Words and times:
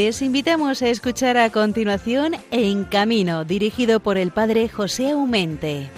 Les 0.00 0.22
invitamos 0.22 0.80
a 0.80 0.90
escuchar 0.90 1.36
a 1.36 1.50
continuación 1.50 2.34
En 2.52 2.84
Camino, 2.84 3.44
dirigido 3.44 3.98
por 3.98 4.16
el 4.16 4.30
padre 4.30 4.68
José 4.68 5.10
Aumente. 5.10 5.88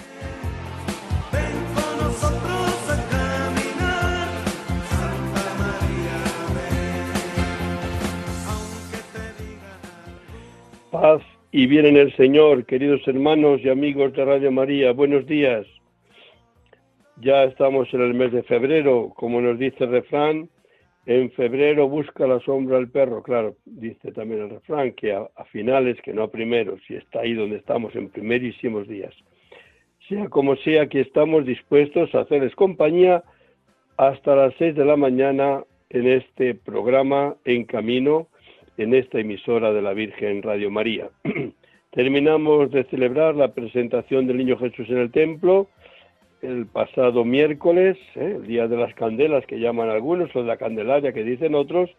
Paz 10.89 11.21
y 11.51 11.67
bien 11.67 11.85
en 11.85 11.97
el 11.97 12.11
Señor, 12.15 12.65
queridos 12.65 13.07
hermanos 13.07 13.61
y 13.63 13.69
amigos 13.69 14.13
de 14.13 14.25
Radio 14.25 14.51
María, 14.51 14.93
buenos 14.93 15.27
días. 15.27 15.67
Ya 17.17 17.43
estamos 17.43 17.87
en 17.93 18.01
el 18.01 18.15
mes 18.15 18.31
de 18.31 18.41
febrero, 18.41 19.13
como 19.15 19.41
nos 19.41 19.59
dice 19.59 19.83
el 19.83 19.91
refrán, 19.91 20.49
en 21.15 21.31
febrero 21.31 21.87
busca 21.89 22.27
la 22.27 22.39
sombra 22.41 22.77
el 22.77 22.89
perro, 22.89 23.23
claro, 23.23 23.55
dice 23.65 24.11
también 24.11 24.41
el 24.41 24.49
refrán, 24.51 24.93
que 24.93 25.13
a, 25.13 25.27
finales, 25.51 25.99
que 26.01 26.13
no 26.13 26.23
a 26.23 26.31
primeros, 26.31 26.79
si 26.87 26.95
está 26.95 27.21
ahí 27.21 27.33
donde 27.33 27.57
estamos 27.57 27.95
en 27.95 28.09
primerísimos 28.09 28.87
días. 28.87 29.13
Sea 30.07 30.29
como 30.29 30.55
sea, 30.57 30.83
aquí 30.83 30.99
estamos 30.99 31.45
dispuestos 31.45 32.13
a 32.13 32.21
hacerles 32.21 32.55
compañía 32.55 33.23
hasta 33.97 34.35
las 34.35 34.53
seis 34.57 34.75
de 34.75 34.85
la 34.85 34.95
mañana 34.95 35.63
en 35.89 36.07
este 36.07 36.55
programa 36.55 37.35
En 37.45 37.65
Camino, 37.65 38.27
en 38.77 38.93
esta 38.93 39.19
emisora 39.19 39.73
de 39.73 39.81
la 39.81 39.93
Virgen 39.93 40.41
Radio 40.41 40.71
María. 40.71 41.09
Terminamos 41.91 42.71
de 42.71 42.85
celebrar 42.85 43.35
la 43.35 43.53
presentación 43.53 44.27
del 44.27 44.37
Niño 44.37 44.57
Jesús 44.57 44.89
en 44.89 44.97
el 44.97 45.11
templo, 45.11 45.67
el 46.41 46.65
pasado 46.65 47.23
miércoles, 47.23 47.97
¿eh? 48.15 48.37
el 48.37 48.47
día 48.47 48.67
de 48.67 48.77
las 48.77 48.93
candelas 48.95 49.45
que 49.45 49.59
llaman 49.59 49.89
algunos, 49.89 50.35
o 50.35 50.41
de 50.41 50.47
la 50.47 50.57
Candelaria 50.57 51.13
que 51.13 51.23
dicen 51.23 51.55
otros, 51.55 51.89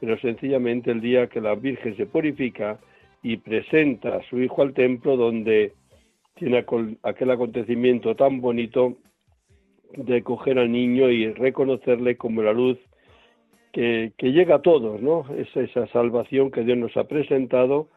pero 0.00 0.18
sencillamente 0.18 0.90
el 0.90 1.00
día 1.00 1.28
que 1.28 1.40
la 1.40 1.54
Virgen 1.54 1.96
se 1.96 2.06
purifica 2.06 2.78
y 3.22 3.36
presenta 3.36 4.16
a 4.16 4.22
su 4.24 4.40
hijo 4.40 4.62
al 4.62 4.74
templo 4.74 5.16
donde 5.16 5.74
tiene 6.34 6.64
aquel 7.02 7.30
acontecimiento 7.30 8.16
tan 8.16 8.40
bonito 8.40 8.96
de 9.96 10.22
coger 10.22 10.58
al 10.58 10.72
niño 10.72 11.08
y 11.10 11.32
reconocerle 11.32 12.16
como 12.16 12.42
la 12.42 12.52
luz 12.52 12.78
que, 13.72 14.12
que 14.18 14.32
llega 14.32 14.56
a 14.56 14.62
todos, 14.62 15.00
¿no? 15.00 15.24
Es 15.36 15.54
esa 15.56 15.86
salvación 15.88 16.50
que 16.50 16.64
Dios 16.64 16.78
nos 16.78 16.96
ha 16.96 17.04
presentado 17.04 17.88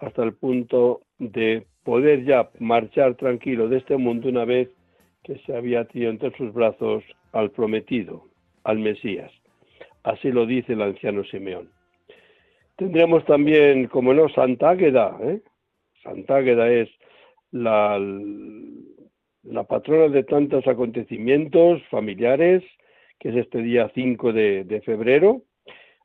hasta 0.00 0.22
el 0.22 0.34
punto 0.34 1.00
de 1.18 1.64
poder 1.82 2.24
ya 2.24 2.50
marchar 2.58 3.14
tranquilo 3.14 3.68
de 3.68 3.78
este 3.78 3.96
mundo 3.96 4.28
una 4.28 4.44
vez 4.44 4.68
que 5.24 5.38
se 5.46 5.56
había 5.56 5.86
tenido 5.86 6.10
entre 6.10 6.36
sus 6.36 6.52
brazos 6.52 7.02
al 7.32 7.50
prometido, 7.50 8.28
al 8.62 8.78
Mesías. 8.78 9.32
Así 10.04 10.30
lo 10.30 10.46
dice 10.46 10.74
el 10.74 10.82
anciano 10.82 11.24
Simeón. 11.24 11.70
Tendremos 12.76 13.24
también, 13.24 13.86
como 13.86 14.12
no, 14.12 14.28
Santa 14.28 14.70
Águeda. 14.70 15.16
¿eh? 15.22 15.40
Águeda 16.28 16.70
es 16.70 16.90
la, 17.52 17.98
patrona 19.66 20.08
de 20.08 20.24
tantos 20.24 20.66
acontecimientos 20.66 21.82
familiares, 21.90 22.62
que 23.18 23.30
es 23.30 23.36
este 23.36 23.62
día 23.62 23.90
5 23.94 24.32
de, 24.32 24.64
de 24.64 24.82
febrero. 24.82 25.42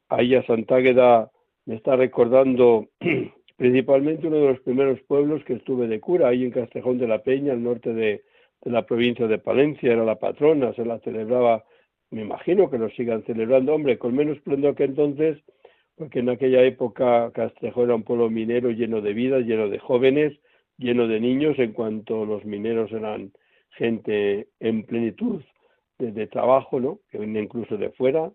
Ahí 0.07 0.33
a 0.35 0.45
Santa 0.45 0.75
Águeda 0.75 1.29
me 1.65 1.75
está 1.75 1.97
recordando 1.97 2.87
principalmente 3.57 4.27
uno 4.27 4.37
de 4.37 4.47
los 4.47 4.61
primeros 4.61 5.01
pueblos 5.01 5.43
que 5.43 5.53
estuve 5.53 5.87
de 5.87 5.99
cura, 5.99 6.29
ahí 6.29 6.45
en 6.45 6.51
Castejón 6.51 6.99
de 6.99 7.07
la 7.07 7.21
Peña, 7.23 7.51
al 7.51 7.63
norte 7.63 7.93
de, 7.93 8.23
de 8.61 8.71
la 8.71 8.85
provincia 8.85 9.27
de 9.27 9.37
Palencia, 9.37 9.91
era 9.93 10.03
la 10.03 10.19
patrona, 10.19 10.73
se 10.73 10.85
la 10.85 10.99
celebraba, 10.99 11.63
me 12.11 12.21
imagino 12.21 12.69
que 12.69 12.77
lo 12.77 12.89
sigan 12.89 13.23
celebrando, 13.23 13.73
hombre, 13.73 13.97
con 13.97 14.15
menos 14.15 14.37
esplendor 14.37 14.75
que 14.75 14.85
entonces, 14.85 15.37
porque 15.95 16.19
en 16.19 16.29
aquella 16.29 16.63
época 16.63 17.31
Castrejo 17.33 17.83
era 17.83 17.95
un 17.95 18.03
pueblo 18.03 18.29
minero 18.29 18.71
lleno 18.71 19.01
de 19.01 19.13
vida, 19.13 19.39
lleno 19.39 19.69
de 19.69 19.79
jóvenes, 19.79 20.37
lleno 20.77 21.07
de 21.07 21.19
niños, 21.19 21.59
en 21.59 21.73
cuanto 21.73 22.25
los 22.25 22.45
mineros 22.45 22.91
eran 22.91 23.31
gente 23.71 24.47
en 24.59 24.83
plenitud 24.83 25.41
de, 25.99 26.27
trabajo, 26.27 26.79
¿no? 26.79 26.99
que 27.11 27.17
venía 27.17 27.41
incluso 27.41 27.77
de 27.77 27.91
fuera, 27.91 28.31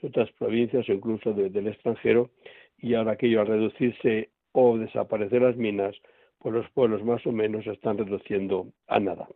de 0.00 0.08
otras 0.08 0.30
provincias 0.32 0.88
o 0.88 0.92
incluso 0.92 1.32
del 1.32 1.66
extranjero, 1.66 2.30
y 2.78 2.94
ahora 2.94 3.12
aquello 3.12 3.40
al 3.40 3.48
reducirse 3.48 4.30
o 4.52 4.78
desaparecer 4.78 5.42
las 5.42 5.56
minas, 5.56 5.96
pues 6.38 6.54
los 6.54 6.70
pueblos 6.70 7.04
más 7.04 7.26
o 7.26 7.32
menos 7.32 7.64
se 7.64 7.72
están 7.72 7.98
reduciendo 7.98 8.68
a 8.86 9.00
nada 9.00 9.28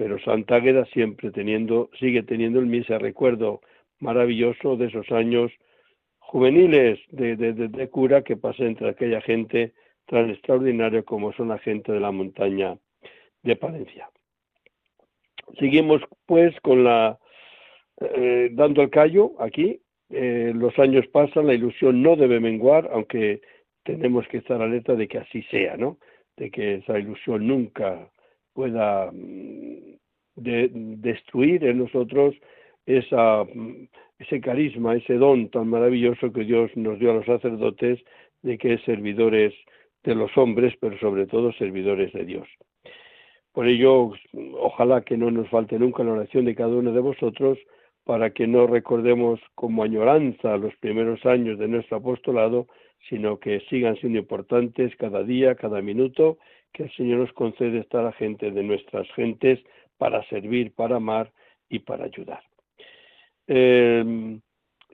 pero 0.00 0.18
Santa 0.20 0.54
Águeda 0.54 0.86
siempre 0.94 1.30
teniendo, 1.30 1.90
sigue 2.00 2.22
teniendo 2.22 2.58
el 2.58 2.64
mismo 2.64 2.96
recuerdo 2.96 3.60
maravilloso 3.98 4.78
de 4.78 4.86
esos 4.86 5.12
años 5.12 5.52
juveniles 6.20 6.98
de, 7.10 7.36
de, 7.36 7.88
cura 7.90 8.22
que 8.22 8.38
pasé 8.38 8.64
entre 8.64 8.88
aquella 8.88 9.20
gente 9.20 9.74
tan 10.06 10.30
extraordinaria 10.30 11.02
como 11.02 11.34
son 11.34 11.48
la 11.48 11.58
gente 11.58 11.92
de 11.92 12.00
la 12.00 12.12
montaña 12.12 12.78
de 13.42 13.56
Palencia. 13.56 14.08
Seguimos 15.58 16.00
pues 16.24 16.58
con 16.62 16.82
la 16.82 17.18
eh, 18.00 18.48
dando 18.52 18.80
el 18.80 18.88
callo 18.88 19.32
aquí. 19.38 19.82
Eh, 20.08 20.52
los 20.54 20.78
años 20.78 21.06
pasan, 21.08 21.46
la 21.46 21.52
ilusión 21.52 22.00
no 22.00 22.16
debe 22.16 22.40
menguar, 22.40 22.88
aunque 22.90 23.42
tenemos 23.82 24.26
que 24.28 24.38
estar 24.38 24.62
alerta 24.62 24.94
de 24.94 25.06
que 25.06 25.18
así 25.18 25.42
sea, 25.50 25.76
¿no? 25.76 25.98
De 26.38 26.50
que 26.50 26.76
esa 26.76 26.98
ilusión 26.98 27.46
nunca 27.46 28.10
pueda 28.60 29.10
mm, 29.10 29.96
destruir 30.36 31.64
en 31.64 31.78
nosotros 31.78 32.34
mm, 32.86 33.84
ese 34.18 34.40
carisma, 34.42 34.96
ese 34.96 35.14
don 35.14 35.48
tan 35.48 35.68
maravilloso 35.68 36.30
que 36.30 36.44
Dios 36.44 36.70
nos 36.76 36.98
dio 36.98 37.12
a 37.12 37.14
los 37.14 37.24
sacerdotes 37.24 37.98
de 38.42 38.58
que 38.58 38.74
es 38.74 38.82
servidores 38.82 39.54
de 40.04 40.14
los 40.14 40.30
hombres, 40.36 40.74
pero 40.78 40.98
sobre 40.98 41.26
todo 41.26 41.52
servidores 41.52 42.12
de 42.12 42.26
Dios. 42.26 42.48
Por 43.52 43.66
ello, 43.66 44.12
ojalá 44.58 45.00
que 45.00 45.16
no 45.16 45.30
nos 45.30 45.48
falte 45.48 45.78
nunca 45.78 46.04
la 46.04 46.12
oración 46.12 46.44
de 46.44 46.54
cada 46.54 46.76
uno 46.76 46.92
de 46.92 47.00
vosotros 47.00 47.58
para 48.04 48.28
que 48.28 48.46
no 48.46 48.66
recordemos 48.66 49.40
como 49.54 49.84
añoranza 49.84 50.58
los 50.58 50.76
primeros 50.76 51.24
años 51.24 51.58
de 51.58 51.68
nuestro 51.68 51.96
apostolado, 51.96 52.66
sino 53.08 53.38
que 53.38 53.60
sigan 53.70 53.96
siendo 53.96 54.18
importantes 54.18 54.94
cada 54.96 55.22
día, 55.24 55.54
cada 55.54 55.80
minuto 55.80 56.36
que 56.72 56.84
el 56.84 56.92
Señor 56.92 57.18
nos 57.20 57.32
concede 57.32 57.78
estar 57.78 58.04
a 58.06 58.12
gente 58.12 58.50
de 58.50 58.62
nuestras 58.62 59.10
gentes 59.12 59.58
para 59.98 60.22
servir, 60.28 60.72
para 60.74 60.96
amar 60.96 61.30
y 61.68 61.80
para 61.80 62.04
ayudar. 62.04 62.42
Em, 63.46 64.40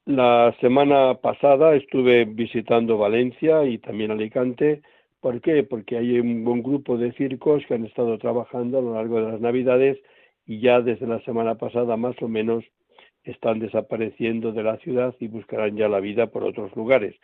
la 0.04 0.54
semana 0.60 1.14
pasada 1.14 1.74
estuve 1.74 2.24
visitando 2.24 2.96
Valencia 2.98 3.64
y 3.64 3.78
también 3.78 4.10
Alicante. 4.10 4.82
¿Por 5.20 5.40
qué? 5.40 5.62
Porque 5.64 5.96
hay 5.96 6.18
un 6.20 6.44
buen 6.44 6.62
grupo 6.62 6.96
de 6.96 7.12
circos 7.12 7.64
que 7.66 7.74
han 7.74 7.84
estado 7.84 8.16
trabajando 8.18 8.78
a 8.78 8.82
lo 8.82 8.94
largo 8.94 9.20
de 9.20 9.32
las 9.32 9.40
Navidades 9.40 9.98
y 10.46 10.60
ya 10.60 10.80
desde 10.80 11.06
la 11.06 11.20
semana 11.22 11.56
pasada 11.56 11.96
más 11.96 12.14
o 12.22 12.28
menos 12.28 12.64
están 13.24 13.58
desapareciendo 13.58 14.52
de 14.52 14.62
la 14.62 14.76
ciudad 14.78 15.14
y 15.18 15.26
buscarán 15.26 15.76
ya 15.76 15.88
la 15.88 16.00
vida 16.00 16.28
por 16.28 16.44
otros 16.44 16.74
lugares. 16.76 17.16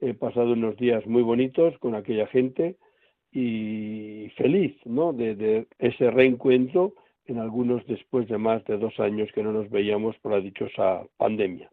He 0.00 0.12
pasado 0.12 0.52
unos 0.52 0.76
días 0.76 1.06
muy 1.06 1.22
bonitos 1.22 1.78
con 1.78 1.94
aquella 1.94 2.26
gente 2.26 2.76
y 3.38 4.30
feliz 4.30 4.74
¿no? 4.86 5.12
de, 5.12 5.66
ese 5.78 6.10
reencuentro 6.10 6.94
en 7.26 7.38
algunos 7.38 7.86
después 7.86 8.26
de 8.28 8.38
más 8.38 8.64
de 8.64 8.78
dos 8.78 8.98
años 8.98 9.28
que 9.34 9.42
no 9.42 9.52
nos 9.52 9.68
veíamos 9.68 10.16
por 10.20 10.32
la 10.32 10.40
dichosa 10.40 11.06
pandemia. 11.18 11.70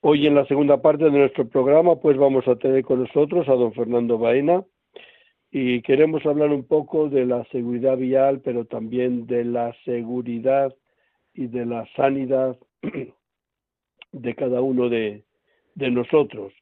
Hoy 0.00 0.26
en 0.26 0.34
la 0.34 0.46
segunda 0.46 0.80
parte 0.80 1.04
de 1.04 1.10
nuestro 1.10 1.46
programa 1.46 1.96
pues 1.96 2.16
vamos 2.16 2.48
a 2.48 2.56
tener 2.56 2.82
con 2.82 3.00
nosotros 3.00 3.46
a 3.46 3.52
don 3.52 3.74
Fernando 3.74 4.16
Baena 4.16 4.64
y 5.50 5.82
queremos 5.82 6.24
hablar 6.24 6.48
un 6.48 6.64
poco 6.64 7.10
de 7.10 7.26
la 7.26 7.44
seguridad 7.52 7.98
vial 7.98 8.40
pero 8.40 8.64
también 8.64 9.26
de 9.26 9.44
la 9.44 9.76
seguridad 9.84 10.74
y 11.34 11.48
de 11.48 11.66
la 11.66 11.86
sanidad 11.94 12.56
de 14.12 14.34
cada 14.34 14.62
uno 14.62 14.88
de 14.88 15.24
nosotros. 15.74 16.54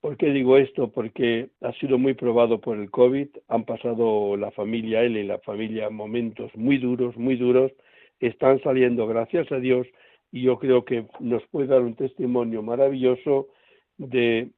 ¿Por 0.00 0.16
qué 0.16 0.30
digo 0.30 0.56
esto? 0.56 0.92
Porque 0.92 1.48
ha 1.60 1.72
sido 1.74 1.98
muy 1.98 2.14
probado 2.14 2.60
por 2.60 2.78
el 2.78 2.90
COVID, 2.90 3.28
han 3.48 3.64
pasado 3.64 4.36
la 4.36 4.50
familia 4.52 5.02
él 5.02 5.16
y 5.16 5.24
la 5.24 5.38
familia 5.40 5.90
momentos 5.90 6.54
muy 6.54 6.78
duros, 6.78 7.16
muy 7.16 7.36
duros, 7.36 7.72
están 8.20 8.62
saliendo, 8.62 9.06
gracias 9.06 9.50
a 9.52 9.58
Dios, 9.58 9.86
y 10.30 10.42
yo 10.42 10.58
creo 10.58 10.84
que 10.84 11.06
nos 11.20 11.42
puede 11.48 11.68
dar 11.68 11.82
un 11.82 11.94
testimonio 11.94 12.62
maravilloso 12.62 13.48
de 13.96 14.50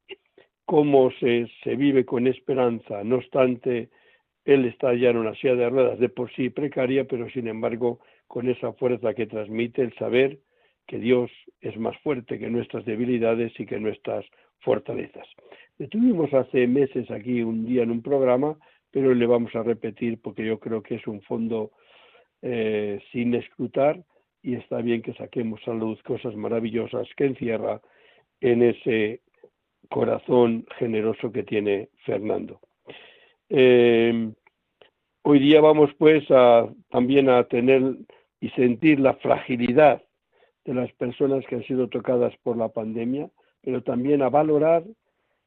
cómo 0.64 1.10
se, 1.20 1.48
se 1.62 1.76
vive 1.76 2.04
con 2.04 2.26
esperanza. 2.26 3.02
No 3.04 3.16
obstante, 3.16 3.88
él 4.44 4.64
está 4.64 4.94
ya 4.94 5.10
en 5.10 5.18
una 5.18 5.34
silla 5.34 5.54
de 5.54 5.68
ruedas 5.68 5.98
de 5.98 6.08
por 6.08 6.32
sí 6.34 6.50
precaria, 6.50 7.04
pero 7.04 7.28
sin 7.30 7.48
embargo 7.48 8.00
con 8.26 8.48
esa 8.48 8.72
fuerza 8.74 9.14
que 9.14 9.26
transmite 9.26 9.82
el 9.82 9.94
saber 9.94 10.38
que 10.86 10.98
Dios 10.98 11.30
es 11.60 11.76
más 11.78 11.96
fuerte 11.98 12.38
que 12.38 12.48
nuestras 12.48 12.84
debilidades 12.84 13.52
y 13.58 13.66
que 13.66 13.78
nuestras 13.78 14.24
fortalezas. 14.60 15.26
Estuvimos 15.78 16.32
hace 16.34 16.66
meses 16.66 17.10
aquí 17.10 17.42
un 17.42 17.64
día 17.64 17.82
en 17.82 17.90
un 17.90 18.02
programa, 18.02 18.56
pero 18.90 19.14
le 19.14 19.26
vamos 19.26 19.54
a 19.54 19.62
repetir 19.62 20.20
porque 20.20 20.44
yo 20.44 20.58
creo 20.58 20.82
que 20.82 20.96
es 20.96 21.06
un 21.06 21.20
fondo 21.22 21.70
eh, 22.42 23.00
sin 23.12 23.34
escrutar 23.34 24.02
y 24.42 24.54
está 24.54 24.78
bien 24.78 25.02
que 25.02 25.14
saquemos 25.14 25.60
a 25.66 25.72
luz 25.72 26.02
cosas 26.02 26.34
maravillosas 26.34 27.08
que 27.16 27.26
encierra 27.26 27.80
en 28.40 28.62
ese 28.62 29.20
corazón 29.88 30.66
generoso 30.78 31.32
que 31.32 31.42
tiene 31.42 31.88
Fernando. 32.04 32.60
Eh, 33.48 34.30
hoy 35.22 35.38
día 35.38 35.60
vamos 35.60 35.90
pues 35.98 36.24
a, 36.30 36.68
también 36.90 37.28
a 37.28 37.44
tener 37.44 37.82
y 38.40 38.50
sentir 38.50 39.00
la 39.00 39.14
fragilidad 39.14 40.02
de 40.64 40.74
las 40.74 40.92
personas 40.92 41.44
que 41.46 41.56
han 41.56 41.64
sido 41.64 41.88
tocadas 41.88 42.36
por 42.42 42.56
la 42.56 42.68
pandemia, 42.68 43.30
pero 43.68 43.82
también 43.82 44.22
a 44.22 44.30
valorar 44.30 44.82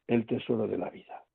el 0.05 0.27
tesoro 0.27 0.67
de 0.67 0.77
la 0.77 0.91
vida. 0.91 1.25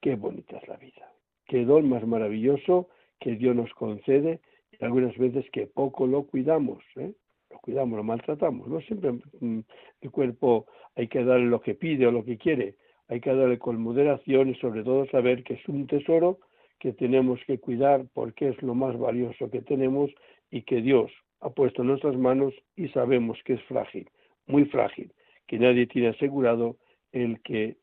Qué 0.00 0.16
bonita 0.16 0.56
es 0.56 0.66
la 0.66 0.76
vida, 0.76 1.12
qué 1.46 1.64
don 1.64 1.88
más 1.88 2.04
maravilloso 2.04 2.88
que 3.20 3.36
Dios 3.36 3.54
nos 3.54 3.72
concede 3.74 4.40
y 4.72 4.84
algunas 4.84 5.16
veces 5.16 5.48
que 5.52 5.68
poco 5.68 6.08
lo 6.08 6.24
cuidamos, 6.24 6.82
¿eh? 6.96 7.12
lo 7.50 7.58
cuidamos, 7.60 7.98
lo 7.98 8.02
maltratamos. 8.02 8.66
No 8.66 8.80
siempre 8.80 9.12
mm, 9.38 9.60
el 10.00 10.10
cuerpo 10.10 10.66
hay 10.96 11.06
que 11.06 11.22
darle 11.22 11.46
lo 11.46 11.60
que 11.60 11.76
pide 11.76 12.04
o 12.08 12.10
lo 12.10 12.24
que 12.24 12.36
quiere, 12.36 12.74
hay 13.06 13.20
que 13.20 13.32
darle 13.32 13.60
con 13.60 13.80
moderación 13.80 14.48
y 14.48 14.56
sobre 14.56 14.82
todo 14.82 15.06
saber 15.10 15.44
que 15.44 15.54
es 15.54 15.68
un 15.68 15.86
tesoro 15.86 16.40
que 16.80 16.92
tenemos 16.94 17.38
que 17.46 17.60
cuidar 17.60 18.06
porque 18.12 18.48
es 18.48 18.60
lo 18.60 18.74
más 18.74 18.98
valioso 18.98 19.52
que 19.52 19.62
tenemos 19.62 20.10
y 20.50 20.62
que 20.62 20.82
Dios 20.82 21.12
ha 21.38 21.50
puesto 21.50 21.82
en 21.82 21.88
nuestras 21.90 22.16
manos 22.16 22.52
y 22.74 22.88
sabemos 22.88 23.38
que 23.44 23.52
es 23.52 23.62
frágil, 23.66 24.10
muy 24.48 24.64
frágil, 24.64 25.12
que 25.46 25.58
nadie 25.58 25.86
tiene 25.86 26.08
asegurado 26.08 26.76
el 27.12 27.40
que 27.42 27.76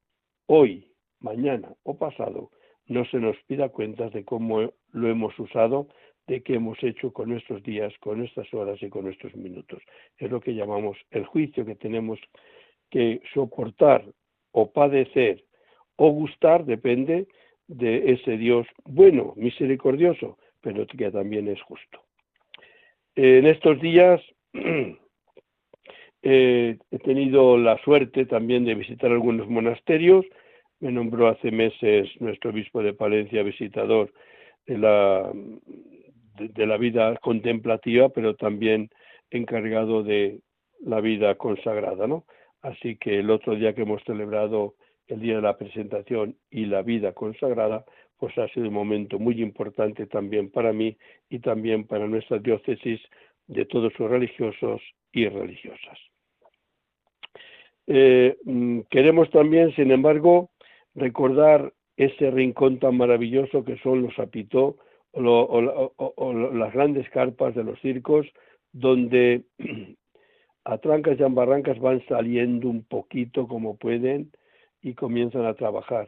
hoy, 0.47 0.91
mañana 1.19 1.73
o 1.83 1.97
pasado 1.97 2.51
no 2.87 3.05
se 3.05 3.17
nos 3.17 3.37
pida 3.47 3.69
cuentas 3.69 4.11
de 4.11 4.25
cómo 4.25 4.73
lo 4.91 5.07
hemos 5.07 5.37
usado, 5.39 5.87
de 6.27 6.41
qué 6.43 6.55
hemos 6.55 6.81
hecho 6.83 7.13
con 7.13 7.29
nuestros 7.29 7.63
días, 7.63 7.93
con 7.99 8.19
nuestras 8.19 8.53
horas 8.53 8.81
y 8.81 8.89
con 8.89 9.05
nuestros 9.05 9.35
minutos. 9.35 9.81
Es 10.17 10.29
lo 10.29 10.41
que 10.41 10.53
llamamos 10.53 10.97
el 11.11 11.25
juicio 11.25 11.65
que 11.65 11.75
tenemos 11.75 12.19
que 12.89 13.21
soportar 13.33 14.05
o 14.51 14.71
padecer 14.71 15.43
o 15.95 16.09
gustar, 16.09 16.65
depende 16.65 17.27
de 17.67 18.11
ese 18.11 18.37
Dios 18.37 18.67
bueno, 18.83 19.33
misericordioso, 19.37 20.37
pero 20.59 20.85
que 20.85 21.11
también 21.11 21.47
es 21.47 21.61
justo. 21.61 22.01
En 23.15 23.45
estos 23.45 23.79
días 23.81 24.21
eh, 26.23 26.77
he 26.91 26.99
tenido 26.99 27.57
la 27.57 27.77
suerte 27.83 28.25
también 28.25 28.65
de 28.65 28.75
visitar 28.75 29.11
algunos 29.11 29.49
monasterios. 29.49 30.25
Me 30.79 30.91
nombró 30.91 31.27
hace 31.27 31.51
meses 31.51 32.09
nuestro 32.19 32.51
obispo 32.51 32.83
de 32.83 32.93
Palencia 32.93 33.43
visitador 33.43 34.11
de 34.65 34.77
la, 34.77 35.31
vida 36.77 37.15
contemplativa, 37.17 38.09
pero 38.09 38.35
también 38.35 38.89
encargado 39.31 40.03
de 40.03 40.39
la 40.83 41.01
vida 41.01 41.35
consagrada, 41.35 42.07
¿no? 42.07 42.25
Así 42.61 42.95
que 42.97 43.19
el 43.19 43.29
otro 43.31 43.55
día 43.55 43.73
que 43.73 43.81
hemos 43.83 44.03
celebrado 44.03 44.75
el 45.07 45.19
día 45.19 45.35
de 45.35 45.41
la 45.41 45.57
presentación 45.57 46.37
y 46.49 46.65
la 46.65 46.83
vida 46.83 47.13
consagrada, 47.13 47.83
pues 48.17 48.37
ha 48.37 48.47
sido 48.49 48.67
un 48.67 48.73
momento 48.73 49.19
muy 49.19 49.41
importante 49.41 50.05
también 50.05 50.51
para 50.51 50.71
mí 50.71 50.97
y 51.29 51.39
también 51.39 51.85
para 51.85 52.07
nuestra 52.07 52.37
diócesis 52.37 53.01
de 53.47 53.65
todos 53.65 53.91
sus 53.93 54.09
religiosos 54.09 54.81
y 55.11 55.27
religiosas. 55.27 56.10
Eh, 57.93 58.37
mm, 58.45 58.81
queremos 58.89 59.29
también, 59.31 59.75
sin 59.75 59.91
embargo, 59.91 60.51
recordar 60.95 61.73
ese 61.97 62.31
rincón 62.31 62.79
tan 62.79 62.95
maravilloso 62.95 63.65
que 63.65 63.77
son 63.79 64.01
los 64.01 64.17
apitó 64.17 64.77
o, 65.11 66.51
las 66.53 66.73
grandes 66.73 67.09
carpas 67.09 67.53
de 67.53 67.65
los 67.65 67.79
circos, 67.81 68.25
donde 68.71 69.43
a 70.63 70.77
trancas 70.77 71.19
y 71.19 71.23
barrancas 71.23 71.79
van 71.79 72.01
saliendo 72.07 72.69
un 72.69 72.83
poquito 72.85 73.47
como 73.47 73.75
pueden 73.77 74.31
y 74.81 74.93
comienzan 74.93 75.45
a 75.45 75.55
trabajar 75.55 76.07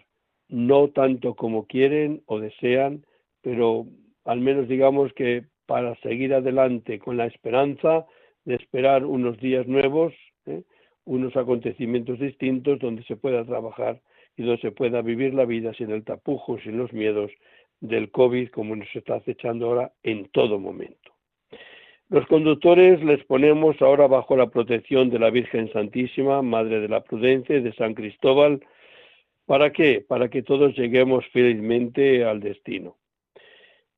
no 0.54 0.90
tanto 0.90 1.36
como 1.36 1.66
quieren 1.66 2.22
o 2.28 2.40
desean, 2.40 3.06
pero 3.42 3.88
al 4.24 4.40
menos 4.40 4.68
digamos 4.68 5.12
que 5.14 5.46
para 5.66 5.96
seguir 6.02 6.34
adelante 6.34 7.00
con 7.00 7.18
la 7.18 7.26
esperanza 7.26 8.06
de 8.46 8.56
esperar 8.56 9.04
unos 9.04 9.40
días 9.40 9.68
nuevos. 9.68 10.14
Unos 11.06 11.36
acontecimientos 11.36 12.20
distintos 12.20 12.80
donde 12.80 13.04
se 13.04 13.16
pueda 13.16 13.46
trabajar 13.46 14.02
y 14.38 14.44
donde 14.44 14.62
se 14.62 14.72
pueda 14.72 15.02
vivir 15.02 15.34
la 15.34 15.46
vida 15.46 15.74
sin 15.74 15.92
el 15.92 16.04
tapujo, 16.04 16.60
sin 16.60 16.78
los 16.78 16.94
miedos 16.94 17.32
del 17.80 18.12
COVID 18.12 18.50
como 18.50 18.76
nos 18.76 18.94
está 18.96 19.16
acechando 19.16 19.68
ahora 19.68 19.92
en 20.04 20.30
todo 20.30 20.60
momento. 20.60 21.12
Los 22.10 22.26
conductores 22.28 23.04
les 23.04 23.24
ponemos 23.26 23.82
ahora 23.82 24.08
bajo 24.08 24.36
la 24.36 24.48
protección 24.48 25.10
de 25.10 25.20
la 25.20 25.30
Virgen 25.30 25.72
Santísima, 25.72 26.42
Madre 26.42 26.80
de 26.80 26.88
la 26.88 27.04
Prudencia 27.04 27.58
y 27.58 27.62
de 27.62 27.74
San 27.74 27.94
Cristóbal, 27.94 28.62
¿Para 29.46 29.74
qué? 29.74 30.04
Para 30.08 30.30
que 30.30 30.42
todos 30.42 30.76
lleguemos 30.78 31.26
felizmente 31.28 32.24
al 32.24 32.40
destino. 32.40 32.98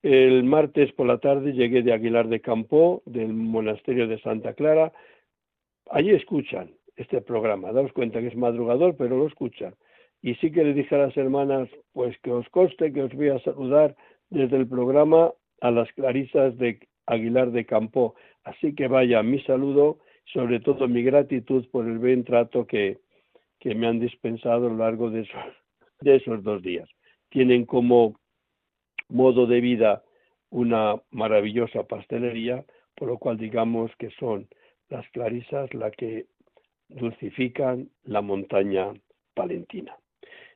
El 0.02 0.44
martes 0.44 0.92
por 0.94 1.08
la 1.08 1.20
tarde 1.20 1.54
llegué 1.54 1.84
de 1.84 1.94
Aguilar 1.94 2.28
de 2.28 2.42
Campo, 2.42 3.04
del 3.06 3.34
monasterio 3.34 4.08
de 4.08 4.20
Santa 4.22 4.54
Clara. 4.54 4.92
Allí 5.90 6.12
escuchan 6.12 6.72
este 6.96 7.22
programa. 7.22 7.72
Daos 7.72 7.92
cuenta 7.94 8.20
que 8.20 8.28
es 8.28 8.36
madrugador, 8.36 8.96
pero 8.96 9.18
lo 9.18 9.28
escuchan. 9.28 9.76
Y 10.22 10.36
sí 10.36 10.52
que 10.52 10.64
le 10.64 10.74
dije 10.74 10.96
a 10.96 11.00
las 11.00 11.18
hermanas, 11.18 11.70
pues 11.94 12.18
que 12.20 12.32
os 12.32 12.48
conste 12.50 12.92
que 12.92 13.04
os 13.04 13.14
voy 13.14 13.30
a 13.30 13.40
saludar 13.40 13.96
desde 14.30 14.58
el 14.58 14.68
programa 14.68 15.32
a 15.62 15.72
las 15.72 15.92
clarisas 15.94 16.58
de 16.58 16.80
Aguilar 17.06 17.52
de 17.52 17.66
Campo. 17.66 18.16
Así 18.44 18.74
que 18.74 18.88
vaya 18.88 19.22
mi 19.24 19.40
saludo, 19.42 20.00
sobre 20.34 20.60
todo 20.60 20.88
mi 20.88 21.04
gratitud 21.04 21.68
por 21.72 21.86
el 21.86 22.00
buen 22.00 22.24
trato 22.24 22.66
que, 22.66 23.00
que 23.60 23.76
me 23.76 23.88
han 23.88 24.00
dispensado 24.00 24.68
a 24.68 24.70
lo 24.70 24.78
largo 24.78 25.10
de 25.10 25.22
esos, 25.22 25.44
de 26.02 26.16
esos 26.16 26.44
dos 26.44 26.62
días. 26.62 26.90
Tienen 27.30 27.66
como 27.66 28.20
modo 29.10 29.46
de 29.46 29.62
vida 29.62 30.04
una 30.50 30.96
maravillosa 31.12 31.84
pastelería, 31.84 32.66
por 32.96 33.10
lo 33.10 33.18
cual 33.18 33.38
digamos 33.38 33.92
que 33.98 34.10
son 34.12 34.48
las 34.90 35.08
clarisas 35.10 35.74
las 35.74 35.92
que 35.92 36.28
dulcifican 36.96 37.90
la 38.04 38.22
montaña 38.22 38.94
palentina. 39.34 39.96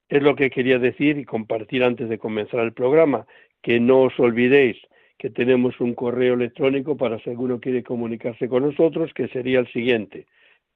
Es 0.07 0.23
lo 0.23 0.35
que 0.35 0.49
quería 0.49 0.79
decir 0.79 1.17
y 1.17 1.25
compartir 1.25 1.83
antes 1.83 2.09
de 2.09 2.17
comenzar 2.17 2.61
el 2.61 2.73
programa, 2.73 3.27
que 3.61 3.79
no 3.79 4.03
os 4.03 4.19
olvidéis 4.19 4.77
que 5.19 5.29
tenemos 5.29 5.79
un 5.81 5.93
correo 5.93 6.33
electrónico 6.33 6.95
para 6.95 7.19
si 7.19 7.29
alguno 7.29 7.59
quiere 7.59 7.83
comunicarse 7.83 8.47
con 8.47 8.63
nosotros, 8.63 9.13
que 9.13 9.27
sería 9.27 9.59
el 9.59 9.67
siguiente, 9.67 10.27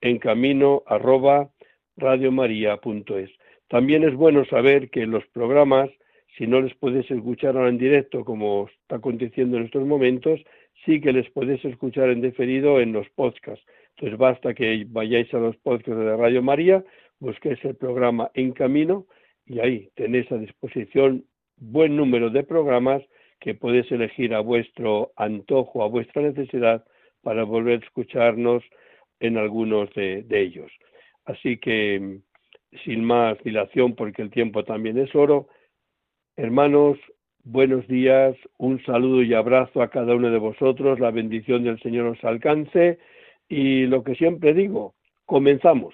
en 0.02 0.20
camino 0.20 0.84
arroba 0.86 1.50
radiomaria.es. 1.96 3.32
También 3.70 4.04
es 4.04 4.14
bueno 4.14 4.44
saber 4.46 4.90
que 4.90 5.08
los 5.08 5.26
programas, 5.28 5.90
si 6.38 6.46
no 6.46 6.60
les 6.60 6.76
puedes 6.76 7.10
escuchar 7.10 7.56
ahora 7.56 7.70
en 7.70 7.78
directo, 7.78 8.26
como 8.26 8.68
está 8.68 8.98
aconteciendo 8.98 9.58
en 9.58 9.64
estos 9.64 9.88
momentos, 9.88 10.42
sí 10.86 11.00
que 11.00 11.14
les 11.14 11.30
puedes 11.32 11.64
escuchar 11.64 12.10
en 12.10 12.20
deferido 12.20 12.82
en 12.82 12.92
los 12.92 13.10
podcasts. 13.12 13.66
Entonces 13.96 14.18
basta 14.18 14.54
que 14.54 14.86
vayáis 14.88 15.34
a 15.34 15.38
los 15.38 15.56
podcasts 15.58 15.98
de 15.98 16.18
Radio 16.18 16.42
María, 16.42 16.84
busquéis 17.20 17.64
el 17.64 17.76
programa 17.76 18.32
En 18.34 18.52
Camino 18.52 19.06
y 19.46 19.60
ahí 19.60 19.90
tenéis 19.96 20.32
a 20.32 20.38
disposición 20.38 21.26
buen 21.58 21.96
número 21.96 22.30
de 22.30 22.44
programas 22.44 23.04
que 23.40 23.54
podéis 23.54 23.92
elegir 23.92 24.34
a 24.34 24.40
vuestro 24.40 25.12
antojo, 25.16 25.84
a 25.84 25.88
vuestra 25.88 26.22
necesidad, 26.22 26.86
para 27.22 27.44
volver 27.44 27.82
a 27.82 27.86
escucharnos 27.86 28.64
en 29.20 29.38
algunos 29.38 29.94
de 29.94 30.26
ellos. 30.30 30.72
Así 31.26 31.58
que, 31.58 32.20
sin 32.84 33.04
más 33.04 33.38
dilación, 33.44 33.96
porque 33.96 34.22
el 34.22 34.30
tiempo 34.30 34.64
también 34.64 34.98
es 34.98 35.14
oro, 35.16 35.48
hermanos, 36.36 36.98
buenos 37.44 37.88
días, 37.88 38.36
un 38.58 38.84
saludo 38.86 39.22
y 39.22 39.34
abrazo 39.34 39.82
a 39.82 39.90
cada 39.90 40.16
uno 40.16 40.32
de 40.32 40.40
vosotros, 40.40 41.00
la 41.00 41.12
bendición 41.12 41.64
del 41.64 41.80
Señor 41.82 42.08
os 42.08 42.24
alcance 42.24 43.00
y 43.48 43.86
lo 43.86 44.04
que 44.04 44.16
siempre 44.16 44.54
digo, 44.54 44.96
comenzamos. 45.26 45.94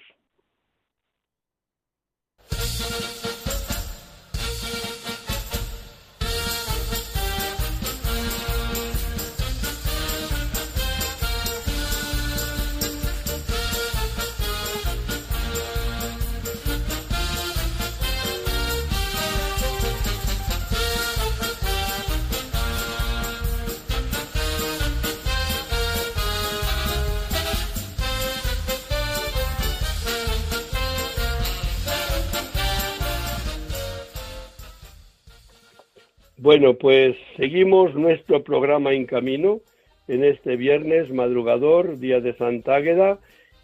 Bueno, 36.50 36.74
pues 36.74 37.16
seguimos 37.36 37.94
nuestro 37.94 38.42
programa 38.42 38.92
en 38.92 39.06
camino 39.06 39.60
en 40.08 40.24
este 40.24 40.56
viernes 40.56 41.08
madrugador, 41.08 42.00
día 42.00 42.20
de 42.20 42.34
Santa 42.34 42.74
Águeda, 42.74 43.20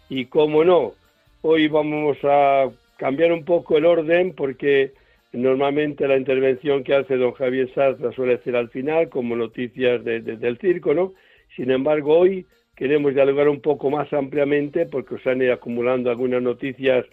y 0.07 0.27
como 0.27 0.63
no, 0.63 0.93
hoy 1.41 1.67
vamos 1.67 2.17
a 2.23 2.69
cambiar 2.95 3.33
un 3.33 3.43
poco 3.43 3.77
el 3.77 3.85
orden 3.85 4.33
porque 4.33 4.93
normalmente 5.33 6.07
la 6.07 6.15
intervención 6.15 6.85
que 6.85 6.95
hace 6.95 7.17
don 7.17 7.33
Javier 7.33 7.69
Sartra 7.73 8.13
suele 8.13 8.37
ser 8.37 8.55
al 8.55 8.69
final 8.69 9.09
como 9.09 9.35
noticias 9.35 10.01
del 10.05 10.57
circo, 10.61 10.93
¿no? 10.93 11.13
Sin 11.57 11.71
embargo, 11.71 12.17
hoy 12.17 12.45
queremos 12.77 13.13
dialogar 13.13 13.49
un 13.49 13.59
poco 13.59 13.89
más 13.89 14.13
ampliamente 14.13 14.85
porque 14.85 15.15
os 15.15 15.27
han 15.27 15.41
ido 15.41 15.51
acumulando 15.51 16.09
algunas 16.09 16.41
noticias 16.41 17.05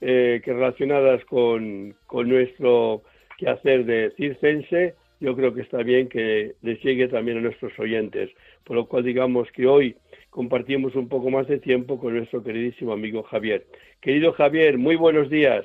eh, 0.00 0.40
que 0.44 0.52
relacionadas 0.52 1.24
con, 1.26 1.94
con 2.08 2.28
nuestro 2.28 3.02
quehacer 3.38 3.84
de 3.84 4.10
circense. 4.16 4.96
Yo 5.20 5.36
creo 5.36 5.54
que 5.54 5.60
está 5.60 5.78
bien 5.82 6.08
que 6.08 6.54
les 6.62 6.82
llegue 6.82 7.08
también 7.08 7.38
a 7.38 7.40
nuestros 7.42 7.78
oyentes. 7.78 8.30
Por 8.64 8.76
lo 8.76 8.86
cual 8.86 9.04
digamos 9.04 9.50
que 9.52 9.66
hoy 9.66 9.96
compartimos 10.30 10.94
un 10.94 11.08
poco 11.08 11.30
más 11.30 11.46
de 11.46 11.58
tiempo 11.58 11.98
con 11.98 12.16
nuestro 12.16 12.42
queridísimo 12.42 12.92
amigo 12.92 13.22
Javier. 13.24 13.66
Querido 14.00 14.32
Javier, 14.32 14.78
muy 14.78 14.96
buenos 14.96 15.28
días. 15.28 15.64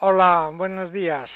Hola, 0.00 0.50
buenos 0.54 0.92
días. 0.92 1.28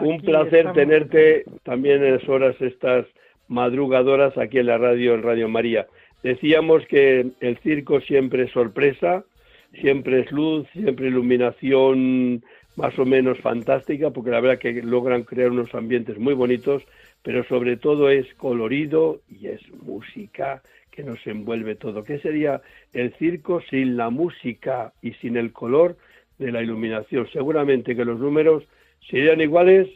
un 0.00 0.20
placer 0.20 0.72
tenerte 0.72 1.44
también 1.62 2.02
en 2.02 2.14
las 2.14 2.28
horas 2.28 2.56
estas 2.60 3.06
madrugadoras 3.46 4.36
aquí 4.38 4.58
en 4.58 4.66
la 4.66 4.78
radio, 4.78 5.14
en 5.14 5.22
Radio 5.22 5.48
María. 5.48 5.86
Decíamos 6.22 6.84
que 6.86 7.30
el 7.40 7.58
circo 7.58 8.00
siempre 8.00 8.44
es 8.44 8.50
sorpresa, 8.50 9.24
siempre 9.72 10.20
es 10.20 10.32
luz, 10.32 10.66
siempre 10.72 11.08
iluminación 11.08 12.42
más 12.76 12.98
o 12.98 13.04
menos 13.04 13.38
fantástica, 13.40 14.10
porque 14.10 14.30
la 14.30 14.40
verdad 14.40 14.58
que 14.58 14.82
logran 14.82 15.24
crear 15.24 15.50
unos 15.50 15.74
ambientes 15.74 16.18
muy 16.18 16.34
bonitos, 16.34 16.82
pero 17.22 17.44
sobre 17.44 17.76
todo 17.76 18.08
es 18.10 18.32
colorido 18.34 19.20
y 19.28 19.48
es 19.48 19.60
música 19.82 20.62
que 20.90 21.02
nos 21.02 21.24
envuelve 21.26 21.74
todo. 21.76 22.04
¿Qué 22.04 22.18
sería 22.18 22.62
el 22.92 23.12
circo 23.14 23.60
sin 23.70 23.96
la 23.96 24.10
música 24.10 24.92
y 25.02 25.12
sin 25.14 25.36
el 25.36 25.52
color 25.52 25.96
de 26.38 26.52
la 26.52 26.62
iluminación? 26.62 27.28
Seguramente 27.32 27.94
que 27.94 28.04
los 28.04 28.18
números 28.18 28.64
serían 29.08 29.40
iguales, 29.40 29.88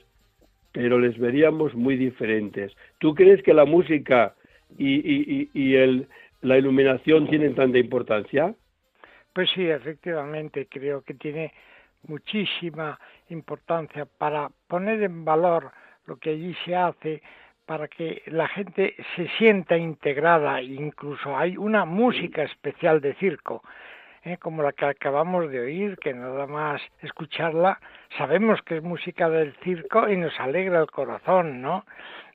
pero 0.72 0.98
les 0.98 1.18
veríamos 1.18 1.74
muy 1.74 1.96
diferentes. 1.96 2.72
¿Tú 2.98 3.14
crees 3.14 3.42
que 3.42 3.54
la 3.54 3.64
música 3.64 4.34
y, 4.76 5.48
y, 5.54 5.74
el, 5.76 6.06
la 6.42 6.58
iluminación 6.58 7.28
tienen 7.28 7.54
tanta 7.54 7.78
importancia? 7.78 8.54
Pues 9.34 9.50
sí, 9.50 9.68
efectivamente, 9.68 10.68
creo 10.70 11.02
que 11.02 11.14
tiene 11.14 11.52
muchísima 12.06 12.96
importancia 13.30 14.06
para 14.06 14.48
poner 14.68 15.02
en 15.02 15.24
valor 15.24 15.72
lo 16.06 16.18
que 16.18 16.30
allí 16.30 16.54
se 16.64 16.76
hace, 16.76 17.20
para 17.66 17.88
que 17.88 18.22
la 18.26 18.46
gente 18.46 18.94
se 19.16 19.26
sienta 19.36 19.76
integrada, 19.76 20.62
incluso 20.62 21.36
hay 21.36 21.56
una 21.56 21.84
música 21.84 22.44
especial 22.44 23.00
de 23.00 23.14
circo, 23.14 23.64
¿eh? 24.22 24.36
como 24.36 24.62
la 24.62 24.72
que 24.72 24.84
acabamos 24.84 25.50
de 25.50 25.58
oír, 25.58 25.98
que 25.98 26.14
nada 26.14 26.46
más 26.46 26.80
escucharla 27.02 27.80
sabemos 28.16 28.62
que 28.62 28.76
es 28.76 28.84
música 28.84 29.28
del 29.28 29.52
circo 29.64 30.08
y 30.08 30.16
nos 30.16 30.38
alegra 30.38 30.80
el 30.80 30.90
corazón, 30.92 31.60
¿no? 31.60 31.84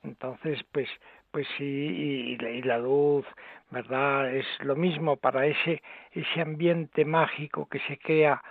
Entonces, 0.03 0.62
pues, 0.74 0.89
pues 1.32 1.48
sí, 1.58 1.64
y, 1.64 2.62
la 2.64 2.78
luz, 2.78 3.26
¿verdad? 3.70 4.34
Es 4.34 4.46
lo 4.62 4.76
mismo 4.76 5.18
para 5.18 5.46
ese, 5.46 5.82
ese 6.12 6.42
ambiente 6.42 7.06
mágico 7.06 7.68
que 7.68 7.80
se 7.82 7.98
crea 7.98 8.42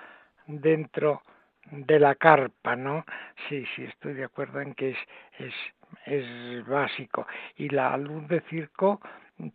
dentro 0.47 1.23
de 1.71 1.99
la 1.99 2.15
carpa, 2.15 2.77
¿no? 2.77 3.05
Sí, 3.49 3.65
sí, 3.75 3.85
estoy 3.85 4.15
de 4.15 4.25
acuerdo 4.25 4.61
en 4.61 4.75
que 4.75 4.91
es, 4.91 4.99
es, 5.39 5.55
es 6.07 6.67
básico. 6.67 7.27
Y 7.57 7.69
la 7.69 7.97
luz 7.97 8.27
de 8.29 8.41
circo 8.43 9.01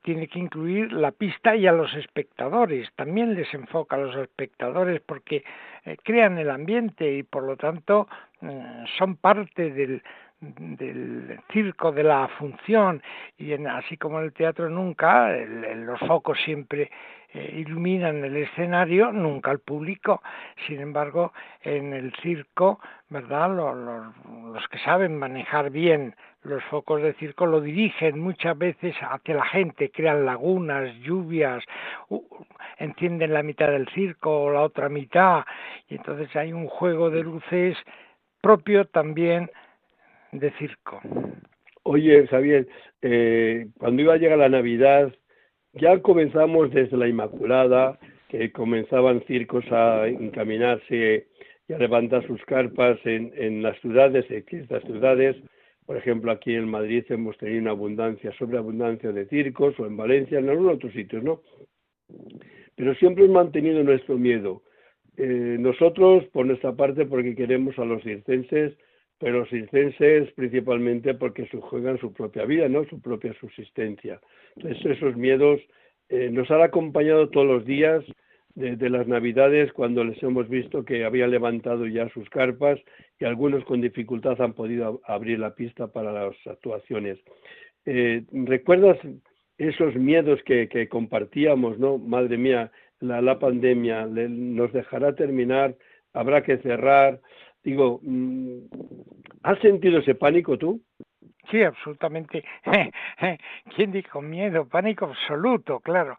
tiene 0.02 0.28
que 0.28 0.40
incluir 0.40 0.94
la 0.94 1.12
pista 1.12 1.56
y 1.56 1.68
a 1.68 1.72
los 1.72 1.94
espectadores. 1.96 2.90
También 2.96 3.36
les 3.36 3.54
enfoca 3.54 3.96
a 3.96 4.00
los 4.00 4.16
espectadores 4.16 5.02
porque 5.02 5.44
eh, 5.86 5.98
crean 6.04 6.38
el 6.38 6.50
ambiente 6.50 7.12
y 7.12 7.24
por 7.24 7.44
lo 7.44 7.58
tanto 7.58 8.08
eh, 8.42 8.86
son 8.98 9.18
parte 9.18 9.72
del, 9.72 10.02
del 10.44 11.40
circo, 11.52 11.92
de 11.92 12.04
la 12.04 12.28
función, 12.40 13.02
y 13.38 13.54
en, 13.54 13.68
así 13.68 13.98
como 13.98 14.20
en 14.20 14.26
el 14.26 14.34
teatro 14.34 14.70
nunca, 14.70 15.30
los 15.32 16.00
focos 16.02 16.38
siempre 16.44 16.92
eh, 17.34 17.64
iluminan 17.66 18.24
el 18.24 18.36
escenario, 18.38 19.12
nunca 19.12 19.52
el 19.52 19.60
público. 19.60 20.22
Sin 20.68 20.80
embargo, 20.80 21.34
en 21.62 21.94
el 21.94 22.14
circo, 22.22 22.80
¿verdad? 23.10 23.56
Los, 23.56 24.54
los 24.54 24.68
que 24.68 24.80
saben 24.80 25.18
manejar 25.18 25.70
bien 25.70 26.16
los 26.44 26.64
focos 26.66 27.02
de 27.02 27.14
circo 27.14 27.46
lo 27.46 27.62
dirigen 27.62 28.20
muchas 28.20 28.58
veces 28.58 28.96
hacia 29.02 29.36
la 29.36 29.46
gente, 29.46 29.92
crean 29.92 30.26
lagunas, 30.26 30.94
lluvias, 30.98 31.64
encienden 32.78 33.34
la 33.34 33.44
mitad 33.44 33.70
del 33.70 33.88
circo 33.90 34.44
o 34.44 34.52
la 34.52 34.62
otra 34.62 34.90
mitad, 34.90 35.46
y 35.88 35.96
entonces 35.96 36.36
hay 36.36 36.52
un 36.52 36.68
juego 36.68 37.10
de 37.10 37.24
luces 37.24 37.78
propio 38.42 38.86
también 38.86 39.50
de 40.34 40.52
circo. 40.58 41.02
Oye, 41.84 42.28
Javier, 42.28 42.68
eh, 43.02 43.68
cuando 43.78 44.02
iba 44.02 44.14
a 44.14 44.18
llegar 44.18 44.38
la 44.38 44.50
Navidad, 44.50 45.14
ya 45.74 46.02
comenzamos 46.02 46.72
desde 46.72 46.98
la 46.98 47.08
Inmaculada, 47.08 48.00
que 48.30 48.52
comenzaban 48.52 49.24
circos 49.28 49.66
a 49.72 50.08
encaminarse 50.08 51.28
y 51.68 51.74
a 51.74 51.78
levantar 51.78 52.26
sus 52.26 52.44
carpas 52.46 52.98
en, 53.06 53.32
en 53.36 53.62
las 53.62 53.80
ciudades, 53.80 54.26
en 54.30 54.44
estas 54.50 54.84
ciudades. 54.84 55.36
Por 55.86 55.98
ejemplo, 55.98 56.32
aquí 56.32 56.56
en 56.56 56.70
Madrid 56.70 57.04
hemos 57.10 57.38
tenido 57.38 57.62
una 57.62 57.72
abundancia, 57.72 58.32
sobreabundancia 58.40 59.12
de 59.12 59.28
circos, 59.28 59.78
o 59.80 59.86
en 59.86 59.98
Valencia, 59.98 60.40
en 60.40 60.50
algunos 60.50 60.76
otros 60.76 60.94
sitios, 60.94 61.24
¿no? 61.24 61.42
Pero 62.76 62.96
siempre 62.96 63.26
hemos 63.26 63.36
mantenido 63.36 63.84
nuestro 63.84 64.18
miedo. 64.18 64.64
Eh, 65.18 65.58
nosotros, 65.60 66.24
por 66.32 66.46
nuestra 66.46 66.74
parte, 66.74 67.06
porque 67.06 67.36
queremos 67.36 67.78
a 67.78 67.86
los 67.86 68.02
circenses, 68.02 68.74
pero 69.24 69.46
circenses 69.46 70.30
principalmente 70.34 71.14
porque 71.14 71.48
juegan 71.48 71.98
su 71.98 72.12
propia 72.12 72.44
vida, 72.44 72.68
¿no? 72.68 72.84
Su 72.90 73.00
propia 73.00 73.34
subsistencia. 73.40 74.20
Entonces 74.58 74.98
esos 74.98 75.16
miedos 75.16 75.62
eh, 76.10 76.30
nos 76.30 76.52
han 76.52 76.62
acompañado 76.62 77.30
todos 77.30 77.48
los 77.48 77.66
días 77.66 78.04
de, 78.56 78.90
las 78.90 79.08
Navidades 79.08 79.72
cuando 79.72 80.04
les 80.04 80.22
hemos 80.22 80.50
visto 80.50 80.84
que 80.84 81.06
habían 81.06 81.32
levantado 81.32 81.88
ya 81.88 82.10
sus 82.10 82.30
carpas 82.30 82.78
y 83.18 83.24
algunos 83.24 83.64
con 83.64 83.80
dificultad 83.80 84.42
han 84.42 84.52
podido 84.52 85.00
abrir 85.06 85.40
la 85.40 85.56
pista 85.56 85.88
para 85.88 86.12
las 86.12 86.36
actuaciones. 86.46 87.18
Eh, 87.86 88.24
¿Recuerdas 88.30 88.98
esos 89.58 89.96
miedos 89.96 90.42
que, 90.44 90.90
compartíamos, 90.90 91.80
no? 91.80 91.98
Madre 91.98 92.38
mía, 92.38 92.72
la 93.00 93.40
pandemia 93.40 94.06
nos 94.06 94.74
dejará 94.74 95.16
terminar, 95.16 95.78
habrá 96.12 96.44
que 96.44 96.58
cerrar, 96.58 97.22
Digo, 97.64 98.00
mm, 98.04 98.58
¿has 99.44 99.60
sentido 99.60 100.00
ese 100.00 100.16
pánico 100.16 100.58
tú? 100.58 100.82
Sí, 101.50 101.62
absolutamente. 101.62 102.44
¿Quién 103.76 103.92
dijo 103.92 104.22
miedo? 104.22 104.68
Pánico 104.68 105.06
absoluto, 105.06 105.80
claro. 105.80 106.18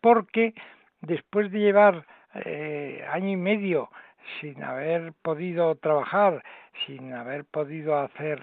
Porque 0.00 0.54
después 1.00 1.50
de 1.52 1.58
llevar 1.60 2.06
eh, 2.34 3.04
año 3.10 3.30
y 3.30 3.36
medio 3.36 3.90
sin 4.40 4.62
haber 4.62 5.12
podido 5.22 5.74
trabajar, 5.76 6.42
sin 6.86 7.12
haber 7.12 7.44
podido 7.44 7.98
hacer 7.98 8.40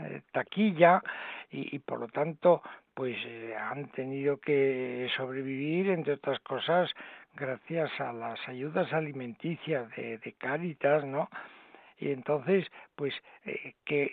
eh, 0.00 0.22
taquilla 0.32 1.02
y, 1.50 1.78
por 1.80 2.00
lo 2.00 2.08
tanto 2.08 2.62
pues 2.94 3.16
eh, 3.26 3.54
han 3.54 3.90
tenido 3.90 4.38
que 4.38 5.08
sobrevivir 5.16 5.90
entre 5.90 6.14
otras 6.14 6.40
cosas 6.40 6.90
gracias 7.34 7.90
a 8.00 8.12
las 8.12 8.38
ayudas 8.48 8.92
alimenticias 8.92 9.88
de, 9.96 10.18
de 10.18 10.32
Cáritas, 10.32 11.04
¿no? 11.04 11.28
Y 11.98 12.10
entonces 12.10 12.66
pues 12.94 13.14
eh, 13.44 13.74
que 13.84 14.12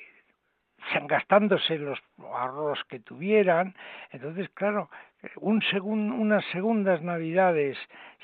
gastándose 1.08 1.78
los 1.78 2.00
ahorros 2.20 2.84
que 2.90 3.00
tuvieran. 3.00 3.76
Entonces 4.12 4.50
claro 4.54 4.90
un 5.38 5.62
unas 5.82 6.46
segundas 6.52 7.02
navidades 7.02 7.78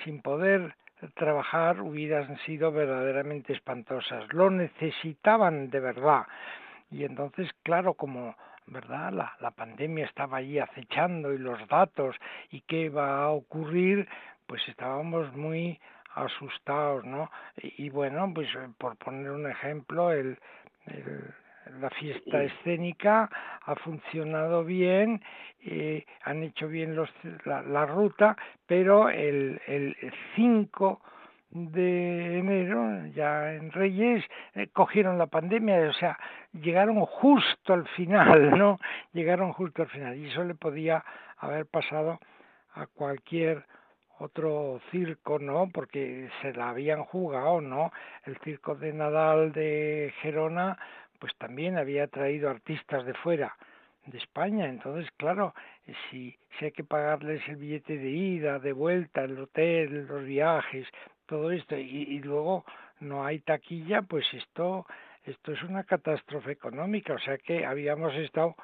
sin 0.04 0.22
poder 0.22 0.76
trabajar 1.16 1.82
hubieran 1.82 2.38
sido 2.40 2.72
verdaderamente 2.72 3.54
espantosas. 3.54 4.32
Lo 4.34 4.50
necesitaban 4.50 5.70
de 5.70 5.80
verdad. 5.80 6.24
Y 6.92 7.04
entonces 7.06 7.50
claro 7.64 7.94
como 7.94 8.36
verdad 8.66 9.12
la, 9.12 9.34
la 9.40 9.52
pandemia 9.52 10.06
estaba 10.06 10.38
allí 10.38 10.60
acechando 10.60 11.34
y 11.34 11.38
los 11.38 11.66
datos 11.68 12.16
y 12.52 12.62
qué 12.62 12.90
va 12.90 13.24
a 13.24 13.30
ocurrir 13.30 14.08
pues 14.46 14.62
estábamos 14.68 15.36
muy 15.36 15.80
asustados, 16.16 17.06
¿no? 17.06 17.30
Y, 17.58 17.90
bueno, 17.90 18.32
pues 18.34 18.48
eh, 18.56 18.68
por 18.78 18.96
poner 18.98 19.32
un 19.32 19.50
ejemplo, 19.50 20.12
el, 20.12 20.38
la 21.80 21.90
fiesta 21.92 22.44
escénica 22.44 23.30
ha 23.66 23.76
funcionado 23.76 24.64
bien, 24.64 25.22
eh, 25.62 26.06
han 26.24 26.44
hecho 26.44 26.68
bien 26.68 26.96
los, 26.96 27.10
la, 27.46 27.86
ruta, 27.86 28.36
pero 28.66 29.10
el, 29.10 29.62
el 29.68 29.96
5 30.36 31.02
de 31.52 32.40
enero, 32.40 33.08
ya 33.08 33.54
en 33.54 33.72
Reyes, 33.72 34.24
eh, 34.54 34.68
cogieron 34.72 35.18
la 35.18 35.28
pandemia, 35.28 35.90
o 35.90 35.94
sea, 35.94 36.18
llegaron 36.54 37.00
justo 37.06 37.74
al 37.74 37.88
final, 37.90 38.58
¿no? 38.58 38.80
Llegaron 39.14 39.54
justo 39.54 39.84
al 39.84 39.90
final, 39.90 40.16
y 40.18 40.28
eso 40.28 40.44
le 40.44 40.56
podía 40.56 41.04
haber 41.38 41.66
pasado 41.66 42.20
a 42.76 42.86
cualquier 42.86 43.66
otro 44.20 44.80
circo, 44.92 45.40
¿no? 45.40 45.70
Porque 45.74 46.30
se 46.42 46.54
la 46.54 46.70
habían 46.70 47.04
jugado, 47.04 47.62
¿no? 47.62 47.92
El 48.26 48.38
circo 48.40 48.76
de 48.76 48.94
Nadal 48.94 49.52
de 49.52 50.14
Gerona, 50.22 50.78
pues 51.20 51.36
también 51.38 51.78
había 51.78 52.08
traído 52.08 52.50
artistas 52.50 53.06
de 53.06 53.14
fuera 53.14 53.56
de 54.06 54.18
España. 54.18 54.68
Entonces, 54.68 55.10
claro, 55.18 55.54
si, 56.10 56.38
si 56.58 56.66
hay 56.66 56.72
que 56.72 56.84
pagarles 56.84 57.42
el 57.48 57.58
billete 57.58 57.98
de 57.98 58.10
ida, 58.10 58.60
de 58.60 58.74
vuelta, 58.74 59.24
el 59.24 59.40
hotel, 59.40 60.08
los 60.08 60.26
viajes, 60.26 60.88
todo 61.26 61.52
esto, 61.52 61.78
y, 61.78 62.04
y 62.04 62.20
luego 62.20 62.66
no 63.00 63.26
hay 63.26 63.40
taquilla, 63.40 64.02
pues 64.02 64.26
esto, 64.34 64.86
esto 65.24 65.54
es 65.54 65.64
una 65.64 65.84
catástrofe 65.84 66.52
económica. 66.52 67.14
O 67.14 67.20
sea 67.20 67.38
que 67.38 67.66
habíamos 67.66 68.14
estado 68.16 68.56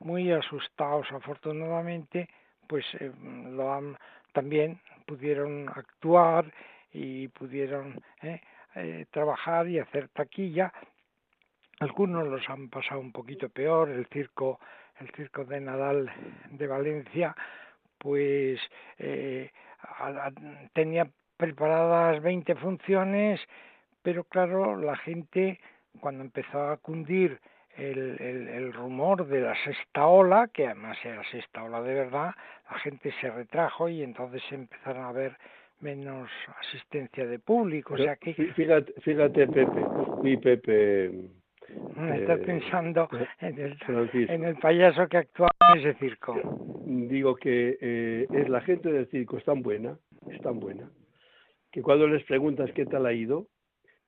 muy 0.00 0.32
asustados. 0.32 1.06
Afortunadamente, 1.12 2.28
pues 2.66 2.84
eh, 2.98 3.12
lo 3.50 3.72
han, 3.72 3.96
también 4.34 4.80
pudieron 5.06 5.68
actuar 5.70 6.52
y 6.92 7.28
pudieron 7.28 8.02
eh, 8.20 8.40
eh, 8.74 9.06
trabajar 9.10 9.68
y 9.68 9.78
hacer 9.78 10.08
taquilla. 10.08 10.72
Algunos 11.80 12.28
los 12.28 12.48
han 12.50 12.68
pasado 12.68 13.00
un 13.00 13.12
poquito 13.12 13.48
peor. 13.48 13.88
El 13.88 14.06
circo, 14.06 14.60
el 15.00 15.10
circo 15.12 15.44
de 15.44 15.60
Nadal 15.60 16.12
de 16.50 16.66
Valencia, 16.66 17.34
pues 17.98 18.60
tenía 20.72 21.08
preparadas 21.36 22.22
20 22.22 22.54
funciones, 22.56 23.40
pero 24.02 24.24
claro, 24.24 24.76
la 24.76 24.96
gente 24.96 25.60
cuando 26.00 26.22
empezó 26.22 26.70
a 26.70 26.76
cundir 26.76 27.40
el, 27.76 28.20
el, 28.20 28.72
rumor 28.72 29.26
de 29.26 29.40
la 29.40 29.54
sexta 29.64 30.06
ola, 30.06 30.48
que 30.52 30.66
además 30.66 30.96
era 31.04 31.16
la 31.16 31.30
sexta 31.30 31.64
ola 31.64 31.82
de 31.82 31.94
verdad, 31.94 32.34
la 32.70 32.78
gente 32.78 33.12
se 33.20 33.30
retrajo 33.30 33.88
y 33.88 34.02
entonces 34.02 34.42
empezaron 34.50 35.04
a 35.04 35.08
haber 35.08 35.36
menos 35.80 36.30
asistencia 36.60 37.26
de 37.26 37.38
público. 37.38 37.94
o 37.94 37.96
sea 37.96 38.16
que... 38.16 38.34
Fíjate, 38.34 38.92
fíjate 39.02 39.46
Pepe, 39.48 39.84
mi 40.22 40.36
Pepe... 40.36 41.10
Me 41.96 42.18
estás 42.18 42.40
eh, 42.40 42.42
pensando 42.44 43.08
en 43.40 43.58
el, 43.58 43.76
en 44.28 44.44
el 44.44 44.56
payaso 44.56 45.08
que 45.08 45.16
actuaba 45.16 45.50
en 45.74 45.80
ese 45.80 45.98
circo. 45.98 46.38
Digo 46.84 47.34
que 47.36 47.78
eh, 47.80 48.26
es 48.30 48.48
la 48.48 48.60
gente 48.60 48.92
del 48.92 49.06
circo 49.08 49.38
es 49.38 49.44
tan 49.44 49.62
buena, 49.62 49.96
es 50.30 50.40
tan 50.42 50.60
buena, 50.60 50.88
que 51.72 51.82
cuando 51.82 52.06
les 52.06 52.22
preguntas 52.24 52.70
qué 52.74 52.84
tal 52.84 53.06
ha 53.06 53.12
ido, 53.12 53.48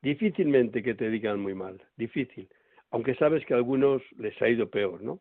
difícilmente 0.03 0.83
que 0.83 0.95
te 0.95 1.09
digan 1.09 1.41
muy 1.41 1.55
mal, 1.55 1.83
difícil 1.97 2.49
aunque 2.91 3.15
sabes 3.15 3.45
que 3.47 3.55
a 3.55 3.57
algunos 3.57 4.03
les 4.19 4.41
ha 4.43 4.49
ido 4.49 4.69
peor, 4.69 5.03
¿no? 5.03 5.21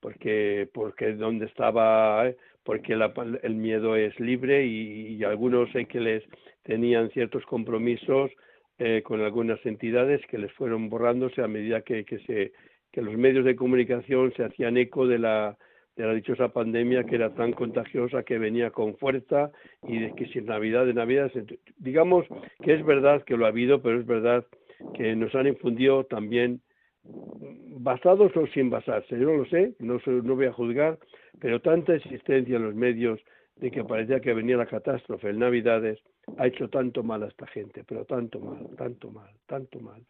Porque, 0.00 0.68
porque 0.72 1.12
donde 1.12 1.46
estaba, 1.46 2.28
¿eh? 2.28 2.36
porque 2.64 2.94
el 2.94 3.54
miedo 3.54 3.96
es 3.96 4.18
libre 4.18 4.66
y, 4.66 5.22
algunos 5.24 5.70
sé 5.70 5.86
que 5.86 6.00
les 6.00 6.24
tenían 6.64 7.10
ciertos 7.10 7.44
compromisos 7.46 8.30
eh, 8.78 9.02
con 9.04 9.20
algunas 9.20 9.64
entidades 9.64 10.20
que 10.26 10.38
les 10.38 10.52
fueron 10.54 10.88
borrándose 10.88 11.42
a 11.42 11.48
medida 11.48 11.82
que, 11.82 12.04
que, 12.04 12.18
se, 12.20 12.52
que 12.90 13.02
los 13.02 13.16
medios 13.16 13.44
de 13.44 13.54
comunicación 13.54 14.32
se 14.34 14.44
hacían 14.44 14.76
eco 14.76 15.06
de 15.06 15.18
la, 15.18 15.56
de 15.96 16.04
la 16.04 16.14
dichosa 16.14 16.48
pandemia 16.48 17.04
que 17.04 17.16
era 17.16 17.34
tan 17.34 17.52
contagiosa 17.52 18.22
que 18.22 18.38
venía 18.38 18.70
con 18.70 18.96
fuerza 18.96 19.52
y 19.86 19.98
de 19.98 20.14
que 20.14 20.26
sin 20.26 20.46
Navidad 20.46 20.86
de 20.86 20.94
Navidad, 20.94 21.30
digamos 21.78 22.26
que 22.62 22.74
es 22.74 22.84
verdad 22.84 23.22
que 23.24 23.36
lo 23.36 23.44
ha 23.44 23.48
habido, 23.48 23.82
pero 23.82 24.00
es 24.00 24.06
verdad 24.06 24.46
que 24.94 25.14
nos 25.14 25.34
han 25.34 25.46
infundido 25.46 26.04
también 26.04 26.60
basados 27.04 28.36
o 28.36 28.46
sin 28.48 28.70
basarse, 28.70 29.18
yo 29.18 29.26
no 29.26 29.36
lo 29.38 29.44
sé, 29.46 29.74
no, 29.78 29.98
no 30.06 30.36
voy 30.36 30.46
a 30.46 30.52
juzgar, 30.52 30.98
pero 31.40 31.60
tanta 31.60 31.94
existencia 31.94 32.56
en 32.56 32.62
los 32.62 32.74
medios 32.74 33.20
de 33.56 33.70
que 33.70 33.84
parecía 33.84 34.20
que 34.20 34.34
venía 34.34 34.56
la 34.56 34.66
catástrofe 34.66 35.30
en 35.30 35.40
Navidades 35.40 35.98
ha 36.38 36.46
hecho 36.46 36.68
tanto 36.68 37.02
mal 37.02 37.22
a 37.22 37.28
esta 37.28 37.46
gente, 37.46 37.84
pero 37.84 38.04
tanto 38.04 38.38
mal, 38.40 38.68
tanto 38.76 39.10
mal, 39.10 39.30
tanto 39.46 39.80
mal. 39.80 40.02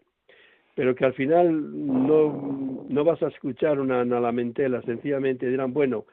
Pero 0.75 0.95
que 0.95 1.05
al 1.05 1.15
final 1.15 2.07
no, 2.07 2.87
no 2.89 3.05
vas 3.05 3.23
a 3.23 3.29
escuchar 3.29 3.81
una, 3.81 4.03
una 4.03 4.21
lamentela, 4.21 4.81
sencillamente 4.83 5.49
dirán, 5.49 5.73
bueno, 5.73 6.07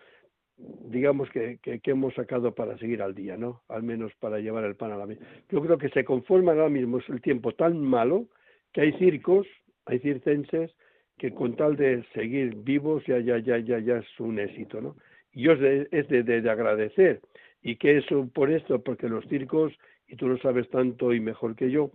digamos 0.57 1.29
que, 1.29 1.59
que, 1.61 1.79
hemos 1.85 2.13
sacado 2.13 2.53
para 2.53 2.77
seguir 2.77 3.01
al 3.01 3.15
día, 3.15 3.37
¿no? 3.37 3.61
Al 3.69 3.83
menos 3.83 4.11
para 4.19 4.39
llevar 4.39 4.65
el 4.65 4.75
pan 4.75 4.91
a 4.91 4.97
la 4.97 5.05
mesa. 5.05 5.23
Yo 5.49 5.61
creo 5.61 5.77
que 5.77 5.89
se 5.89 6.03
conforma 6.03 6.51
ahora 6.51 6.69
mismo, 6.69 6.97
es 6.97 7.07
el 7.09 7.21
tiempo 7.21 7.53
tan 7.53 7.81
malo 7.81 8.25
que 8.73 8.81
hay 8.81 8.93
circos 8.93 9.47
hay 9.89 9.99
circenses 9.99 10.71
que 11.17 11.33
con 11.33 11.55
tal 11.55 11.75
de 11.75 12.03
seguir 12.13 12.55
vivos 12.55 13.03
ya, 13.07 13.19
ya, 13.19 13.39
ya, 13.39 13.57
ya, 13.57 13.79
ya 13.79 13.97
es 13.97 14.19
un 14.19 14.39
éxito, 14.39 14.79
¿no? 14.79 14.95
Y 15.33 15.49
es 15.49 15.59
de, 15.59 15.87
es 15.91 16.07
de, 16.07 16.49
agradecer. 16.49 17.21
¿Y 17.61 17.75
qué 17.75 17.97
es 17.97 18.05
por 18.33 18.51
esto? 18.51 18.81
Porque 18.83 19.09
los 19.09 19.25
circos, 19.25 19.73
y 20.07 20.15
tú 20.15 20.27
lo 20.27 20.37
sabes 20.37 20.69
tanto 20.69 21.13
y 21.13 21.19
mejor 21.19 21.55
que 21.55 21.71
yo, 21.71 21.91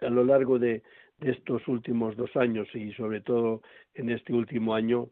a 0.00 0.10
lo 0.10 0.24
largo 0.24 0.58
de, 0.58 0.82
de 1.18 1.30
estos 1.32 1.66
últimos 1.68 2.16
dos 2.16 2.36
años 2.36 2.68
y 2.74 2.92
sobre 2.92 3.22
todo 3.22 3.62
en 3.94 4.10
este 4.10 4.32
último 4.32 4.74
año, 4.74 5.08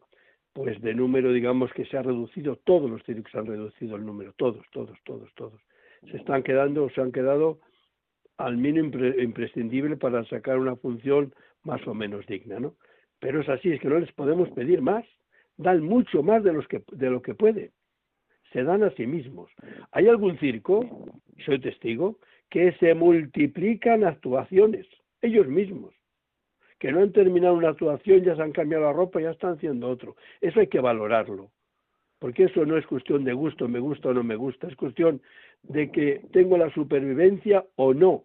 pues 0.53 0.79
de 0.81 0.93
número, 0.93 1.33
digamos 1.33 1.71
que 1.73 1.85
se 1.85 1.97
ha 1.97 2.03
reducido, 2.03 2.55
todos 2.57 2.89
los 2.89 3.03
circos 3.03 3.33
han 3.33 3.47
reducido 3.47 3.95
el 3.95 4.05
número, 4.05 4.33
todos, 4.37 4.63
todos, 4.71 4.97
todos, 5.03 5.29
todos. 5.35 5.59
Se 6.09 6.17
están 6.17 6.43
quedando, 6.43 6.89
se 6.91 7.01
han 7.01 7.11
quedado 7.11 7.59
al 8.37 8.57
mínimo 8.57 8.89
imprescindible 9.19 9.97
para 9.97 10.23
sacar 10.25 10.57
una 10.57 10.77
función 10.77 11.33
más 11.63 11.85
o 11.87 11.93
menos 11.93 12.25
digna, 12.27 12.59
¿no? 12.59 12.75
Pero 13.19 13.41
es 13.41 13.49
así, 13.49 13.71
es 13.71 13.81
que 13.81 13.89
no 13.89 13.99
les 13.99 14.11
podemos 14.13 14.49
pedir 14.51 14.81
más, 14.81 15.05
dan 15.57 15.83
mucho 15.83 16.23
más 16.23 16.43
de, 16.43 16.53
los 16.53 16.67
que, 16.67 16.83
de 16.91 17.09
lo 17.09 17.21
que 17.21 17.35
pueden, 17.35 17.71
se 18.53 18.63
dan 18.63 18.83
a 18.83 18.91
sí 18.91 19.05
mismos. 19.05 19.51
Hay 19.91 20.07
algún 20.07 20.37
circo, 20.39 21.05
soy 21.45 21.59
testigo, 21.59 22.17
que 22.49 22.71
se 22.73 22.93
multiplican 22.93 24.03
actuaciones, 24.03 24.87
ellos 25.21 25.47
mismos, 25.47 25.93
que 26.79 26.91
no 26.91 27.01
han 27.01 27.11
terminado 27.11 27.55
una 27.55 27.69
actuación, 27.69 28.23
ya 28.23 28.35
se 28.35 28.41
han 28.41 28.53
cambiado 28.53 28.85
la 28.85 28.93
ropa, 28.93 29.21
ya 29.21 29.31
están 29.31 29.55
haciendo 29.55 29.89
otro. 29.89 30.15
Eso 30.39 30.61
hay 30.61 30.67
que 30.67 30.79
valorarlo, 30.79 31.51
porque 32.19 32.45
eso 32.45 32.65
no 32.65 32.77
es 32.77 32.87
cuestión 32.87 33.25
de 33.25 33.33
gusto, 33.33 33.67
me 33.67 33.79
gusta 33.79 34.09
o 34.09 34.13
no 34.13 34.23
me 34.23 34.35
gusta, 34.35 34.67
es 34.67 34.75
cuestión 34.75 35.21
de 35.63 35.91
que 35.91 36.21
tengo 36.31 36.57
la 36.57 36.73
supervivencia 36.73 37.65
o 37.75 37.93
no, 37.93 38.23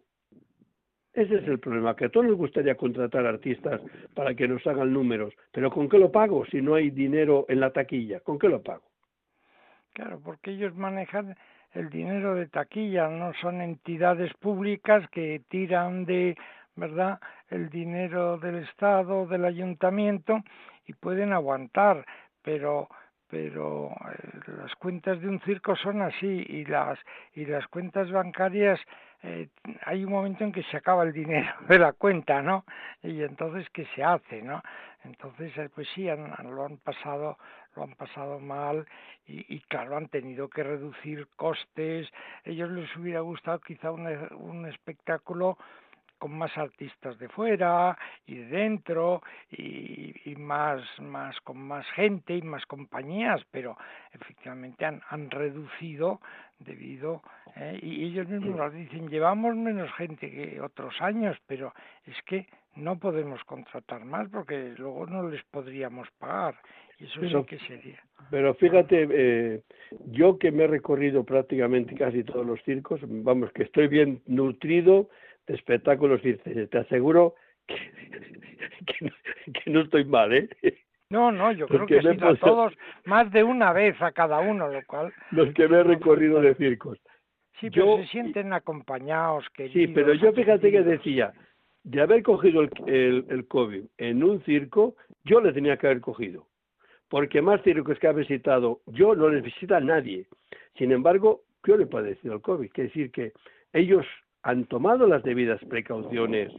ese 1.14 1.36
es 1.36 1.46
el 1.46 1.60
problema, 1.60 1.94
que 1.94 2.06
a 2.06 2.08
todos 2.08 2.26
nos 2.26 2.36
gustaría 2.36 2.74
contratar 2.74 3.24
artistas 3.24 3.80
para 4.14 4.34
que 4.34 4.48
nos 4.48 4.66
hagan 4.66 4.92
números, 4.92 5.32
pero 5.52 5.70
¿con 5.70 5.88
qué 5.88 5.98
lo 5.98 6.10
pago 6.10 6.44
si 6.46 6.60
no 6.60 6.74
hay 6.74 6.90
dinero 6.90 7.46
en 7.48 7.60
la 7.60 7.72
taquilla? 7.72 8.20
¿Con 8.20 8.38
qué 8.38 8.48
lo 8.48 8.62
pago? 8.62 8.82
Claro, 9.92 10.20
porque 10.24 10.50
ellos 10.50 10.74
manejan 10.74 11.36
el 11.72 11.88
dinero 11.88 12.34
de 12.34 12.48
taquilla, 12.48 13.08
no 13.08 13.32
son 13.40 13.60
entidades 13.60 14.32
públicas 14.34 15.08
que 15.10 15.42
tiran 15.48 16.04
de, 16.04 16.36
¿verdad?, 16.74 17.20
el 17.48 17.70
dinero 17.70 18.38
del 18.38 18.56
Estado, 18.56 19.26
del 19.26 19.44
ayuntamiento 19.44 20.42
y 20.86 20.94
pueden 20.94 21.32
aguantar, 21.32 22.04
pero 22.42 22.88
pero 23.28 23.90
eh, 23.90 24.52
las 24.58 24.74
cuentas 24.76 25.20
de 25.20 25.28
un 25.28 25.40
circo 25.40 25.74
son 25.74 26.02
así 26.02 26.44
y 26.48 26.64
las 26.66 26.98
y 27.32 27.46
las 27.46 27.66
cuentas 27.68 28.10
bancarias 28.12 28.78
eh, 29.24 29.48
hay 29.86 30.04
un 30.04 30.12
momento 30.12 30.44
en 30.44 30.52
que 30.52 30.62
se 30.64 30.76
acaba 30.76 31.02
el 31.02 31.12
dinero 31.12 31.50
de 31.68 31.78
la 31.78 31.92
cuenta, 31.94 32.42
¿no? 32.42 32.64
Y 33.02 33.22
entonces 33.22 33.66
qué 33.70 33.86
se 33.94 34.04
hace, 34.04 34.42
¿no? 34.42 34.62
Entonces 35.02 35.56
eh, 35.56 35.70
pues 35.74 35.88
sí 35.94 36.08
han, 36.08 36.32
lo 36.44 36.64
han 36.64 36.76
pasado 36.78 37.38
lo 37.74 37.82
han 37.82 37.94
pasado 37.94 38.38
mal 38.38 38.86
y, 39.26 39.52
y, 39.52 39.60
claro 39.62 39.96
han 39.96 40.08
tenido 40.08 40.48
que 40.48 40.62
reducir 40.62 41.26
costes. 41.34 42.08
Ellos 42.44 42.70
les 42.70 42.94
hubiera 42.96 43.20
gustado 43.20 43.58
quizá 43.60 43.90
un, 43.90 44.06
un 44.06 44.66
espectáculo 44.66 45.58
con 46.24 46.38
más 46.38 46.56
artistas 46.56 47.18
de 47.18 47.28
fuera 47.28 47.98
y 48.26 48.36
de 48.36 48.46
dentro 48.46 49.20
y, 49.50 50.14
y, 50.24 50.36
más, 50.36 50.80
más 50.98 51.38
con 51.42 51.58
más 51.58 51.84
gente 51.90 52.34
y 52.34 52.40
más 52.40 52.64
compañías, 52.64 53.42
pero 53.50 53.76
efectivamente 54.10 54.86
han, 54.86 55.02
han 55.10 55.30
reducido 55.30 56.22
debido 56.58 57.20
eh, 57.56 57.78
y 57.82 58.06
ellos 58.06 58.26
mismos 58.26 58.56
lo 58.56 58.70
dicen 58.70 59.10
llevamos 59.10 59.54
menos 59.54 59.92
gente 59.96 60.30
que 60.30 60.62
otros 60.62 60.98
años, 61.02 61.36
pero 61.46 61.74
es 62.06 62.16
que 62.22 62.46
no 62.74 62.98
podemos 62.98 63.44
contratar 63.44 64.06
más 64.06 64.26
porque 64.30 64.72
luego 64.78 65.04
no 65.04 65.28
les 65.28 65.44
podríamos 65.44 66.08
pagar 66.12 66.54
y 66.98 67.04
eso 67.04 67.20
sí 67.20 67.46
que 67.46 67.58
sería. 67.66 68.02
Pero 68.30 68.54
fíjate, 68.54 69.08
eh, 69.10 69.60
yo 70.06 70.38
que 70.38 70.50
me 70.50 70.64
he 70.64 70.68
recorrido 70.68 71.22
prácticamente 71.22 71.94
casi 71.94 72.24
todos 72.24 72.46
los 72.46 72.62
circos, 72.62 73.00
vamos, 73.02 73.52
que 73.52 73.64
estoy 73.64 73.88
bien 73.88 74.22
nutrido 74.26 75.10
espectáculos 75.46 76.20
te 76.22 76.78
aseguro 76.78 77.34
que, 77.66 79.70
no, 79.70 79.80
estoy 79.80 80.04
mal, 80.04 80.34
¿eh? 80.34 80.48
No, 81.10 81.30
no, 81.30 81.52
yo 81.52 81.68
creo 81.68 81.86
que 81.86 82.00
sí, 82.00 82.08
a 82.08 82.34
todos 82.36 82.72
más 83.04 83.30
de 83.30 83.44
una 83.44 83.72
vez 83.72 84.00
a 84.00 84.12
cada 84.12 84.40
uno, 84.40 84.68
lo 84.68 84.84
cual... 84.86 85.12
Los 85.30 85.52
que 85.54 85.68
me 85.68 85.78
he 85.78 85.82
recorrido 85.82 86.40
de 86.40 86.54
circos. 86.54 86.98
Sí, 87.60 87.70
pero 87.70 87.98
se 87.98 88.06
sienten 88.08 88.52
acompañados, 88.52 89.48
queridos. 89.50 89.74
Sí, 89.74 89.94
pero 89.94 90.14
yo 90.14 90.32
fíjate 90.32 90.70
que 90.70 90.82
decía, 90.82 91.32
de 91.84 92.00
haber 92.00 92.22
cogido 92.22 92.62
el, 92.62 92.70
el, 92.86 93.26
el, 93.28 93.46
COVID 93.46 93.84
en 93.98 94.24
un 94.24 94.42
circo, 94.44 94.96
yo 95.24 95.40
le 95.40 95.52
tenía 95.52 95.76
que 95.76 95.86
haber 95.86 96.00
cogido. 96.00 96.46
Porque 97.08 97.42
más 97.42 97.62
circos 97.62 97.98
que 97.98 98.08
ha 98.08 98.12
visitado 98.12 98.80
yo 98.86 99.14
no 99.14 99.28
les 99.28 99.42
visita 99.42 99.76
a 99.76 99.80
nadie. 99.80 100.26
Sin 100.76 100.90
embargo, 100.90 101.42
yo 101.64 101.76
no 101.76 101.84
he 101.84 101.86
padecido 101.86 102.34
el 102.34 102.40
COVID. 102.40 102.70
Quiere 102.70 102.88
decir 102.88 103.12
que 103.12 103.32
ellos 103.72 104.04
han 104.44 104.66
tomado 104.66 105.06
las 105.06 105.22
debidas 105.22 105.58
precauciones 105.64 106.52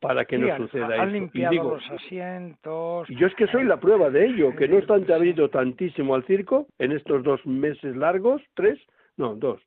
para 0.00 0.24
que 0.24 0.38
no 0.38 0.56
suceda 0.56 1.02
han 1.02 1.10
eso. 1.10 1.18
limpiado 1.18 1.54
y 1.54 1.58
los 1.58 1.90
asientos. 1.90 3.10
Y 3.10 3.16
yo 3.16 3.26
es 3.26 3.34
que 3.34 3.46
soy 3.48 3.64
la 3.64 3.78
prueba 3.78 4.10
de 4.10 4.26
ello, 4.26 4.56
que 4.56 4.68
no 4.68 4.78
están 4.78 5.10
habido 5.12 5.50
tantísimo 5.50 6.14
al 6.14 6.24
circo 6.24 6.66
en 6.78 6.92
estos 6.92 7.22
dos 7.22 7.44
meses 7.46 7.94
largos, 7.94 8.42
tres, 8.54 8.78
no, 9.16 9.34
dos. 9.34 9.60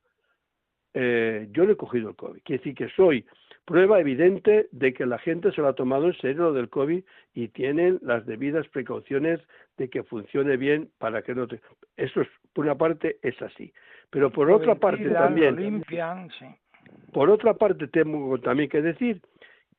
Eh, 0.93 1.47
yo 1.51 1.65
no 1.65 1.73
he 1.73 1.77
cogido 1.77 2.09
el 2.09 2.15
COVID. 2.15 2.41
Quiere 2.43 2.57
decir 2.57 2.75
que 2.75 2.89
soy 2.95 3.25
prueba 3.65 3.99
evidente 3.99 4.67
de 4.71 4.91
que 4.93 5.05
la 5.05 5.19
gente 5.19 5.51
se 5.51 5.61
lo 5.61 5.67
ha 5.67 5.73
tomado 5.73 6.07
en 6.07 6.17
serio 6.17 6.43
lo 6.43 6.53
del 6.53 6.69
COVID 6.69 7.03
y 7.35 7.47
tienen 7.49 7.99
las 8.01 8.25
debidas 8.25 8.67
precauciones 8.69 9.39
de 9.77 9.89
que 9.89 10.03
funcione 10.03 10.57
bien 10.57 10.89
para 10.97 11.21
que 11.21 11.35
no 11.35 11.47
te... 11.47 11.61
Eso 11.97 12.21
es, 12.21 12.27
por 12.53 12.65
una 12.65 12.75
parte 12.75 13.17
es 13.21 13.39
así. 13.41 13.71
Pero 14.09 14.31
por 14.31 14.49
otra 14.49 14.75
parte 14.75 15.07
también... 15.09 15.55
Limpian, 15.55 16.29
sí. 16.39 16.47
Por 17.13 17.29
otra 17.29 17.53
parte 17.53 17.87
tengo 17.87 18.39
también 18.39 18.69
que 18.69 18.81
decir 18.81 19.21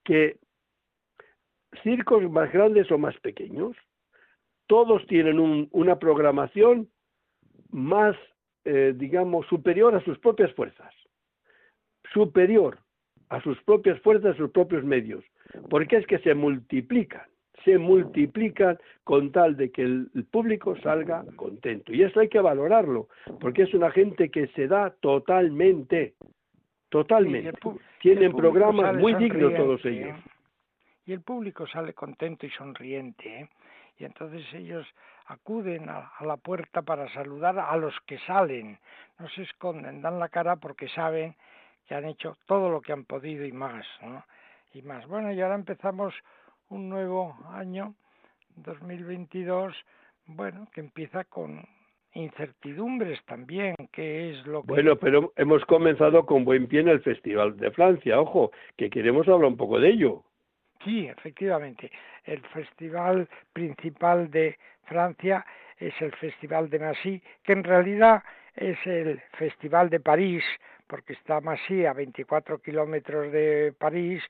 que 0.04 0.38
circos 1.82 2.30
más 2.30 2.52
grandes 2.52 2.90
o 2.90 2.98
más 2.98 3.16
pequeños, 3.20 3.76
todos 4.66 5.06
tienen 5.06 5.68
una 5.70 5.98
programación 5.98 6.88
más, 7.70 8.16
eh, 8.64 8.94
digamos, 8.96 9.46
superior 9.46 9.94
a 9.94 10.04
sus 10.04 10.18
propias 10.18 10.52
fuerzas. 10.54 10.94
Superior 12.12 12.78
a 13.32 13.40
sus 13.40 13.60
propias 13.62 13.98
fuerzas, 14.02 14.34
a 14.34 14.36
sus 14.36 14.50
propios 14.50 14.84
medios. 14.84 15.24
Porque 15.70 15.96
es 15.96 16.06
que 16.06 16.18
se 16.18 16.34
multiplican, 16.34 17.22
se 17.64 17.78
multiplican 17.78 18.78
con 19.04 19.32
tal 19.32 19.56
de 19.56 19.70
que 19.70 19.82
el, 19.82 20.10
público 20.30 20.76
salga 20.82 21.24
contento. 21.36 21.94
Y 21.94 22.02
eso 22.02 22.20
hay 22.20 22.28
que 22.28 22.40
valorarlo, 22.40 23.08
porque 23.40 23.62
es 23.62 23.72
una 23.72 23.90
gente 23.90 24.30
que 24.30 24.48
se 24.48 24.68
da 24.68 24.90
totalmente, 25.00 26.14
totalmente. 26.92 27.58
Tienen 28.00 28.36
programas 28.36 28.94
muy 28.96 29.14
dignos 29.14 29.54
todos 29.54 29.84
ellos. 29.86 30.14
Y 31.06 31.12
el 31.14 31.22
público 31.22 31.66
sale 31.66 31.94
contento 31.94 32.44
y 32.44 32.50
sonriente. 32.50 33.40
¿eh? 33.40 33.48
Y 33.96 34.04
entonces 34.04 34.44
ellos 34.52 34.86
acuden 35.26 35.88
a, 35.88 36.12
la 36.20 36.36
puerta 36.36 36.82
para 36.82 37.10
saludar 37.14 37.58
a 37.58 37.74
los 37.76 37.98
que 38.06 38.18
salen. 38.18 38.78
No 39.18 39.26
se 39.30 39.42
esconden, 39.42 40.02
dan 40.02 40.18
la 40.18 40.28
cara 40.28 40.56
porque 40.56 40.86
saben 40.90 41.34
que 41.86 41.94
han 41.94 42.04
hecho 42.04 42.36
todo 42.46 42.68
lo 42.68 42.82
que 42.82 42.92
han 42.92 43.06
podido 43.06 43.46
y 43.46 43.52
más. 43.52 43.86
¿no? 44.02 44.22
Y 44.74 44.82
más. 44.82 45.06
Bueno, 45.06 45.32
y 45.32 45.40
ahora 45.40 45.54
empezamos 45.54 46.14
un 46.68 46.90
nuevo 46.90 47.34
año, 47.52 47.94
2022, 48.56 49.74
bueno, 50.26 50.68
que 50.72 50.80
empieza 50.80 51.24
con 51.24 51.66
incertidumbres 52.14 53.22
también, 53.24 53.74
que 53.90 54.30
es 54.30 54.46
lo 54.46 54.62
que... 54.62 54.68
Bueno, 54.68 54.96
pero 54.96 55.32
hemos 55.36 55.64
comenzado 55.64 56.26
con 56.26 56.44
buen 56.44 56.66
pie 56.66 56.80
en 56.80 56.88
el 56.88 57.00
Festival 57.00 57.56
de 57.56 57.70
Francia, 57.70 58.20
ojo, 58.20 58.52
que 58.76 58.90
queremos 58.90 59.26
hablar 59.28 59.48
un 59.48 59.56
poco 59.56 59.78
de 59.80 59.90
ello. 59.90 60.22
Sí, 60.84 61.06
efectivamente. 61.06 61.90
El 62.24 62.40
festival 62.48 63.28
principal 63.52 64.30
de 64.30 64.58
Francia 64.84 65.44
es 65.78 65.94
el 66.00 66.12
Festival 66.12 66.68
de 66.70 66.78
Massy, 66.78 67.22
que 67.42 67.52
en 67.52 67.64
realidad 67.64 68.22
es 68.54 68.78
el 68.86 69.20
Festival 69.38 69.88
de 69.90 70.00
París, 70.00 70.44
porque 70.86 71.14
está 71.14 71.40
Massy 71.40 71.86
a 71.86 71.92
24 71.92 72.60
kilómetros 72.60 73.32
de 73.32 73.72
París, 73.78 74.22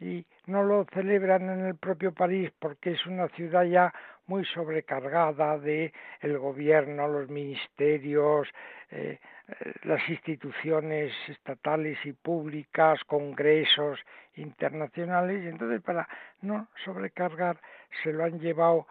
y 0.00 0.24
no 0.46 0.62
lo 0.62 0.86
celebran 0.92 1.48
en 1.50 1.66
el 1.66 1.76
propio 1.76 2.12
París 2.12 2.50
porque 2.58 2.92
es 2.92 3.06
una 3.06 3.28
ciudad 3.28 3.64
ya 3.64 3.92
muy 4.30 4.44
sobrecargada 4.44 5.58
de 5.58 5.92
el 6.20 6.38
gobierno, 6.38 7.08
los 7.08 7.28
ministerios, 7.28 8.48
eh, 8.92 9.18
eh, 9.48 9.72
las 9.82 10.08
instituciones 10.08 11.12
estatales 11.26 11.98
y 12.04 12.12
públicas, 12.12 13.02
congresos 13.06 13.98
internacionales, 14.36 15.42
y 15.42 15.48
entonces 15.48 15.82
para 15.82 16.08
no 16.42 16.68
sobrecargar 16.84 17.56
se 18.04 18.12
lo 18.12 18.22
han 18.22 18.38
llevado 18.38 18.86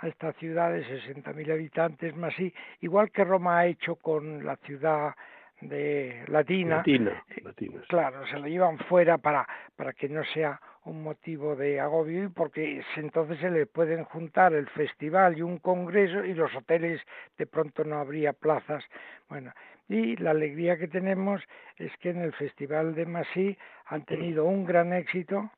a 0.00 0.08
esta 0.08 0.32
ciudad 0.32 0.72
de 0.72 0.82
60.000 0.86 1.52
habitantes 1.52 2.16
más 2.16 2.38
y 2.40 2.54
igual 2.80 3.10
que 3.10 3.24
Roma 3.24 3.58
ha 3.58 3.66
hecho 3.66 3.96
con 3.96 4.42
la 4.46 4.56
ciudad 4.56 5.14
de 5.60 6.24
Latina, 6.28 6.76
Latina, 6.76 7.22
claro, 7.88 8.26
se 8.26 8.38
lo 8.38 8.46
llevan 8.46 8.78
fuera 8.78 9.18
para, 9.18 9.46
para 9.76 9.92
que 9.92 10.08
no 10.08 10.24
sea 10.24 10.58
un 10.88 11.02
motivo 11.02 11.54
de 11.54 11.80
agobio 11.80 12.24
y 12.24 12.28
porque 12.28 12.82
entonces 12.96 13.38
se 13.38 13.50
le 13.50 13.66
pueden 13.66 14.04
juntar 14.04 14.54
el 14.54 14.68
festival 14.68 15.36
y 15.36 15.42
un 15.42 15.58
congreso 15.58 16.24
y 16.24 16.34
los 16.34 16.54
hoteles 16.54 17.00
de 17.36 17.46
pronto 17.46 17.84
no 17.84 17.98
habría 17.98 18.32
plazas. 18.32 18.84
Bueno, 19.28 19.52
y 19.88 20.16
la 20.16 20.30
alegría 20.30 20.78
que 20.78 20.88
tenemos 20.88 21.42
es 21.76 21.96
que 21.98 22.10
en 22.10 22.20
el 22.20 22.32
Festival 22.32 22.94
de 22.94 23.06
Masí 23.06 23.56
han 23.86 24.04
tenido 24.04 24.44
un 24.44 24.64
gran 24.64 24.92
éxito 24.92 25.50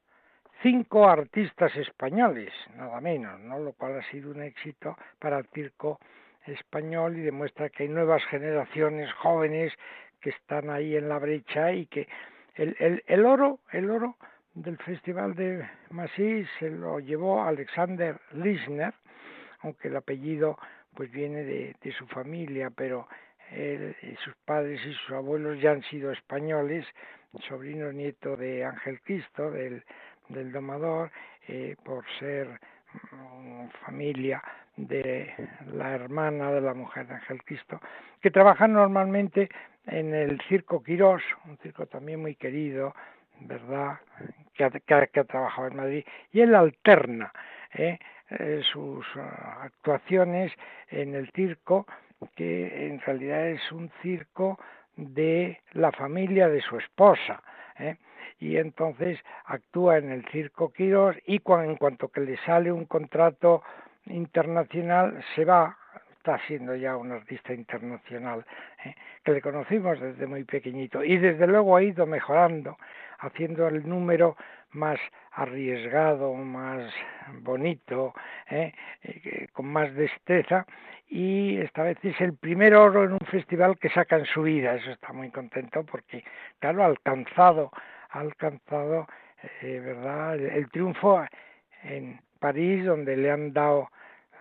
cinco 0.63 1.09
artistas 1.09 1.75
españoles, 1.77 2.53
nada 2.77 3.01
menos, 3.01 3.41
¿no? 3.41 3.59
Lo 3.59 3.73
cual 3.73 3.99
ha 3.99 4.11
sido 4.11 4.31
un 4.31 4.43
éxito 4.43 4.97
para 5.19 5.39
el 5.39 5.47
circo 5.47 5.99
español 6.47 7.17
y 7.17 7.23
demuestra 7.23 7.71
que 7.71 7.85
hay 7.85 7.89
nuevas 7.89 8.25
generaciones 8.27 9.13
jóvenes 9.15 9.73
que 10.21 10.31
están 10.31 10.71
ahí 10.71 10.97
en 10.97 11.09
la 11.09 11.19
brecha 11.19 11.73
y 11.73 11.87
que 11.87 12.09
el, 12.55 12.77
el, 12.79 13.03
el 13.07 13.25
oro, 13.25 13.61
el 13.73 13.91
oro 13.91 14.17
del 14.63 14.77
Festival 14.77 15.35
de 15.35 15.67
Massy 15.91 16.47
se 16.59 16.69
lo 16.69 17.01
llevó 17.01 17.43
Alexander 17.43 18.21
Lisner, 18.33 18.93
aunque 19.61 19.89
el 19.89 19.97
apellido 19.97 20.59
pues 20.95 21.11
viene 21.11 21.45
de, 21.45 21.77
de 21.83 21.93
su 21.93 22.07
familia, 22.07 22.71
pero 22.71 23.09
él, 23.53 23.97
sus 24.23 24.35
padres 24.45 24.81
y 24.85 24.93
sus 24.93 25.13
abuelos 25.13 25.61
ya 25.61 25.71
han 25.71 25.83
sido 25.85 26.13
españoles, 26.13 26.85
sobrino 27.49 27.91
nieto 27.93 28.37
de 28.37 28.65
Ángel 28.65 29.01
Cristo, 29.01 29.51
del, 29.51 29.83
del 30.29 30.53
domador, 30.53 31.11
eh, 31.49 31.77
por 31.83 32.05
ser 32.19 32.61
mm, 33.13 33.69
familia 33.87 34.43
de 34.77 35.33
la 35.73 35.95
hermana 35.95 36.53
de 36.53 36.61
la 36.61 36.75
mujer 36.75 37.07
de 37.07 37.15
Ángel 37.15 37.43
Cristo, 37.45 37.81
que 38.21 38.31
trabajan 38.31 38.75
normalmente 38.75 39.49
en 39.87 40.15
el 40.15 40.39
Circo 40.49 40.83
Quirós, 40.83 41.23
un 41.47 41.57
circo 41.59 41.87
también 41.87 42.21
muy 42.21 42.35
querido, 42.35 42.95
¿verdad?, 43.41 43.99
que 44.55 44.65
ha, 44.65 45.07
que, 45.07 45.25
trabajado 45.25 45.69
en 45.69 45.77
Madrid, 45.77 46.05
y 46.33 46.41
él 46.41 46.55
alterna 46.55 47.33
¿eh? 47.75 47.99
Eh, 48.31 48.63
sus 48.73 49.05
ah, 49.17 49.63
actuaciones 49.63 50.53
en 50.89 51.15
el 51.15 51.31
circo, 51.33 51.87
que 52.37 52.87
en 52.87 53.01
realidad 53.01 53.49
es 53.49 53.73
un 53.73 53.91
circo 54.03 54.59
de 54.97 55.59
la 55.73 55.91
familia 55.93 56.49
de 56.49 56.61
su 56.61 56.77
esposa. 56.77 57.43
¿eh? 57.79 57.97
y 58.41 58.57
entonces 58.57 59.19
actúa 59.45 59.99
en 59.99 60.11
el 60.11 60.25
Circo 60.29 60.73
Quirós 60.73 61.17
y 61.27 61.41
en 61.47 61.77
cuanto 61.77 62.09
que 62.09 62.23
le 62.23 62.37
sale 62.39 62.73
un 62.73 62.87
contrato 62.87 63.63
internacional 64.07 65.23
se 65.35 65.45
va 65.45 65.77
está 66.21 66.39
siendo 66.47 66.77
ya 66.77 66.99
un 66.99 67.13
artista 67.13 67.55
internacional 67.55 68.45
¿eh? 68.85 68.95
que 69.25 69.33
le 69.33 69.41
conocimos 69.41 69.99
desde 69.99 70.27
muy 70.27 70.45
pequeñito 70.45 71.03
y 71.03 71.17
desde 71.17 71.47
luego 71.47 71.77
ha 71.77 71.83
ido 71.83 72.05
mejorando 72.05 72.77
haciendo 73.21 73.67
el 73.69 73.89
número 73.89 74.37
más 74.73 75.01
arriesgado, 75.33 76.35
más 76.35 76.93
bonito, 77.41 78.13
¿eh? 78.51 78.73
Eh, 79.03 79.49
con 79.53 79.67
más 79.67 79.95
destreza 79.95 80.67
y 81.09 81.57
esta 81.59 81.85
vez 81.85 81.97
es 82.03 82.21
el 82.21 82.35
primer 82.37 82.75
oro 82.75 83.05
en 83.05 83.13
un 83.13 83.27
festival 83.31 83.79
que 83.79 83.89
saca 83.89 84.17
en 84.17 84.27
su 84.27 84.43
vida, 84.43 84.75
eso 84.75 84.91
está 84.91 85.15
muy 85.15 85.31
contento 85.31 85.85
porque 85.85 86.23
claro, 86.59 86.83
ha 86.83 86.87
alcanzado, 86.87 87.71
ha 88.11 88.21
alcanzado, 88.21 89.07
¿verdad?, 89.63 90.39
el 90.39 90.71
triunfo 90.71 91.25
en 91.83 92.21
París 92.39 92.85
donde 92.85 93.17
le 93.17 93.31
han 93.31 93.53
dado 93.55 93.89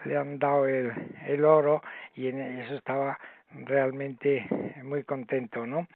le 0.06 0.18
han 0.18 0.40
dado 0.40 0.68
el, 0.68 0.92
el 1.28 1.44
oro 1.44 1.82
y 2.16 2.28
en 2.28 2.40
eso 2.60 2.76
estaba 2.76 3.18
realmente 3.52 4.48
muy 4.84 5.04
contento, 5.04 5.66
¿no? 5.66 5.88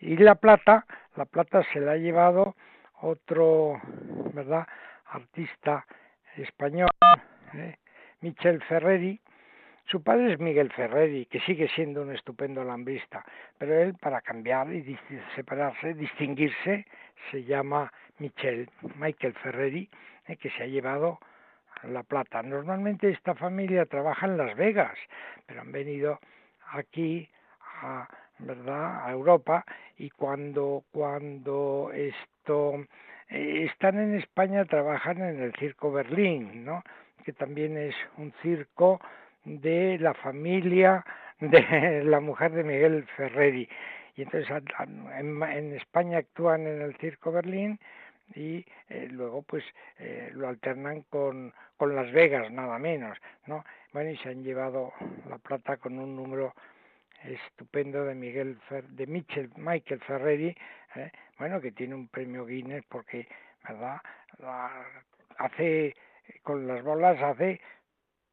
Y 0.00 0.16
la 0.16 0.36
plata, 0.36 0.86
la 1.16 1.24
plata 1.24 1.62
se 1.72 1.80
la 1.80 1.92
ha 1.92 1.96
llevado 1.96 2.54
otro, 3.00 3.80
¿verdad? 4.32 4.66
Artista 5.06 5.84
español, 6.36 6.90
¿eh? 7.54 7.76
Michel 8.20 8.62
Ferreri. 8.62 9.20
Su 9.86 10.02
padre 10.02 10.34
es 10.34 10.38
Miguel 10.38 10.70
Ferreri, 10.70 11.24
que 11.26 11.40
sigue 11.40 11.66
siendo 11.68 12.02
un 12.02 12.14
estupendo 12.14 12.62
lambrista, 12.62 13.24
pero 13.56 13.74
él 13.80 13.94
para 13.94 14.20
cambiar 14.20 14.70
y 14.70 14.98
separarse, 15.34 15.94
distinguirse, 15.94 16.84
se 17.30 17.44
llama 17.44 17.90
Michel, 18.18 18.68
Michael 18.96 19.32
Ferreri, 19.34 19.88
¿eh? 20.26 20.36
que 20.36 20.50
se 20.50 20.64
ha 20.64 20.66
llevado 20.66 21.18
la 21.84 22.02
Plata. 22.02 22.42
Normalmente 22.42 23.10
esta 23.10 23.34
familia 23.34 23.86
trabaja 23.86 24.26
en 24.26 24.36
Las 24.36 24.56
Vegas, 24.56 24.96
pero 25.46 25.60
han 25.60 25.72
venido 25.72 26.18
aquí 26.72 27.28
a 27.82 28.08
verdad 28.40 29.04
a 29.04 29.10
Europa 29.10 29.64
y 29.96 30.10
cuando 30.10 30.84
cuando 30.92 31.90
esto 31.92 32.86
eh, 33.28 33.66
están 33.68 33.98
en 33.98 34.14
España 34.14 34.64
trabajan 34.64 35.20
en 35.22 35.42
el 35.42 35.52
circo 35.56 35.90
Berlín 35.90 36.64
no 36.64 36.84
que 37.24 37.32
también 37.32 37.76
es 37.76 37.96
un 38.16 38.32
circo 38.42 39.00
de 39.44 39.98
la 39.98 40.14
familia 40.14 41.04
de 41.40 42.02
la 42.04 42.20
mujer 42.20 42.52
de 42.52 42.64
Miguel 42.64 43.04
Ferreri. 43.16 43.68
Y 44.16 44.22
entonces 44.22 44.50
en, 45.18 45.72
España 45.74 46.18
actúan 46.18 46.66
en 46.66 46.82
el 46.82 46.96
Circo 46.96 47.30
Berlín 47.30 47.78
y 48.34 48.64
eh, 48.88 49.08
luego 49.10 49.42
pues 49.42 49.64
eh, 49.98 50.30
lo 50.32 50.48
alternan 50.48 51.02
con, 51.02 51.52
con 51.76 51.94
Las 51.94 52.12
Vegas, 52.12 52.50
nada 52.50 52.78
menos, 52.78 53.18
¿no? 53.46 53.64
Bueno, 53.92 54.10
y 54.10 54.16
se 54.18 54.30
han 54.30 54.42
llevado 54.42 54.92
la 55.28 55.38
plata 55.38 55.76
con 55.76 55.98
un 55.98 56.14
número 56.14 56.54
estupendo 57.24 58.04
de 58.04 58.14
Miguel 58.14 58.58
de 58.90 59.06
Michel, 59.06 59.50
Michael 59.56 60.00
Ferreri, 60.00 60.56
¿eh? 60.94 61.10
bueno, 61.38 61.60
que 61.60 61.72
tiene 61.72 61.94
un 61.94 62.08
premio 62.08 62.46
Guinness 62.46 62.84
porque, 62.88 63.26
¿verdad? 63.66 64.00
hace 65.38 65.94
con 66.42 66.66
las 66.66 66.82
bolas 66.82 67.20
hace 67.22 67.60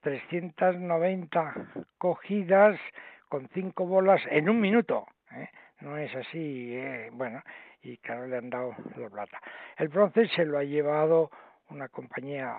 390 0.01 1.53
cogidas 1.97 2.79
con 3.27 3.47
cinco 3.53 3.86
bolas 3.86 4.21
en 4.29 4.49
un 4.49 4.60
minuto. 4.60 5.08
¿eh? 5.31 5.49
No 5.81 5.97
es 5.97 6.15
así, 6.15 6.73
¿eh? 6.75 7.09
bueno, 7.11 7.41
y 7.83 7.97
claro, 7.97 8.27
le 8.27 8.38
han 8.38 8.49
dado 8.49 8.75
la 8.95 9.09
plata. 9.09 9.41
El 9.77 9.89
bronce 9.89 10.27
se 10.29 10.45
lo 10.45 10.57
ha 10.57 10.63
llevado 10.63 11.29
una 11.69 11.89
compañía, 11.89 12.53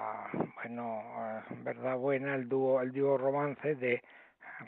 bueno, 0.57 1.03
verdad 1.63 1.97
buena, 1.97 2.35
el 2.35 2.49
dúo, 2.49 2.81
el 2.81 2.93
dúo 2.93 3.17
romance 3.17 3.75
de 3.77 4.03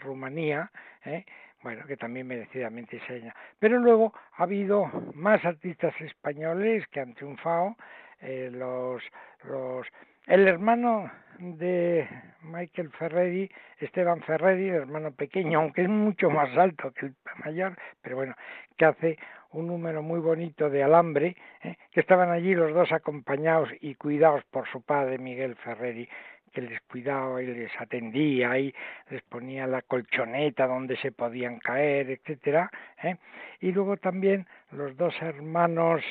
Rumanía, 0.01 0.71
¿eh? 1.05 1.25
bueno, 1.63 1.85
que 1.87 1.97
también 1.97 2.27
merecidamente 2.27 2.97
enseña. 2.97 3.35
Pero 3.59 3.79
luego 3.79 4.15
ha 4.37 4.45
habido 4.45 4.87
más 5.15 5.45
artistas 5.45 5.95
españoles 6.01 6.87
que 6.89 7.01
han 7.01 7.15
triunfado, 7.15 7.77
eh, 8.21 8.51
los, 8.53 9.03
los, 9.45 9.87
el 10.29 10.47
hermano 10.47 11.11
de 11.39 12.07
Michael 12.43 12.91
Ferreri, 12.91 13.51
Esteban 13.79 14.21
Ferreri, 14.23 14.69
el 14.69 14.75
hermano 14.75 15.13
pequeño, 15.13 15.61
aunque 15.61 15.83
es 15.83 15.89
mucho 15.89 16.29
más 16.31 16.57
alto 16.57 16.93
que 16.93 17.07
el 17.07 17.15
mayor, 17.45 17.77
pero 18.03 18.17
bueno, 18.17 18.35
que 18.77 18.85
hace 18.85 19.19
un 19.53 19.67
número 19.67 20.03
muy 20.03 20.21
bonito 20.21 20.69
de 20.69 20.83
alambre, 20.83 21.35
¿eh? 21.63 21.77
que 21.91 22.01
estaban 22.01 22.31
allí 22.31 22.55
los 22.55 22.75
dos 22.75 22.93
acompañados 22.93 23.71
y 23.81 23.95
cuidados 23.95 24.45
por 24.51 24.69
su 24.69 24.83
padre 24.83 25.17
Miguel 25.17 25.57
Ferreri, 25.57 26.07
que 26.53 26.61
les 26.61 26.81
cuidaba 26.83 27.43
y 27.43 27.47
les 27.47 27.73
atendía 27.81 28.59
y 28.59 28.75
les 29.11 29.23
ponía 29.23 29.67
la 29.67 29.81
colchoneta 29.81 30.67
donde 30.67 30.97
se 30.99 31.13
podían 31.13 31.59
caer, 31.59 32.11
etcétera. 32.11 32.71
¿eh? 33.03 33.17
Y 33.61 33.73
luego 33.73 33.97
también 33.97 34.47
los 34.73 34.95
dos 34.97 35.15
hermanos 35.23 36.03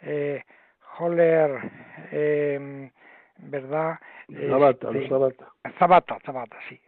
eh, 0.00 0.42
Holler, 0.98 1.58
eh, 2.10 2.90
¿verdad? 3.42 3.98
Zabata, 4.48 4.90
los 4.90 5.08
Zabata. 5.08 5.46
Zabata, 5.78 6.18
Zabata, 6.24 6.56
sí. 6.68 6.80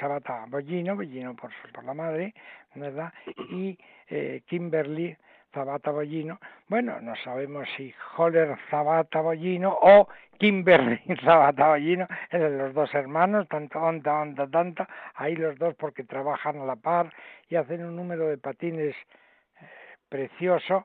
Zabata 0.00 0.46
Bollino, 0.48 0.94
Bollino 0.94 1.34
por, 1.34 1.50
por 1.72 1.84
la 1.84 1.94
madre, 1.94 2.34
¿verdad? 2.74 3.12
Y 3.50 3.76
eh, 4.08 4.42
Kimberly 4.46 5.16
Zabata 5.52 5.90
Bollino. 5.90 6.38
Bueno, 6.68 7.00
no 7.00 7.14
sabemos 7.16 7.68
si 7.76 7.92
Holler 8.16 8.56
Zabata 8.70 9.20
Bollino 9.20 9.76
o 9.80 10.08
Kimberly 10.38 11.00
Zabata 11.24 11.68
Bollino, 11.68 12.06
eran 12.30 12.58
los 12.58 12.74
dos 12.74 12.94
hermanos, 12.94 13.48
tanto, 13.48 13.80
onda, 13.80 14.20
onda, 14.20 14.46
tanta, 14.46 14.88
ahí 15.14 15.34
los 15.34 15.58
dos 15.58 15.74
porque 15.74 16.04
trabajan 16.04 16.60
a 16.60 16.64
la 16.64 16.76
par 16.76 17.12
y 17.48 17.56
hacen 17.56 17.84
un 17.84 17.96
número 17.96 18.28
de 18.28 18.38
patines 18.38 18.94
eh, 19.60 19.66
precioso. 20.08 20.84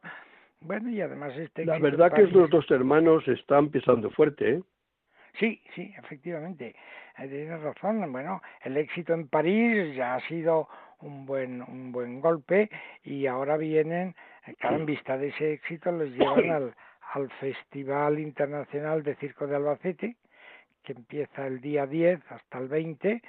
Bueno, 0.62 0.90
y 0.90 1.02
además 1.02 1.36
este... 1.38 1.66
La 1.66 1.80
verdad 1.80 2.14
que 2.14 2.24
estos 2.24 2.50
dos 2.50 2.70
hermanos 2.70 3.28
están 3.28 3.70
pisando 3.70 4.12
fuerte, 4.12 4.52
¿eh? 4.52 4.62
Sí, 5.39 5.62
sí, 5.76 5.94
efectivamente. 5.98 6.76
Eh, 7.17 7.28
tienes 7.28 7.62
razón. 7.62 8.12
Bueno, 8.12 8.41
el 8.63 8.78
éxito 8.78 9.13
en 9.13 9.28
París 9.28 9.96
ya 9.96 10.15
ha 10.15 10.20
sido 10.28 10.67
un 11.00 11.26
buen, 11.26 11.62
un 11.62 11.91
buen 11.91 12.22
golpe 12.22 12.70
y 13.04 13.26
ahora 13.26 13.58
vienen, 13.58 14.15
eh, 14.48 14.56
claro, 14.60 14.78
en 14.78 14.86
vista 14.86 15.17
de 15.17 15.30
ese 15.30 15.54
éxito, 15.54 15.91
los 15.91 16.10
llevan 16.17 16.50
al, 16.50 16.76
al 17.13 17.30
Festival 17.39 18.20
Internacional 18.20 19.04
de 19.04 19.15
Circo 19.15 19.48
de 19.48 19.56
Albacete, 19.56 20.15
que 20.84 20.94
empieza 20.94 21.48
el 21.48 21.62
día 21.62 21.86
10 21.86 22.20
hasta 22.32 22.58
el 22.58 22.67
20 22.67 23.22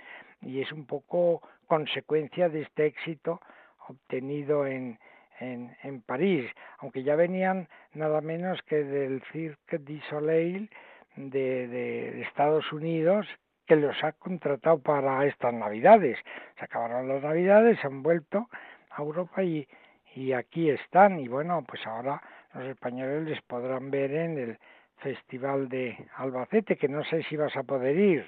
y 0.42 0.60
es 0.60 0.72
un 0.72 0.86
poco 0.86 1.42
consecuencia 1.66 2.48
de 2.48 2.62
este 2.62 2.86
éxito 2.86 3.40
obtenido 3.88 4.66
en, 4.66 4.98
en, 5.40 5.74
en 5.82 6.02
París, 6.02 6.50
aunque 6.78 7.02
ya 7.02 7.16
venían 7.16 7.68
nada 7.94 8.20
menos 8.20 8.62
que 8.62 8.84
del 8.84 9.22
Cirque 9.32 9.78
du 9.78 9.98
Soleil 10.08 10.70
de, 11.16 11.68
de 11.68 12.22
Estados 12.22 12.72
Unidos 12.72 13.27
que 13.66 13.77
los 13.77 14.03
ha 14.03 14.12
contratado 14.12 14.79
para 14.79 15.25
estas 15.27 15.55
navidades. 15.55 16.18
Se 16.59 16.64
acabaron 16.64 17.09
las 17.09 17.22
navidades, 17.22 17.79
se 17.81 17.87
han 17.87 18.03
vuelto 18.03 18.48
a 18.90 19.03
Europa 19.03 19.42
y, 19.42 19.66
y 20.14 20.33
aquí 20.33 20.70
están. 20.70 21.20
Y 21.20 21.29
bueno, 21.29 21.64
pues 21.66 21.87
ahora 21.87 22.20
los 22.55 22.64
españoles 22.64 23.25
les 23.29 23.42
podrán 23.42 23.90
ver 23.90 24.12
en 24.12 24.38
el 24.38 24.59
Festival 24.98 25.68
de 25.68 25.96
Albacete, 26.16 26.77
que 26.77 26.88
no 26.88 27.03
sé 27.05 27.22
si 27.25 27.37
vas 27.37 27.57
a 27.57 27.64
poder 27.64 27.98
ir. 27.98 28.25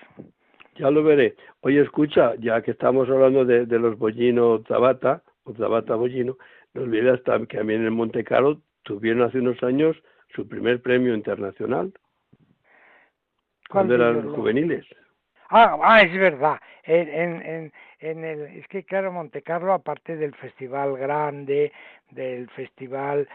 Ya 0.77 0.91
lo 0.91 1.05
veré. 1.05 1.37
Oye, 1.61 1.81
escucha, 1.81 2.35
ya 2.41 2.61
que 2.63 2.73
estamos 2.73 3.09
hablando 3.09 3.45
de, 3.45 3.67
los 3.79 3.97
Bollino 3.97 4.63
Zabata, 4.67 5.23
o 5.45 5.53
Zabata 5.55 5.95
Bollino, 5.95 6.37
no 6.75 6.83
olvides 6.83 7.21
que 7.21 7.57
también 7.57 7.87
en 7.87 7.93
Monte 7.93 8.25
Carlo 8.25 8.61
tuvieron 8.83 9.23
hace 9.23 9.39
unos 9.39 9.63
años 9.63 9.97
su 10.35 10.49
primer 10.49 10.83
premio 10.83 11.15
internacional. 11.15 11.93
Cuando 13.75 13.95
eran 13.97 14.33
juveniles. 14.35 14.87
Ah, 15.51 15.77
ah, 15.83 16.01
es 16.01 16.13
verdad. 16.13 16.61
En, 16.85 17.43
en, 17.43 17.73
en, 17.99 18.25
el, 18.25 18.41
es 18.59 18.67
que 18.69 18.85
claro, 18.85 19.13
Monte 19.13 19.43
Carlo, 19.43 19.73
aparte 19.73 20.17
del 20.17 20.35
festival 20.37 20.97
grande, 20.97 21.73
del 22.11 22.49
festival 22.51 23.29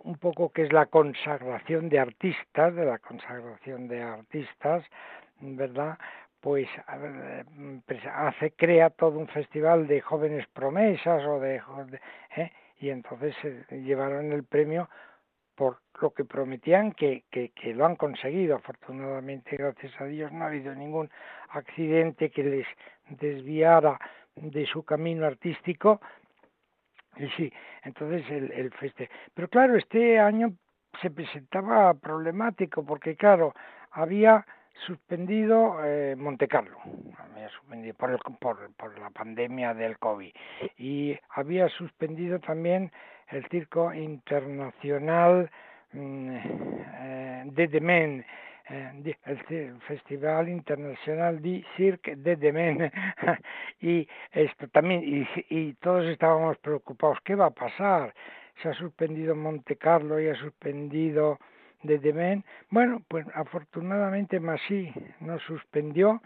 un 0.00 0.16
poco 0.16 0.50
que 0.50 0.62
es 0.62 0.72
la 0.72 0.86
consagración 0.86 1.88
de 1.88 1.98
artistas, 1.98 2.74
de 2.74 2.84
la 2.84 2.98
consagración 2.98 3.88
de 3.88 4.02
artistas, 4.02 4.84
¿verdad? 5.40 5.98
Pues, 6.40 6.68
pues 7.86 8.00
hace, 8.06 8.52
crea 8.52 8.90
todo 8.90 9.18
un 9.18 9.28
festival 9.28 9.86
de 9.86 10.00
jóvenes 10.00 10.46
promesas 10.52 11.24
o 11.24 11.40
de, 11.40 11.62
¿eh? 12.36 12.52
y 12.80 12.90
entonces 12.90 13.34
se 13.42 13.82
llevaron 13.82 14.32
el 14.32 14.44
premio 14.44 14.88
por 15.54 15.78
lo 16.00 16.10
que 16.10 16.24
prometían 16.24 16.92
que, 16.92 17.24
que, 17.30 17.74
lo 17.74 17.86
han 17.86 17.96
conseguido. 17.96 18.56
Afortunadamente, 18.56 19.56
gracias 19.56 19.92
a 20.00 20.04
Dios, 20.04 20.32
no 20.32 20.44
ha 20.44 20.48
habido 20.48 20.74
ningún 20.74 21.10
accidente 21.50 22.30
que 22.30 22.42
les 22.42 22.66
desviara 23.08 23.98
de 24.34 24.66
su 24.66 24.84
camino 24.84 25.26
artístico. 25.26 26.00
Y 27.16 27.28
sí, 27.30 27.52
entonces 27.84 28.28
el, 28.30 28.50
el 28.52 28.72
feste. 28.72 29.08
Pero 29.34 29.48
claro, 29.48 29.76
este 29.76 30.18
año 30.18 30.52
se 31.00 31.10
presentaba 31.10 31.94
problemático 31.94 32.84
porque, 32.84 33.16
claro, 33.16 33.54
había 33.92 34.44
suspendido 34.86 35.78
eh, 35.84 36.16
Monte 36.16 36.48
Carlo, 36.48 36.78
había 37.18 37.48
suspendido 37.50 37.94
por, 37.94 38.10
el, 38.10 38.18
por, 38.40 38.74
por 38.74 38.98
la 38.98 39.10
pandemia 39.10 39.72
del 39.74 39.98
COVID 39.98 40.32
y 40.76 41.16
había 41.30 41.68
suspendido 41.68 42.40
también 42.40 42.90
el 43.28 43.46
Circo 43.48 43.92
Internacional 43.92 45.50
mm, 45.92 46.36
eh, 46.36 47.42
de 47.46 47.68
Demen, 47.68 48.24
eh, 48.68 49.14
el 49.24 49.80
Festival 49.82 50.48
Internacional 50.48 51.42
de 51.42 51.64
Cirque 51.76 52.16
de 52.16 52.36
Demen 52.36 52.90
y 53.80 54.08
esto 54.32 54.68
también 54.68 55.02
y, 55.04 55.26
y 55.50 55.74
todos 55.74 56.06
estábamos 56.06 56.56
preocupados 56.58 57.18
qué 57.24 57.34
va 57.34 57.46
a 57.46 57.50
pasar 57.50 58.14
se 58.62 58.70
ha 58.70 58.74
suspendido 58.74 59.34
Monte 59.34 59.76
Carlo 59.76 60.18
y 60.18 60.28
ha 60.28 60.34
suspendido 60.36 61.38
de 61.82 61.98
Demen 61.98 62.42
bueno 62.70 63.02
pues 63.06 63.26
afortunadamente 63.34 64.40
Masí 64.40 64.90
no 65.20 65.38
suspendió 65.40 66.22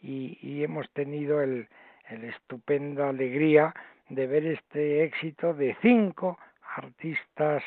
y, 0.00 0.38
y 0.42 0.62
hemos 0.62 0.88
tenido 0.92 1.42
el, 1.42 1.66
el 2.08 2.24
estupenda 2.24 3.08
alegría 3.08 3.74
de 4.08 4.26
ver 4.26 4.46
este 4.46 5.04
éxito 5.04 5.54
de 5.54 5.76
cinco 5.80 6.38
artistas 6.76 7.62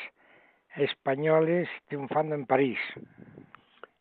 españoles 0.76 1.68
triunfando 1.88 2.34
en 2.34 2.46
París. 2.46 2.78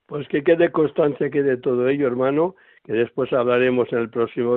Pues 0.06 0.28
que 0.28 0.44
quede 0.44 0.72
constancia 0.72 1.30
que 1.30 1.44
de 1.44 1.58
todo 1.58 1.90
ello, 1.90 2.08
hermano, 2.08 2.56
que 2.86 2.94
después 2.94 3.34
hablaremos 3.34 3.92
en 3.92 4.00
el 4.00 4.10
próximo 4.10 4.56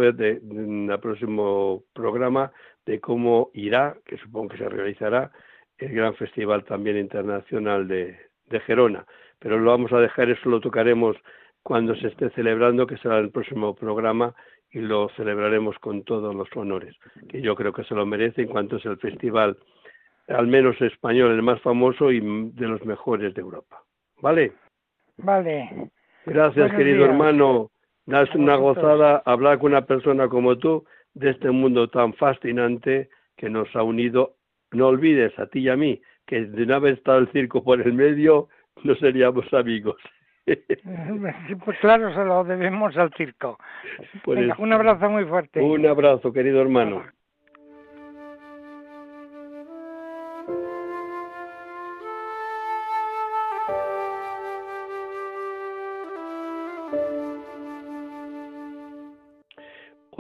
programa 1.93 2.53
de 2.87 3.01
cómo 3.01 3.51
irá, 3.55 3.97
que 4.07 4.17
supongo 4.19 4.51
que 4.51 4.59
se 4.59 4.69
realizará 4.69 5.33
el 5.79 5.93
gran 5.93 6.15
festival 6.15 6.65
también 6.65 6.97
internacional 6.99 7.89
de, 7.89 8.17
de 8.47 8.61
Gerona. 8.61 9.05
Pero 9.39 9.59
lo 9.59 9.71
vamos 9.71 9.93
a 9.93 9.99
dejar, 9.99 10.31
eso 10.31 10.49
lo 10.49 10.61
tocaremos 10.61 11.17
cuando 11.63 11.95
se 11.97 12.09
esté 12.09 12.31
celebrando, 12.31 12.87
que 12.87 12.97
será 12.99 13.19
el 13.19 13.31
próximo 13.31 13.75
programa, 13.75 14.35
y 14.73 14.81
lo 14.81 15.09
celebraremos 15.17 15.79
con 15.79 16.05
todos 16.05 16.35
los 16.35 16.49
honores, 16.55 16.97
que 17.29 17.41
yo 17.41 17.57
creo 17.57 17.73
que 17.73 17.85
se 17.85 17.95
lo 17.95 18.07
merece 18.07 18.43
en 18.43 18.49
cuanto 18.49 18.77
es 18.77 18.87
el 18.87 18.99
festival, 18.99 19.57
al 20.29 20.47
menos 20.47 20.81
español, 20.81 21.33
el 21.33 21.43
más 21.43 21.61
famoso 21.61 22.13
y 22.13 22.21
de 22.21 22.69
los 22.69 22.85
mejores 22.85 23.35
de 23.35 23.41
Europa. 23.41 23.83
¿Vale? 24.21 24.53
Vale. 25.17 25.91
Gracias, 26.25 26.73
querido 26.73 27.05
hermano. 27.05 27.71
Es 28.07 28.35
una 28.35 28.57
gozada 28.57 29.23
hablar 29.25 29.59
con 29.59 29.73
una 29.73 29.87
persona 29.87 30.29
como 30.29 30.57
tú, 30.59 30.85
de 31.15 31.31
este 31.31 31.51
mundo 31.51 31.89
tan 31.89 32.15
fascinante 32.15 33.09
que 33.37 33.51
nos 33.51 33.75
ha 33.75 33.83
unido. 33.83 34.37
No 34.73 34.89
olvides 34.89 35.37
a 35.39 35.47
ti 35.47 35.61
y 35.61 35.69
a 35.69 35.77
mí 35.77 36.01
que 36.27 36.43
de 36.43 36.67
no 36.67 36.77
haber 36.77 36.95
estado 36.95 37.19
el 37.19 37.33
circo 37.33 37.65
por 37.65 37.81
el 37.81 37.93
medio, 37.93 38.49
no 38.85 38.95
seríamos 38.97 39.53
amigos. 39.53 39.97
pues 41.65 41.79
claro, 41.81 42.13
se 42.15 42.25
lo 42.25 42.45
debemos 42.45 42.97
al 42.97 43.13
circo. 43.15 43.59
Pues 44.25 44.51
un 44.59 44.73
abrazo 44.73 45.09
muy 45.09 45.25
fuerte. 45.25 45.61
Un 45.61 45.87
abrazo, 45.87 46.33
querido 46.33 46.61
hermano. 46.61 47.05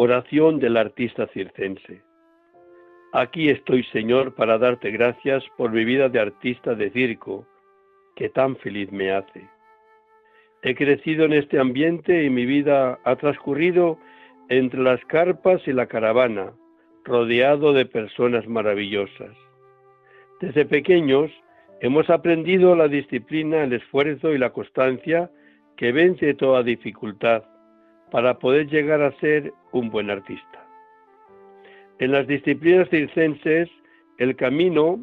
Oración 0.02 0.59
del 0.59 0.78
artista 0.78 1.26
circense. 1.26 2.00
Aquí 3.12 3.50
estoy, 3.50 3.85
Señor, 3.92 4.35
para 4.35 4.56
darte 4.56 4.90
gracias 4.90 5.44
por 5.59 5.72
mi 5.72 5.85
vida 5.85 6.09
de 6.09 6.20
artista 6.20 6.74
de 6.74 6.90
circo, 6.90 7.46
que 8.16 8.30
tan 8.30 8.56
feliz 8.56 8.90
me 8.92 9.11
hace. 9.11 9.46
He 10.62 10.75
crecido 10.75 11.25
en 11.25 11.33
este 11.33 11.59
ambiente 11.59 12.25
y 12.25 12.31
mi 12.31 12.44
vida 12.44 12.99
ha 13.05 13.16
transcurrido 13.16 13.99
entre 14.51 14.81
las 14.81 15.03
carpas 15.07 15.62
y 15.66 15.73
la 15.73 15.87
caravana, 15.87 16.53
rodeado 17.05 17.73
de 17.73 17.87
personas 17.87 18.46
maravillosas. 18.46 19.35
Desde 20.40 20.66
pequeños 20.66 21.31
hemos 21.81 22.11
aprendido 22.11 22.77
la 22.77 22.88
disciplina, 22.88 23.62
el 23.62 23.73
esfuerzo 23.73 24.35
y 24.35 24.38
la 24.38 24.51
constancia 24.51 25.31
que 25.77 25.92
vence 25.92 26.35
toda 26.35 26.62
dificultad 26.62 27.42
para 28.11 28.38
poder 28.38 28.68
llegar 28.68 29.01
a 29.01 29.18
ser 29.20 29.55
un 29.73 29.88
buen 29.88 30.11
artista. 30.11 30.66
En 32.01 32.12
las 32.12 32.27
disciplinas 32.27 32.88
circenses, 32.90 33.70
el 34.18 34.37
camino 34.37 35.01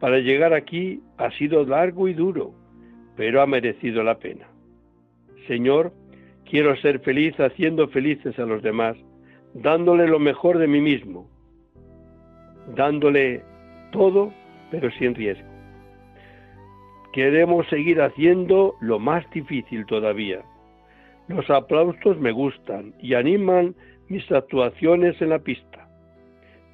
para 0.00 0.18
llegar 0.18 0.52
aquí 0.52 1.00
ha 1.16 1.30
sido 1.32 1.64
largo 1.64 2.08
y 2.08 2.14
duro, 2.14 2.54
pero 3.16 3.40
ha 3.40 3.46
merecido 3.46 4.02
la 4.02 4.18
pena. 4.18 4.48
Señor, 5.46 5.92
quiero 6.44 6.76
ser 6.76 7.00
feliz 7.00 7.38
haciendo 7.38 7.88
felices 7.88 8.38
a 8.38 8.46
los 8.46 8.62
demás, 8.62 8.96
dándole 9.54 10.06
lo 10.06 10.18
mejor 10.18 10.58
de 10.58 10.66
mí 10.66 10.80
mismo, 10.80 11.28
dándole 12.74 13.42
todo, 13.92 14.32
pero 14.70 14.90
sin 14.92 15.14
riesgo. 15.14 15.48
Queremos 17.12 17.66
seguir 17.68 18.02
haciendo 18.02 18.74
lo 18.80 18.98
más 18.98 19.28
difícil 19.30 19.86
todavía, 19.86 20.42
los 21.28 21.50
aplausos 21.50 22.18
me 22.20 22.30
gustan 22.30 22.94
y 23.00 23.14
animan 23.14 23.74
mis 24.08 24.30
actuaciones 24.30 25.20
en 25.20 25.30
la 25.30 25.40
pista. 25.40 25.88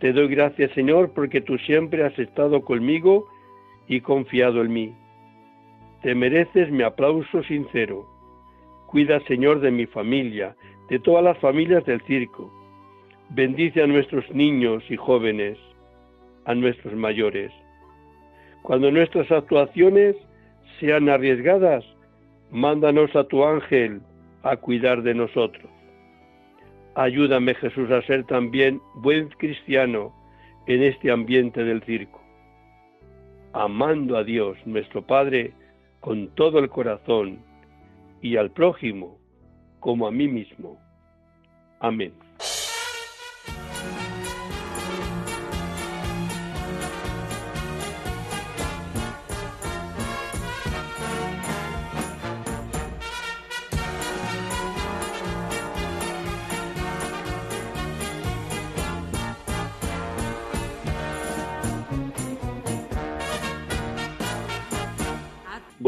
Te 0.01 0.13
doy 0.13 0.29
gracias, 0.29 0.71
Señor, 0.73 1.13
porque 1.15 1.41
tú 1.41 1.57
siempre 1.59 2.05
has 2.05 2.19
estado 2.19 2.63
conmigo 2.63 3.27
y 3.89 4.01
confiado 4.01 4.61
en 4.61 4.73
mí. 4.73 4.95
Te 6.03 6.15
mereces 6.15 6.71
mi 6.71 6.83
aplauso 6.83 7.43
sincero. 7.45 8.07
Cuida, 8.93 9.21
Señor, 9.21 9.61
de 9.61 9.71
mi 9.71 9.87
familia, 9.87 10.55
de 10.91 10.99
todas 10.99 11.25
las 11.25 11.39
familias 11.39 11.83
del 11.87 12.03
circo. 12.03 12.53
Bendice 13.31 13.83
a 13.83 13.87
nuestros 13.87 14.31
niños 14.33 14.85
y 14.91 14.97
jóvenes, 14.97 15.57
a 16.45 16.55
nuestros 16.55 16.93
mayores. 16.93 17.51
Cuando 18.61 18.91
nuestras 18.91 19.33
actuaciones 19.33 20.15
sean 20.79 21.09
arriesgadas, 21.09 21.87
mándanos 22.51 23.17
a 23.17 23.25
tu 23.25 23.43
ángel 23.43 24.03
a 24.43 24.57
cuidar 24.59 25.03
de 25.03 25.15
nosotros. 25.15 25.71
Ayúdame 26.95 27.55
Jesús 27.55 27.91
a 27.91 28.03
ser 28.03 28.25
también 28.25 28.79
buen 28.97 29.31
cristiano 29.39 30.13
en 30.67 30.83
este 30.83 31.11
ambiente 31.11 31.65
del 31.65 31.83
circo, 31.85 32.21
amando 33.55 34.19
a 34.19 34.23
Dios 34.23 34.59
nuestro 34.67 35.01
Padre 35.01 35.55
con 36.01 36.29
todo 36.35 36.59
el 36.59 36.69
corazón 36.69 37.39
y 38.23 38.37
al 38.37 38.51
prójimo 38.53 39.19
como 39.81 40.07
a 40.07 40.11
mí 40.11 40.29
mismo. 40.29 40.81
Amén. 41.81 42.15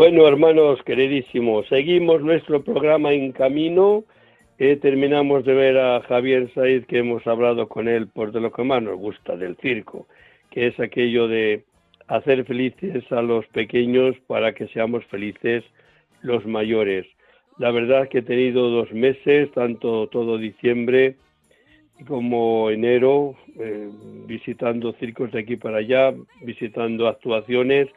Bueno, 0.06 0.28
hermanos 0.28 0.82
queridísimos, 0.82 1.66
seguimos 1.68 2.20
nuestro 2.20 2.62
programa 2.62 3.14
en 3.14 3.32
camino. 3.32 4.04
Eh, 4.58 4.76
terminamos 4.76 5.46
de 5.46 5.54
ver 5.54 5.78
a 5.78 6.02
Javier 6.02 6.52
Said, 6.52 6.84
que 6.84 6.98
hemos 6.98 7.26
hablado 7.26 7.68
con 7.68 7.88
él 7.88 8.08
por 8.08 8.30
de 8.30 8.38
lo 8.38 8.52
que 8.52 8.64
más 8.64 8.82
nos 8.82 8.98
gusta 8.98 9.34
del 9.34 9.56
circo, 9.56 10.06
que 10.50 10.66
es 10.66 10.78
aquello 10.78 11.26
de 11.26 11.64
hacer 12.06 12.44
felices 12.44 13.10
a 13.12 13.22
los 13.22 13.46
pequeños 13.46 14.14
para 14.26 14.52
que 14.52 14.68
seamos 14.68 15.06
felices 15.06 15.64
los 16.20 16.44
mayores. 16.44 17.06
La 17.56 17.70
verdad 17.70 18.06
que 18.10 18.18
he 18.18 18.22
tenido 18.22 18.68
dos 18.68 18.92
meses, 18.92 19.50
tanto 19.52 20.08
todo 20.08 20.36
diciembre 20.36 21.16
como 22.06 22.68
enero, 22.68 23.36
eh, 23.58 23.88
visitando 24.26 24.92
circos 25.00 25.32
de 25.32 25.38
aquí 25.38 25.56
para 25.56 25.78
allá, 25.78 26.12
visitando 26.42 27.08
actuaciones 27.08 27.88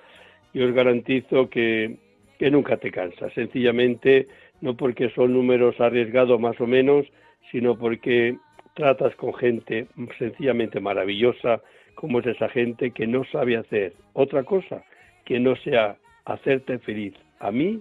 y 0.58 0.62
os 0.64 0.74
garantizo 0.74 1.52
que, 1.52 1.98
nunca 2.40 2.78
te 2.78 2.90
cansas, 2.90 3.32
sencillamente 3.34 4.28
no 4.60 4.76
porque 4.76 5.12
son 5.12 5.34
números 5.34 5.80
arriesgados 5.80 6.40
más 6.40 6.60
o 6.60 6.66
menos, 6.66 7.06
sino 7.52 7.78
porque 7.78 8.38
tratas 8.74 9.16
con 9.18 9.36
gente 9.36 9.86
sencillamente 10.18 10.80
maravillosa, 10.80 11.62
como 11.94 12.22
es 12.22 12.26
esa 12.26 12.50
gente 12.50 12.90
que 12.90 13.06
no 13.06 13.24
sabe 13.26 13.56
hacer 13.56 13.94
otra 14.14 14.44
cosa 14.44 14.84
que 15.26 15.40
no 15.40 15.56
sea 15.58 15.98
hacerte 16.26 16.80
feliz 16.80 17.14
a 17.40 17.52
mí 17.52 17.80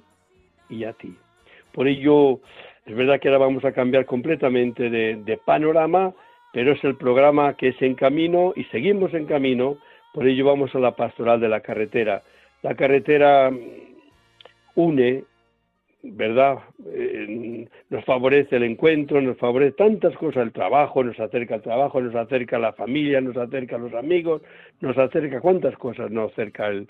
y 0.69 0.85
a 0.85 0.93
ti. 0.93 1.17
Por 1.73 1.89
ello, 1.89 2.41
es 2.85 2.95
verdad 2.95 3.21
que 3.21 3.29
ahora 3.29 3.47
vamos 3.47 3.65
a 3.65 3.73
cambiar 3.73 4.05
completamente 4.05 4.91
de, 4.91 5.17
de 5.25 5.39
panorama, 5.39 6.13
pero 6.53 6.73
es 6.73 6.85
el 6.85 6.97
programa 6.97 7.55
que 7.57 7.69
es 7.69 7.81
en 7.81 7.95
camino 7.95 8.53
y 8.55 8.65
seguimos 8.65 9.15
en 9.15 9.25
camino, 9.25 9.79
por 10.13 10.27
ello 10.27 10.45
vamos 10.45 10.75
a 10.75 10.79
la 10.79 10.95
pastoral 10.95 11.41
de 11.41 11.49
la 11.49 11.61
carretera. 11.61 12.23
La 12.63 12.75
carretera 12.75 13.51
une, 14.75 15.25
¿verdad? 16.03 16.59
Eh, 16.87 17.69
nos 17.91 18.05
favorece 18.05 18.57
el 18.57 18.65
encuentro, 18.65 19.21
nos 19.21 19.37
favorece 19.39 19.73
tantas 19.73 20.17
cosas, 20.17 20.45
el 20.45 20.53
trabajo, 20.53 21.03
nos 21.03 21.19
acerca 21.19 21.57
al 21.57 21.63
trabajo, 21.63 22.01
nos 22.01 22.15
acerca 22.15 22.57
a 22.57 22.61
la 22.61 22.73
familia, 22.73 23.21
nos 23.21 23.37
acerca 23.37 23.77
a 23.77 23.79
los 23.79 23.95
amigos, 23.95 24.43
nos 24.81 24.97
acerca 24.99 25.41
cuántas 25.41 25.77
cosas 25.77 26.11
nos 26.11 26.33
acerca 26.33 26.69
el... 26.69 26.89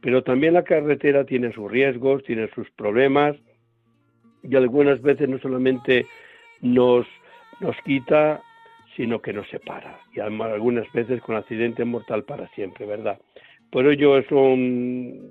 Pero 0.00 0.22
también 0.22 0.54
la 0.54 0.64
carretera 0.64 1.24
tiene 1.24 1.52
sus 1.52 1.70
riesgos, 1.70 2.22
tiene 2.24 2.48
sus 2.54 2.70
problemas 2.70 3.36
y 4.42 4.54
algunas 4.56 5.00
veces 5.02 5.28
no 5.28 5.38
solamente 5.38 6.06
nos, 6.60 7.06
nos 7.60 7.76
quita, 7.82 8.42
sino 8.96 9.20
que 9.20 9.32
nos 9.32 9.48
separa 9.48 9.98
y 10.14 10.20
algunas 10.20 10.90
veces 10.92 11.20
con 11.22 11.36
accidente 11.36 11.84
mortal 11.84 12.24
para 12.24 12.48
siempre, 12.48 12.86
¿verdad? 12.86 13.18
Por 13.70 13.86
ello 13.86 14.22
son, 14.28 15.30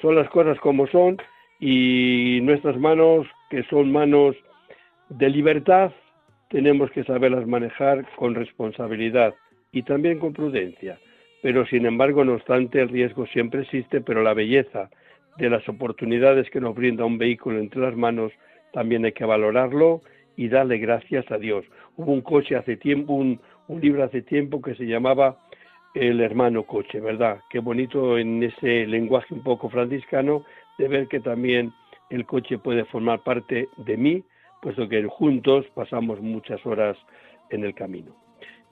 son 0.00 0.14
las 0.14 0.28
cosas 0.30 0.58
como 0.60 0.86
son 0.88 1.18
y 1.58 2.40
nuestras 2.42 2.78
manos, 2.78 3.26
que 3.50 3.62
son 3.64 3.92
manos 3.92 4.36
de 5.08 5.28
libertad, 5.28 5.92
tenemos 6.48 6.90
que 6.90 7.04
saberlas 7.04 7.46
manejar 7.46 8.06
con 8.16 8.34
responsabilidad 8.34 9.34
y 9.72 9.82
también 9.82 10.18
con 10.18 10.32
prudencia. 10.32 10.98
Pero 11.42 11.66
sin 11.66 11.86
embargo, 11.86 12.24
no 12.24 12.34
obstante, 12.34 12.80
el 12.80 12.88
riesgo 12.88 13.26
siempre 13.26 13.62
existe, 13.62 14.00
pero 14.00 14.22
la 14.22 14.34
belleza 14.34 14.90
de 15.38 15.48
las 15.48 15.66
oportunidades 15.68 16.50
que 16.50 16.60
nos 16.60 16.74
brinda 16.74 17.04
un 17.04 17.18
vehículo 17.18 17.58
entre 17.58 17.80
las 17.80 17.96
manos 17.96 18.32
también 18.72 19.04
hay 19.04 19.12
que 19.12 19.24
valorarlo 19.24 20.02
y 20.36 20.48
darle 20.48 20.78
gracias 20.78 21.30
a 21.30 21.38
Dios. 21.38 21.64
Hubo 21.96 22.12
un 22.12 22.20
coche 22.20 22.56
hace 22.56 22.76
tiempo, 22.76 23.14
un, 23.14 23.40
un 23.68 23.80
libro 23.80 24.04
hace 24.04 24.22
tiempo 24.22 24.60
que 24.60 24.74
se 24.74 24.84
llamaba 24.84 25.38
el 25.94 26.20
hermano 26.20 26.64
coche, 26.64 27.00
¿verdad? 27.00 27.40
Qué 27.50 27.58
bonito 27.58 28.18
en 28.18 28.42
ese 28.42 28.86
lenguaje 28.86 29.34
un 29.34 29.42
poco 29.42 29.68
franciscano 29.68 30.44
de 30.78 30.88
ver 30.88 31.08
que 31.08 31.20
también 31.20 31.72
el 32.10 32.26
coche 32.26 32.58
puede 32.58 32.84
formar 32.84 33.20
parte 33.20 33.68
de 33.76 33.96
mí, 33.96 34.22
puesto 34.62 34.88
que 34.88 35.02
juntos 35.04 35.66
pasamos 35.74 36.20
muchas 36.20 36.64
horas 36.64 36.96
en 37.50 37.64
el 37.64 37.74
camino. 37.74 38.14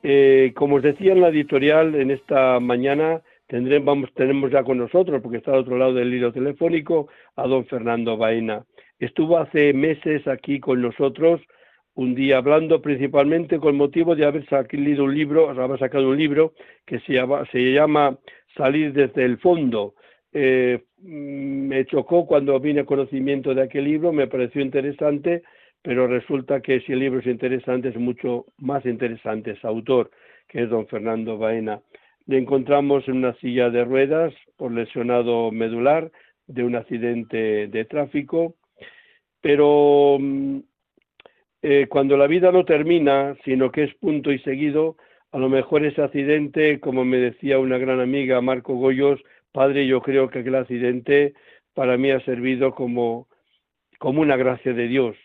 Eh, 0.02 0.52
como 0.54 0.76
os 0.76 0.82
decía 0.82 1.12
en 1.12 1.20
la 1.20 1.28
editorial, 1.28 1.94
en 1.94 2.10
esta 2.10 2.60
mañana 2.60 3.20
tendremos, 3.48 4.12
tenemos 4.14 4.50
ya 4.50 4.62
con 4.62 4.78
nosotros, 4.78 5.20
porque 5.22 5.38
está 5.38 5.52
al 5.52 5.60
otro 5.60 5.76
lado 5.76 5.94
del 5.94 6.14
hilo 6.14 6.32
telefónico, 6.32 7.08
a 7.36 7.46
don 7.46 7.66
Fernando 7.66 8.16
Baena. 8.16 8.64
Estuvo 9.00 9.38
hace 9.38 9.72
meses 9.72 10.26
aquí 10.28 10.60
con 10.60 10.82
nosotros 10.82 11.40
un 11.98 12.14
día 12.14 12.38
hablando 12.38 12.80
principalmente 12.80 13.58
con 13.58 13.76
motivo 13.76 14.14
de 14.14 14.24
haber 14.24 14.48
sacado 14.48 15.02
un 15.02 15.12
libro, 15.12 15.50
haber 15.50 15.80
sacado 15.80 16.10
un 16.10 16.16
libro 16.16 16.52
que 16.86 17.00
se 17.00 17.14
llama, 17.72 18.18
Salir 18.56 18.92
desde 18.92 19.24
el 19.24 19.38
fondo. 19.38 19.94
Eh, 20.32 20.84
me 21.02 21.84
chocó 21.86 22.24
cuando 22.24 22.60
vine 22.60 22.82
a 22.82 22.84
conocimiento 22.84 23.52
de 23.52 23.62
aquel 23.62 23.86
libro, 23.86 24.12
me 24.12 24.28
pareció 24.28 24.62
interesante, 24.62 25.42
pero 25.82 26.06
resulta 26.06 26.60
que 26.60 26.80
si 26.82 26.92
el 26.92 27.00
libro 27.00 27.18
es 27.18 27.26
interesante, 27.26 27.88
es 27.88 27.96
mucho 27.96 28.46
más 28.58 28.86
interesante 28.86 29.50
ese 29.50 29.66
autor, 29.66 30.12
que 30.46 30.62
es 30.62 30.70
don 30.70 30.86
Fernando 30.86 31.36
Baena. 31.36 31.80
Le 32.26 32.38
encontramos 32.38 33.08
en 33.08 33.16
una 33.16 33.34
silla 33.40 33.70
de 33.70 33.84
ruedas 33.84 34.32
por 34.56 34.70
lesionado 34.70 35.50
medular 35.50 36.12
de 36.46 36.62
un 36.62 36.76
accidente 36.76 37.66
de 37.66 37.84
tráfico, 37.86 38.54
pero 39.40 40.16
mm, 40.20 40.58
eh, 41.62 41.86
cuando 41.88 42.16
la 42.16 42.26
vida 42.26 42.52
no 42.52 42.64
termina, 42.64 43.36
sino 43.44 43.70
que 43.72 43.84
es 43.84 43.94
punto 43.94 44.32
y 44.32 44.38
seguido, 44.40 44.96
a 45.32 45.38
lo 45.38 45.48
mejor 45.48 45.84
ese 45.84 46.02
accidente, 46.02 46.80
como 46.80 47.04
me 47.04 47.18
decía 47.18 47.58
una 47.58 47.78
gran 47.78 48.00
amiga, 48.00 48.40
Marco 48.40 48.74
Goyos, 48.76 49.20
padre, 49.52 49.86
yo 49.86 50.00
creo 50.00 50.30
que 50.30 50.40
aquel 50.40 50.54
accidente 50.54 51.34
para 51.74 51.96
mí 51.96 52.10
ha 52.10 52.20
servido 52.24 52.74
como, 52.74 53.28
como 53.98 54.22
una 54.22 54.36
gracia 54.36 54.72
de 54.72 54.88
Dios. 54.88 55.16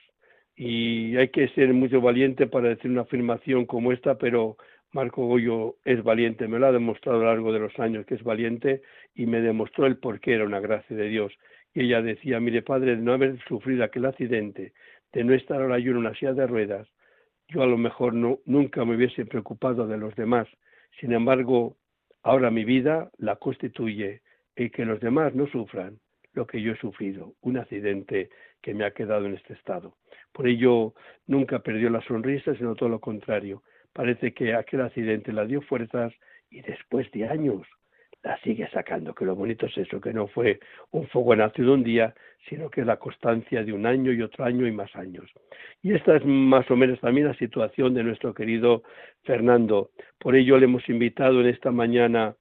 Y 0.56 1.16
hay 1.18 1.30
que 1.30 1.48
ser 1.50 1.74
mucho 1.74 2.02
valiente 2.02 2.48
para 2.48 2.70
decir 2.70 2.92
una 2.92 3.02
afirmación 3.02 3.66
como 3.66 3.92
esta, 3.92 4.18
pero 4.18 4.58
Marco 4.92 5.26
Goyo 5.26 5.78
es 5.86 6.04
valiente, 6.04 6.48
me 6.48 6.60
lo 6.60 6.68
ha 6.68 6.72
demostrado 6.72 7.20
a 7.20 7.24
lo 7.24 7.28
largo 7.30 7.52
de 7.52 7.60
los 7.60 7.78
años 7.80 8.06
que 8.06 8.16
es 8.16 8.24
valiente 8.24 8.84
y 9.16 9.26
me 9.26 9.42
demostró 9.42 9.88
el 9.88 9.98
por 9.98 10.20
qué 10.20 10.36
era 10.36 10.46
una 10.46 10.60
gracia 10.60 10.96
de 10.96 11.10
Dios. 11.10 11.34
Y 11.74 11.86
ella 11.86 12.02
decía, 12.04 12.40
mire 12.40 12.62
padre, 12.62 12.96
de 12.96 13.02
no 13.02 13.14
haber 13.14 13.40
sufrido 13.48 13.84
aquel 13.84 14.06
accidente, 14.06 14.74
de 15.14 15.24
no 15.24 15.34
estar 15.34 15.62
ahora 15.62 15.80
yo 15.80 15.92
en 15.92 15.98
una 15.98 16.14
silla 16.16 16.34
de 16.34 16.48
ruedas, 16.48 16.88
yo 17.48 17.62
a 17.62 17.68
lo 17.68 17.78
mejor 17.78 18.14
nunca 18.14 18.84
me 18.84 18.96
hubiese 18.96 19.26
preocupado 19.26 19.88
de 19.88 19.98
los 19.98 20.16
demás. 20.16 20.48
Sin 21.00 21.14
embargo, 21.14 21.78
ahora 22.24 22.50
mi 22.50 22.66
vida 22.66 23.12
la 23.18 23.36
constituye 23.36 24.22
el 24.56 24.72
que 24.72 24.86
los 24.86 25.00
demás 25.00 25.34
no 25.36 25.48
sufran 25.48 26.00
lo 26.34 26.48
que 26.48 26.62
yo 26.62 26.74
he 26.74 26.78
sufrido, 26.78 27.36
un 27.42 27.58
accidente 27.58 28.30
que 28.62 28.74
me 28.74 28.86
ha 28.86 28.92
quedado 28.92 29.26
en 29.28 29.36
este 29.36 29.54
estado. 29.54 29.98
Por 30.32 30.48
ello, 30.48 30.96
nunca 31.28 31.60
perdió 31.60 31.90
la 31.90 32.02
sonrisa, 32.02 32.56
sino 32.56 32.76
todo 32.76 32.90
lo 32.90 33.00
contrario. 33.00 33.62
Parece 33.94 34.34
que 34.34 34.56
aquel 34.56 34.82
accidente 34.82 35.32
la 35.32 35.46
dio 35.46 35.62
fuerzas 35.62 36.12
y 36.50 36.62
después 36.62 37.10
de 37.12 37.28
años 37.28 37.68
la 38.24 38.40
sigue 38.40 38.70
sacando, 38.70 39.14
que 39.14 39.26
lo 39.26 39.36
bonito 39.36 39.66
es 39.66 39.78
eso, 39.78 40.00
que 40.00 40.14
no 40.14 40.28
fue 40.28 40.60
un 40.92 41.08
fuego 41.08 41.36
nacido 41.36 41.74
un 41.74 41.84
día, 41.84 42.16
sino 42.48 42.70
que 42.70 42.82
es 42.82 42.88
la 42.88 42.98
constancia 42.98 43.64
de 43.64 43.74
un 43.74 43.86
año 43.86 44.14
y 44.14 44.22
otro 44.22 44.46
año 44.46 44.66
y 44.66 44.72
más 44.72 44.96
años. 44.96 45.30
Y 45.82 45.94
esta 45.94 46.16
es 46.16 46.26
más 46.26 46.70
o 46.72 46.78
menos 46.78 47.00
también 47.02 47.28
la 47.28 47.36
situación 47.36 47.94
de 47.94 48.04
nuestro 48.04 48.34
querido 48.34 48.84
Fernando. 49.24 49.92
Por 50.20 50.36
ello 50.36 50.58
le 50.58 50.66
hemos 50.66 50.88
invitado 50.88 51.42
en 51.42 51.48
esta 51.48 51.72
mañana 51.72 52.36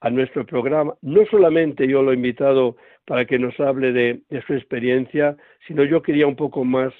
a 0.00 0.10
nuestro 0.10 0.44
programa. 0.44 0.94
No 1.02 1.24
solamente 1.26 1.86
yo 1.86 2.02
lo 2.02 2.10
he 2.10 2.16
invitado 2.16 2.76
para 3.06 3.24
que 3.24 3.38
nos 3.38 3.58
hable 3.60 3.92
de, 3.92 4.22
de 4.28 4.42
su 4.42 4.54
experiencia, 4.54 5.36
sino 5.68 5.84
yo 5.84 6.02
quería 6.02 6.26
un 6.26 6.36
poco 6.36 6.64
más 6.64 6.92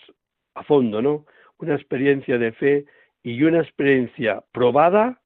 a 0.54 0.62
fondo, 0.62 1.02
¿no? 1.02 1.26
Una 1.58 1.74
experiencia 1.74 2.38
de 2.38 2.52
fe 2.52 2.84
y 3.24 3.42
una 3.42 3.60
experiencia 3.60 4.44
probada 4.52 5.20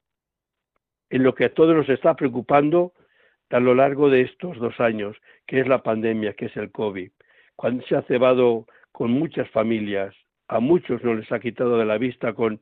en 1.11 1.23
lo 1.23 1.35
que 1.35 1.45
a 1.45 1.53
todos 1.53 1.77
nos 1.77 1.89
está 1.91 2.17
preocupando 2.17 2.95
a 3.53 3.61
lo 3.61 3.75
largo 3.75 4.11
de 4.11 4.23
estos 4.23 4.59
dos 4.59 4.81
años, 4.81 5.17
que 5.47 5.61
es 5.61 5.69
la 5.69 5.83
pandemia, 5.83 6.33
que 6.33 6.47
es 6.47 6.57
el 6.57 6.71
COVID. 6.71 7.11
Cuando 7.57 7.85
se 7.87 7.97
ha 7.97 8.03
cebado 8.03 8.67
con 8.93 9.13
muchas 9.13 9.49
familias, 9.51 10.15
a 10.49 10.61
muchos 10.61 11.03
no 11.03 11.15
les 11.15 11.31
ha 11.33 11.41
quitado 11.41 11.79
de 11.79 11.85
la 11.85 11.99
vista 11.99 12.33
con, 12.33 12.61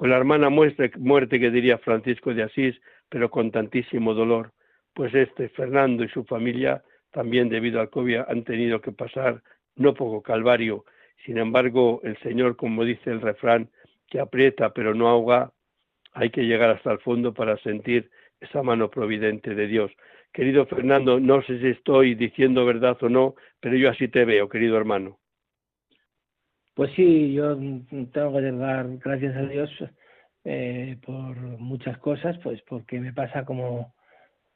la 0.00 0.16
hermana 0.16 0.48
muerte 0.50 1.40
que 1.40 1.50
diría 1.50 1.78
Francisco 1.78 2.34
de 2.34 2.42
Asís, 2.42 2.80
pero 3.08 3.30
con 3.30 3.50
tantísimo 3.50 4.14
dolor. 4.14 4.52
Pues 4.94 5.14
este 5.14 5.48
Fernando 5.50 6.02
y 6.02 6.08
su 6.08 6.24
familia 6.24 6.82
también 7.12 7.48
debido 7.48 7.80
al 7.80 7.90
COVID 7.90 8.22
han 8.26 8.42
tenido 8.42 8.80
que 8.80 8.90
pasar 8.90 9.42
no 9.76 9.94
poco 9.94 10.22
calvario. 10.22 10.84
Sin 11.24 11.38
embargo, 11.38 12.00
el 12.02 12.16
Señor, 12.18 12.56
como 12.56 12.84
dice 12.84 13.10
el 13.10 13.20
refrán, 13.20 13.70
que 14.08 14.18
aprieta 14.18 14.72
pero 14.72 14.94
no 14.94 15.08
ahoga, 15.08 15.52
hay 16.12 16.30
que 16.30 16.42
llegar 16.42 16.70
hasta 16.70 16.92
el 16.92 16.98
fondo 16.98 17.32
para 17.32 17.56
sentir 17.58 18.10
esa 18.40 18.62
mano 18.62 18.90
providente 18.90 19.54
de 19.54 19.66
Dios. 19.66 19.92
Querido 20.32 20.64
Fernando, 20.66 21.20
no 21.20 21.42
sé 21.42 21.58
si 21.60 21.68
estoy 21.68 22.14
diciendo 22.14 22.64
verdad 22.64 22.96
o 23.02 23.08
no, 23.08 23.34
pero 23.60 23.76
yo 23.76 23.90
así 23.90 24.08
te 24.08 24.24
veo, 24.24 24.48
querido 24.48 24.78
hermano. 24.78 25.18
Pues 26.74 26.90
sí, 26.96 27.34
yo 27.34 27.54
tengo 28.12 28.32
que 28.32 28.52
dar 28.52 28.88
gracias 28.96 29.36
a 29.36 29.42
Dios 29.42 29.70
eh, 30.44 30.96
por 31.04 31.36
muchas 31.36 31.98
cosas, 31.98 32.38
pues 32.42 32.62
porque 32.62 32.98
me 32.98 33.12
pasa 33.12 33.44
como 33.44 33.94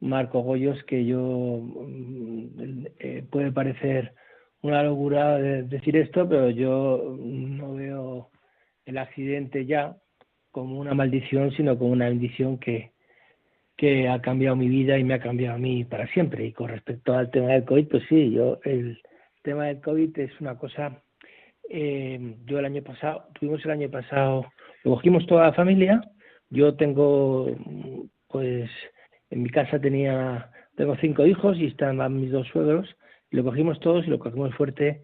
Marco 0.01 0.41
Goyos, 0.41 0.83
que 0.85 1.05
yo 1.05 1.61
mm, 1.61 2.87
eh, 2.99 3.25
puede 3.31 3.53
parecer 3.53 4.15
una 4.63 4.83
locura 4.83 5.37
decir 5.39 5.97
esto, 5.97 6.27
pero 6.27 6.49
yo 6.49 7.17
no 7.19 7.75
veo 7.75 8.31
el 8.87 8.97
accidente 8.97 9.67
ya 9.67 9.95
como 10.51 10.79
una 10.81 10.95
maldición, 10.95 11.53
sino 11.53 11.79
como 11.79 11.91
una 11.91 12.09
bendición 12.09 12.59
que, 12.59 12.93
que 13.77 14.09
ha 14.09 14.21
cambiado 14.21 14.57
mi 14.57 14.69
vida 14.69 14.99
y 14.99 15.05
me 15.05 15.15
ha 15.15 15.21
cambiado 15.21 15.57
a 15.57 15.59
mí 15.59 15.85
para 15.85 16.07
siempre. 16.09 16.47
Y 16.47 16.53
con 16.53 16.69
respecto 16.69 17.15
al 17.15 17.31
tema 17.31 17.49
del 17.49 17.65
COVID, 17.65 17.89
pues 17.89 18.03
sí, 18.09 18.31
yo 18.31 18.59
el 18.65 19.01
tema 19.43 19.67
del 19.67 19.81
COVID 19.81 20.19
es 20.19 20.41
una 20.41 20.57
cosa, 20.57 21.03
eh, 21.69 22.37
yo 22.47 22.59
el 22.59 22.65
año 22.65 22.83
pasado, 22.83 23.29
tuvimos 23.39 23.65
el 23.65 23.71
año 23.71 23.91
pasado, 23.91 24.47
lo 24.83 24.95
cogimos 24.95 25.27
toda 25.27 25.47
la 25.47 25.53
familia, 25.53 26.01
yo 26.51 26.75
tengo, 26.75 27.47
pues 28.29 28.71
en 29.31 29.43
mi 29.43 29.51
casa 29.51 29.79
tenía, 29.79 30.51
tengo 30.77 30.97
cinco 30.97 31.27
hijos 31.27 31.59
y 31.59 31.67
están 31.67 31.99
mis 32.21 32.31
dos 32.31 32.47
suegros, 32.49 32.89
lo 33.31 33.45
cogimos 33.45 33.79
todos 33.81 34.07
y 34.07 34.11
lo 34.11 34.19
cogimos 34.19 34.55
fuerte, 34.55 35.03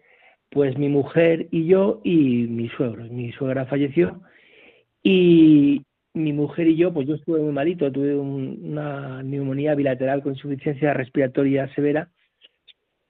pues 0.50 0.76
mi 0.78 0.88
mujer 0.88 1.48
y 1.50 1.66
yo 1.66 2.00
y 2.04 2.46
mi 2.48 2.68
suegro. 2.68 3.04
Mi 3.04 3.32
suegra 3.32 3.66
falleció 3.66 4.20
y, 5.02 5.82
mi 6.14 6.32
mujer 6.32 6.68
y 6.68 6.76
yo, 6.76 6.92
pues 6.92 7.08
yo 7.08 7.14
estuve 7.14 7.40
muy 7.40 7.52
malito, 7.52 7.90
tuve 7.90 8.14
una 8.14 9.22
neumonía 9.22 9.74
bilateral 9.74 10.22
con 10.22 10.32
insuficiencia 10.32 10.92
respiratoria 10.92 11.72
severa 11.74 12.10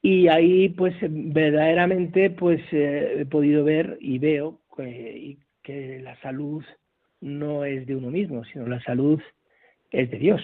y 0.00 0.28
ahí 0.28 0.68
pues 0.68 0.94
verdaderamente 1.00 2.30
pues 2.30 2.60
eh, 2.72 3.20
he 3.20 3.26
podido 3.26 3.64
ver 3.64 3.98
y 4.00 4.18
veo 4.18 4.60
que, 4.76 5.38
que 5.62 6.00
la 6.00 6.16
salud 6.20 6.64
no 7.20 7.64
es 7.64 7.86
de 7.86 7.96
uno 7.96 8.10
mismo, 8.10 8.44
sino 8.44 8.66
la 8.66 8.82
salud 8.82 9.20
es 9.90 10.10
de 10.10 10.18
Dios. 10.18 10.42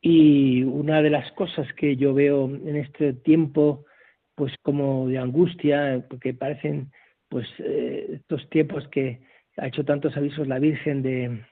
Y 0.00 0.62
una 0.62 1.02
de 1.02 1.10
las 1.10 1.30
cosas 1.32 1.66
que 1.74 1.96
yo 1.96 2.14
veo 2.14 2.46
en 2.46 2.76
este 2.76 3.14
tiempo, 3.14 3.84
pues 4.36 4.54
como 4.62 5.08
de 5.08 5.18
angustia, 5.18 6.04
porque 6.08 6.34
parecen 6.34 6.92
pues 7.28 7.48
eh, 7.58 8.06
estos 8.14 8.48
tiempos 8.48 8.86
que 8.88 9.20
ha 9.56 9.66
hecho 9.66 9.84
tantos 9.84 10.16
avisos 10.16 10.46
la 10.46 10.60
Virgen 10.60 11.02
de, 11.02 11.42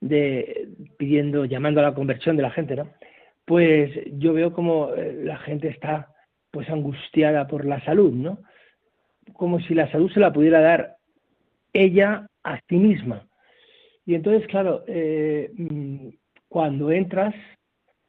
de 0.00 0.68
pidiendo, 0.96 1.44
llamando 1.44 1.80
a 1.80 1.84
la 1.84 1.94
conversión 1.94 2.36
de 2.36 2.42
la 2.42 2.50
gente, 2.50 2.76
¿no? 2.76 2.90
Pues 3.44 3.90
yo 4.12 4.32
veo 4.32 4.52
como 4.52 4.94
eh, 4.94 5.20
la 5.24 5.38
gente 5.38 5.68
está 5.68 6.14
pues 6.50 6.68
angustiada 6.70 7.46
por 7.46 7.64
la 7.64 7.82
salud, 7.84 8.12
¿no? 8.12 8.38
Como 9.32 9.60
si 9.60 9.74
la 9.74 9.90
salud 9.90 10.10
se 10.12 10.20
la 10.20 10.32
pudiera 10.32 10.60
dar 10.60 10.96
ella 11.72 12.26
a 12.44 12.60
sí 12.68 12.76
misma. 12.76 13.26
Y 14.06 14.14
entonces, 14.14 14.46
claro, 14.48 14.84
eh, 14.86 15.50
mm, 15.54 16.08
cuando 16.48 16.90
entras, 16.90 17.34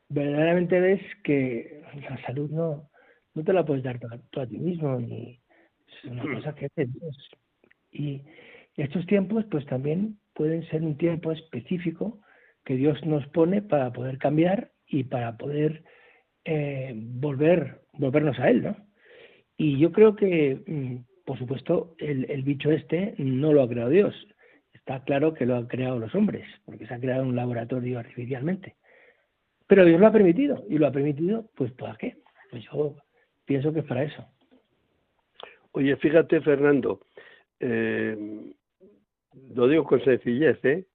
verdaderamente 0.09 0.79
ves 0.79 1.01
que 1.23 1.83
la 2.09 2.21
salud 2.25 2.49
no, 2.49 2.89
no 3.33 3.43
te 3.43 3.53
la 3.53 3.65
puedes 3.65 3.83
dar 3.83 3.99
tú 4.29 4.39
a 4.39 4.47
ti 4.47 4.57
mismo, 4.57 4.99
ni 4.99 5.39
es 5.87 6.11
una 6.11 6.23
mm. 6.23 6.33
cosa 6.35 6.55
que 6.55 6.65
es 6.65 6.75
de 6.75 6.85
Dios. 6.85 7.29
Y 7.91 8.23
estos 8.77 9.05
tiempos, 9.07 9.45
pues 9.51 9.65
también 9.65 10.17
pueden 10.39 10.65
ser 10.69 10.83
un 10.83 10.95
tiempo 10.95 11.33
específico 11.33 12.21
que 12.63 12.75
Dios 12.75 13.05
nos 13.05 13.27
pone 13.27 13.61
para 13.61 13.91
poder 13.91 14.17
cambiar 14.17 14.71
y 14.87 15.03
para 15.03 15.35
poder 15.35 15.83
eh, 16.45 16.93
volver, 16.95 17.81
volvernos 17.91 18.39
a 18.39 18.49
Él, 18.49 18.63
¿no? 18.63 18.77
Y 19.57 19.77
yo 19.77 19.91
creo 19.91 20.15
que, 20.15 20.63
mm, 20.65 21.25
por 21.25 21.37
supuesto, 21.37 21.93
el, 21.97 22.41
bicho 22.43 22.71
este 22.71 23.15
no 23.17 23.51
lo 23.51 23.63
ha 23.63 23.67
creado 23.67 23.89
Dios. 23.89 24.15
Está 24.71 25.03
claro 25.03 25.33
que 25.33 25.45
lo 25.45 25.57
han 25.57 25.67
creado 25.67 25.99
los 25.99 26.15
hombres, 26.15 26.47
porque 26.63 26.87
se 26.87 26.93
ha 26.93 27.01
creado 27.01 27.23
un 27.23 27.35
laboratorio 27.35 27.99
artificialmente. 27.99 28.77
Pero 29.67 29.83
Dios 29.83 29.99
lo 29.99 30.07
ha 30.07 30.13
permitido, 30.13 30.63
y 30.69 30.77
lo 30.77 30.87
ha 30.87 30.93
permitido, 30.93 31.51
pues 31.53 31.73
¿para 31.73 31.97
qué? 31.97 32.15
Pues 32.49 32.63
yo 32.63 32.95
pienso 33.43 33.73
que 33.73 33.79
es 33.81 33.85
para 33.85 34.03
eso. 34.03 34.25
Oye, 35.73 35.97
fíjate, 35.97 36.39
Fernando, 36.39 37.01
eh, 37.59 38.53
lo 39.53 39.67
digo 39.67 39.83
con 39.83 40.03
sencillez, 40.03 40.63
¿eh? 40.63 40.85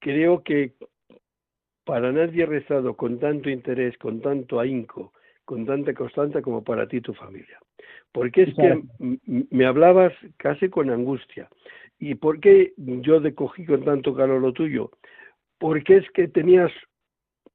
creo 0.00 0.42
que 0.42 0.72
para 1.84 2.12
nadie 2.12 2.46
rezado 2.46 2.96
con 2.96 3.18
tanto 3.18 3.50
interés, 3.50 3.96
con 3.98 4.20
tanto 4.20 4.58
ahínco, 4.58 5.12
con 5.44 5.66
tanta 5.66 5.92
constancia 5.92 6.40
como 6.40 6.64
para 6.64 6.88
ti 6.88 6.98
y 6.98 7.02
tu 7.02 7.12
familia. 7.12 7.58
Porque 8.12 8.42
es 8.44 8.54
que 8.54 8.82
me 9.50 9.66
hablabas 9.66 10.12
casi 10.36 10.68
con 10.68 10.88
angustia. 10.90 11.48
¿Y 11.98 12.14
por 12.14 12.40
qué 12.40 12.72
yo 12.76 13.20
decogí 13.20 13.66
con 13.66 13.84
tanto 13.84 14.14
calor 14.14 14.40
lo 14.40 14.52
tuyo? 14.52 14.90
Porque 15.58 15.96
es 15.98 16.10
que 16.10 16.28
tenías 16.28 16.72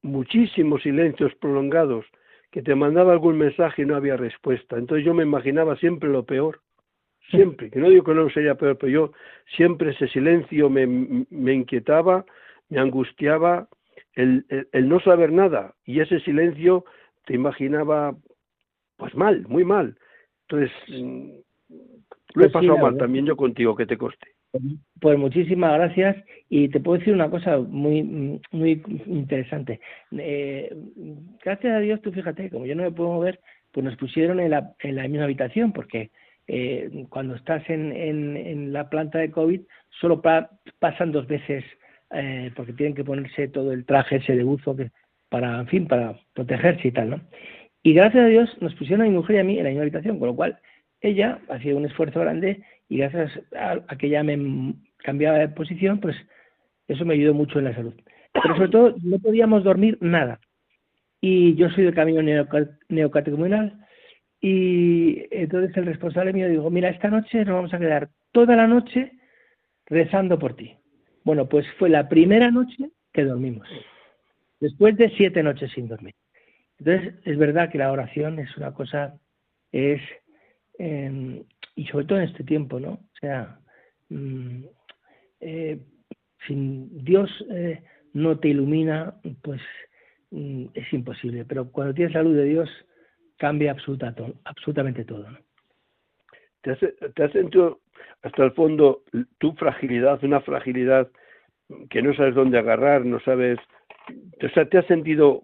muchísimos 0.02 0.82
silencios 0.82 1.34
prolongados, 1.36 2.06
que 2.50 2.62
te 2.62 2.74
mandaba 2.74 3.12
algún 3.12 3.38
mensaje 3.38 3.82
y 3.82 3.86
no 3.86 3.96
había 3.96 4.16
respuesta. 4.16 4.76
Entonces 4.76 5.04
yo 5.04 5.14
me 5.14 5.22
imaginaba 5.22 5.76
siempre 5.76 6.08
lo 6.08 6.24
peor, 6.24 6.60
siempre, 7.30 7.70
que 7.70 7.78
no 7.78 7.88
digo 7.88 8.04
que 8.04 8.14
no 8.14 8.28
sería 8.30 8.54
peor, 8.54 8.76
pero 8.78 8.92
yo 8.92 9.12
siempre 9.56 9.90
ese 9.90 10.08
silencio 10.08 10.68
me, 10.68 10.86
me 10.86 11.54
inquietaba, 11.54 12.24
me 12.68 12.80
angustiaba, 12.80 13.68
el, 14.14 14.44
el, 14.72 14.88
no 14.88 15.00
saber 15.00 15.32
nada, 15.32 15.74
y 15.84 16.00
ese 16.00 16.20
silencio 16.20 16.84
te 17.26 17.34
imaginaba 17.34 18.16
pues 18.96 19.14
mal, 19.14 19.46
muy 19.48 19.64
mal. 19.64 19.96
Entonces, 20.48 20.70
mm, 20.88 21.30
lo 22.34 22.44
he 22.44 22.48
pues 22.48 22.52
pasado 22.52 22.78
mal 22.78 22.98
también 22.98 23.26
yo 23.26 23.36
contigo, 23.36 23.74
que 23.74 23.86
te 23.86 23.96
coste. 23.96 24.28
Pues 25.00 25.16
muchísimas 25.16 25.74
gracias 25.74 26.16
y 26.48 26.68
te 26.68 26.80
puedo 26.80 26.98
decir 26.98 27.14
una 27.14 27.30
cosa 27.30 27.58
muy 27.58 28.40
muy 28.50 28.82
interesante. 29.06 29.80
Eh, 30.10 30.74
gracias 31.42 31.72
a 31.72 31.78
Dios, 31.78 32.02
tú 32.02 32.10
fíjate, 32.10 32.50
como 32.50 32.66
yo 32.66 32.74
no 32.74 32.82
me 32.82 32.90
puedo 32.90 33.10
mover, 33.10 33.38
pues 33.70 33.84
nos 33.84 33.96
pusieron 33.96 34.40
en 34.40 34.50
la, 34.50 34.74
en 34.80 34.96
la 34.96 35.06
misma 35.06 35.24
habitación 35.24 35.72
porque 35.72 36.10
eh, 36.52 37.06
cuando 37.10 37.36
estás 37.36 37.62
en, 37.70 37.92
en, 37.92 38.72
la 38.72 38.90
planta 38.90 39.18
de 39.18 39.30
COVID 39.30 39.60
solo 40.00 40.20
pasan 40.20 41.12
dos 41.12 41.28
veces 41.28 41.62
eh, 42.10 42.50
porque 42.56 42.72
tienen 42.72 42.96
que 42.96 43.04
ponerse 43.04 43.46
todo 43.46 43.72
el 43.72 43.84
traje 43.86 44.16
ese 44.16 44.34
de 44.34 44.42
buzo 44.42 44.74
que, 44.74 44.90
para, 45.28 45.60
en 45.60 45.68
fin, 45.68 45.86
para 45.86 46.18
protegerse 46.34 46.88
y 46.88 46.90
tal, 46.90 47.10
¿no? 47.10 47.20
Y 47.84 47.94
gracias 47.94 48.24
a 48.24 48.26
Dios 48.26 48.50
nos 48.60 48.74
pusieron 48.74 49.02
a 49.02 49.08
mi 49.08 49.14
mujer 49.14 49.36
y 49.36 49.38
a 49.38 49.44
mí 49.44 49.58
en 49.58 49.62
la 49.62 49.70
misma 49.70 49.82
habitación, 49.82 50.18
con 50.18 50.26
lo 50.26 50.34
cual 50.34 50.58
ella 51.00 51.38
hacía 51.50 51.76
un 51.76 51.84
esfuerzo 51.84 52.18
grande 52.18 52.64
y 52.88 52.98
gracias 52.98 53.30
a, 53.56 53.96
que 53.96 54.08
ella 54.08 54.24
me 54.24 54.74
cambiaba 55.04 55.38
de 55.38 55.50
posición, 55.50 56.00
pues 56.00 56.16
eso 56.88 57.04
me 57.04 57.14
ayudó 57.14 57.32
mucho 57.32 57.60
en 57.60 57.66
la 57.66 57.76
salud. 57.76 57.94
Pero 58.32 58.56
sobre 58.56 58.70
todo 58.70 58.96
no 59.04 59.20
podíamos 59.20 59.62
dormir 59.62 59.98
nada. 60.00 60.40
Y 61.20 61.54
yo 61.54 61.70
soy 61.70 61.84
del 61.84 61.94
camino 61.94 62.22
neocatecumenal 62.88 63.79
y 64.40 65.26
entonces 65.30 65.76
el 65.76 65.86
responsable 65.86 66.32
mío 66.32 66.48
dijo, 66.48 66.70
mira, 66.70 66.88
esta 66.88 67.08
noche 67.08 67.44
nos 67.44 67.54
vamos 67.54 67.74
a 67.74 67.78
quedar 67.78 68.08
toda 68.32 68.56
la 68.56 68.66
noche 68.66 69.12
rezando 69.86 70.38
por 70.38 70.54
ti. 70.54 70.76
Bueno, 71.24 71.48
pues 71.48 71.66
fue 71.78 71.90
la 71.90 72.08
primera 72.08 72.50
noche 72.50 72.90
que 73.12 73.24
dormimos, 73.24 73.68
después 74.60 74.96
de 74.96 75.10
siete 75.10 75.42
noches 75.42 75.70
sin 75.72 75.88
dormir. 75.88 76.14
Entonces, 76.78 77.14
es 77.24 77.36
verdad 77.36 77.70
que 77.70 77.76
la 77.76 77.92
oración 77.92 78.38
es 78.38 78.56
una 78.56 78.72
cosa, 78.72 79.18
es, 79.70 80.00
em, 80.78 81.44
y 81.76 81.86
sobre 81.86 82.06
todo 82.06 82.18
en 82.18 82.28
este 82.28 82.42
tiempo, 82.44 82.80
¿no? 82.80 82.92
O 82.92 83.16
sea, 83.20 83.58
mm, 84.08 84.64
eh, 85.40 85.78
sin 86.46 87.04
Dios 87.04 87.30
eh, 87.50 87.82
no 88.14 88.38
te 88.38 88.48
ilumina, 88.48 89.14
pues 89.42 89.60
mm, 90.30 90.66
es 90.72 90.92
imposible. 90.94 91.44
Pero 91.44 91.70
cuando 91.70 91.92
tienes 91.92 92.14
la 92.14 92.22
luz 92.22 92.36
de 92.36 92.44
Dios, 92.44 92.70
cambia 93.40 93.72
absoluta, 93.72 94.14
absolutamente 94.44 95.04
todo. 95.04 95.30
¿no? 95.30 95.38
¿Te, 96.60 96.72
has, 96.72 96.78
¿Te 97.14 97.24
has 97.24 97.32
sentido 97.32 97.80
hasta 98.22 98.44
el 98.44 98.52
fondo 98.52 99.02
tu 99.38 99.54
fragilidad, 99.54 100.22
una 100.22 100.42
fragilidad 100.42 101.08
que 101.88 102.02
no 102.02 102.14
sabes 102.14 102.34
dónde 102.34 102.58
agarrar, 102.58 103.06
no 103.06 103.18
sabes, 103.20 103.58
o 104.42 104.48
sea, 104.50 104.66
te 104.66 104.76
has 104.76 104.86
sentido 104.86 105.42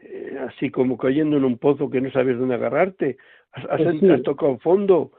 eh, 0.00 0.36
así 0.48 0.70
como 0.70 0.98
cayendo 0.98 1.36
en 1.36 1.44
un 1.44 1.58
pozo 1.58 1.88
que 1.88 2.00
no 2.00 2.10
sabes 2.10 2.38
dónde 2.38 2.56
agarrarte, 2.56 3.18
has, 3.52 3.64
pues 3.80 4.22
tocado 4.24 4.58
fondo. 4.58 5.12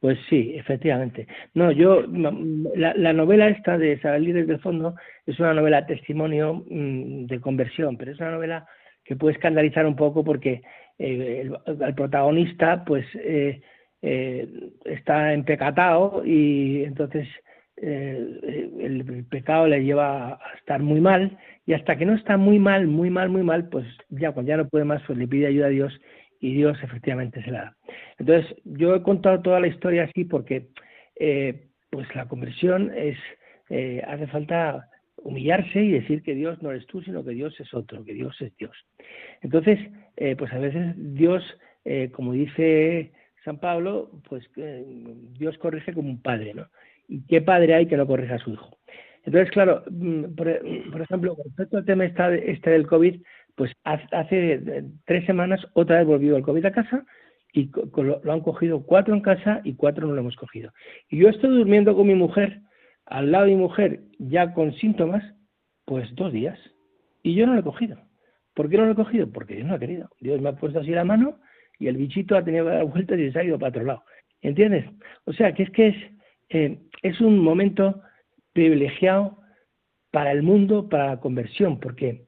Pues 0.00 0.18
sí, 0.30 0.54
efectivamente. 0.56 1.28
No, 1.52 1.70
yo, 1.70 2.02
la, 2.06 2.94
la 2.94 3.12
novela 3.12 3.48
esta 3.48 3.76
de 3.76 4.00
Salir 4.00 4.34
desde 4.34 4.54
el 4.54 4.60
fondo 4.60 4.94
es 5.26 5.38
una 5.38 5.52
novela 5.52 5.84
testimonio 5.84 6.64
mm, 6.66 7.26
de 7.26 7.40
conversión, 7.42 7.98
pero 7.98 8.12
es 8.12 8.18
una 8.18 8.30
novela 8.30 8.66
que 9.04 9.16
puede 9.16 9.34
escandalizar 9.34 9.84
un 9.84 9.96
poco 9.96 10.24
porque 10.24 10.62
el, 11.00 11.94
protagonista, 11.94 12.84
pues, 12.84 13.06
eh, 13.14 13.62
eh, 14.02 14.48
está 14.84 15.32
empecatado 15.32 16.22
y 16.24 16.84
entonces 16.84 17.28
eh, 17.76 18.70
el, 18.80 19.24
pecado 19.30 19.66
le 19.66 19.82
lleva 19.82 20.34
a 20.34 20.38
estar 20.58 20.80
muy 20.80 21.00
mal 21.00 21.38
y 21.66 21.72
hasta 21.72 21.96
que 21.96 22.06
no 22.06 22.14
está 22.14 22.36
muy 22.36 22.58
mal, 22.58 22.86
muy 22.86 23.10
mal, 23.10 23.30
muy 23.30 23.42
mal, 23.42 23.68
pues 23.68 23.86
ya 24.10 24.32
cuando 24.32 24.50
ya 24.50 24.56
no 24.58 24.68
puede 24.68 24.84
más, 24.84 25.02
pues 25.06 25.18
le 25.18 25.28
pide 25.28 25.46
ayuda 25.46 25.66
a 25.66 25.70
Dios 25.70 26.00
y 26.40 26.54
Dios 26.54 26.78
efectivamente 26.82 27.42
se 27.42 27.50
la 27.50 27.62
da. 27.62 27.76
Entonces 28.18 28.56
yo 28.64 28.94
he 28.94 29.02
contado 29.02 29.40
toda 29.40 29.60
la 29.60 29.68
historia 29.68 30.04
así 30.04 30.24
porque 30.24 30.68
eh, 31.16 31.68
pues 31.90 32.14
la 32.14 32.26
conversión 32.28 32.92
es, 32.94 33.16
hace 34.06 34.26
falta 34.26 34.89
humillarse 35.22 35.82
y 35.82 35.92
decir 35.92 36.22
que 36.22 36.34
Dios 36.34 36.60
no 36.62 36.70
eres 36.70 36.86
tú, 36.86 37.02
sino 37.02 37.24
que 37.24 37.32
Dios 37.32 37.58
es 37.60 37.72
otro, 37.74 38.04
que 38.04 38.14
Dios 38.14 38.36
es 38.40 38.56
Dios. 38.56 38.76
Entonces, 39.42 39.78
pues 40.38 40.52
a 40.52 40.58
veces 40.58 40.94
Dios, 40.96 41.42
como 42.12 42.32
dice 42.32 43.12
San 43.44 43.58
Pablo, 43.58 44.10
pues 44.28 44.48
Dios 45.38 45.56
corrige 45.58 45.92
como 45.92 46.08
un 46.08 46.22
padre, 46.22 46.54
¿no? 46.54 46.66
¿Y 47.08 47.26
qué 47.26 47.40
padre 47.42 47.74
hay 47.74 47.86
que 47.86 47.96
no 47.96 48.06
corrija 48.06 48.36
a 48.36 48.38
su 48.38 48.52
hijo? 48.52 48.78
Entonces, 49.24 49.50
claro, 49.50 49.82
mm, 49.90 50.34
por, 50.34 50.48
ejemplo, 51.02 51.34
con 51.34 51.44
respecto 51.44 51.76
al 51.76 51.84
tema 51.84 52.04
este 52.04 52.70
del 52.70 52.86
COVID, 52.86 53.20
pues 53.54 53.72
hace 53.84 54.52
eh, 54.54 54.84
tres 55.04 55.26
semanas 55.26 55.60
otra 55.74 55.98
vez 55.98 56.06
volvió 56.06 56.36
el 56.36 56.42
COVID 56.42 56.64
a 56.64 56.72
casa 56.72 57.04
y 57.52 57.70
lo, 57.96 58.32
han 58.32 58.40
cogido 58.40 58.82
cuatro 58.84 59.14
en 59.14 59.20
casa 59.20 59.60
y 59.64 59.74
cuatro 59.74 60.06
no 60.06 60.14
lo 60.14 60.20
hemos 60.20 60.36
cogido. 60.36 60.72
Y 61.08 61.18
yo 61.18 61.28
estoy 61.28 61.50
durmiendo 61.50 61.94
con 61.94 62.06
mi 62.06 62.14
mujer, 62.14 62.60
al 63.10 63.32
lado 63.32 63.44
de 63.44 63.50
mi 63.50 63.56
mujer, 63.58 64.00
ya 64.18 64.54
con 64.54 64.72
síntomas, 64.74 65.22
pues 65.84 66.14
dos 66.14 66.32
días. 66.32 66.58
Y 67.22 67.34
yo 67.34 67.46
no 67.46 67.54
lo 67.54 67.60
he 67.60 67.64
cogido. 67.64 67.98
¿Por 68.54 68.70
qué 68.70 68.78
no 68.78 68.86
lo 68.86 68.92
he 68.92 68.96
cogido? 68.96 69.30
Porque 69.30 69.56
Dios 69.56 69.66
no 69.66 69.74
ha 69.74 69.78
querido. 69.78 70.08
Dios 70.20 70.40
me 70.40 70.48
ha 70.48 70.56
puesto 70.56 70.80
así 70.80 70.90
la 70.90 71.04
mano 71.04 71.38
y 71.78 71.88
el 71.88 71.96
bichito 71.96 72.36
ha 72.36 72.44
tenido 72.44 72.66
que 72.66 72.72
dar 72.72 72.84
vueltas 72.86 73.18
y 73.18 73.30
se 73.32 73.38
ha 73.38 73.44
ido 73.44 73.58
para 73.58 73.70
otro 73.70 73.84
lado. 73.84 74.04
¿Entiendes? 74.42 74.86
O 75.24 75.32
sea, 75.32 75.52
que 75.52 75.64
es 75.64 75.70
que 75.70 75.88
es, 75.88 75.96
eh, 76.50 76.78
es 77.02 77.20
un 77.20 77.38
momento 77.38 78.00
privilegiado 78.52 79.38
para 80.12 80.30
el 80.32 80.42
mundo, 80.42 80.88
para 80.88 81.08
la 81.08 81.20
conversión, 81.20 81.80
porque 81.80 82.26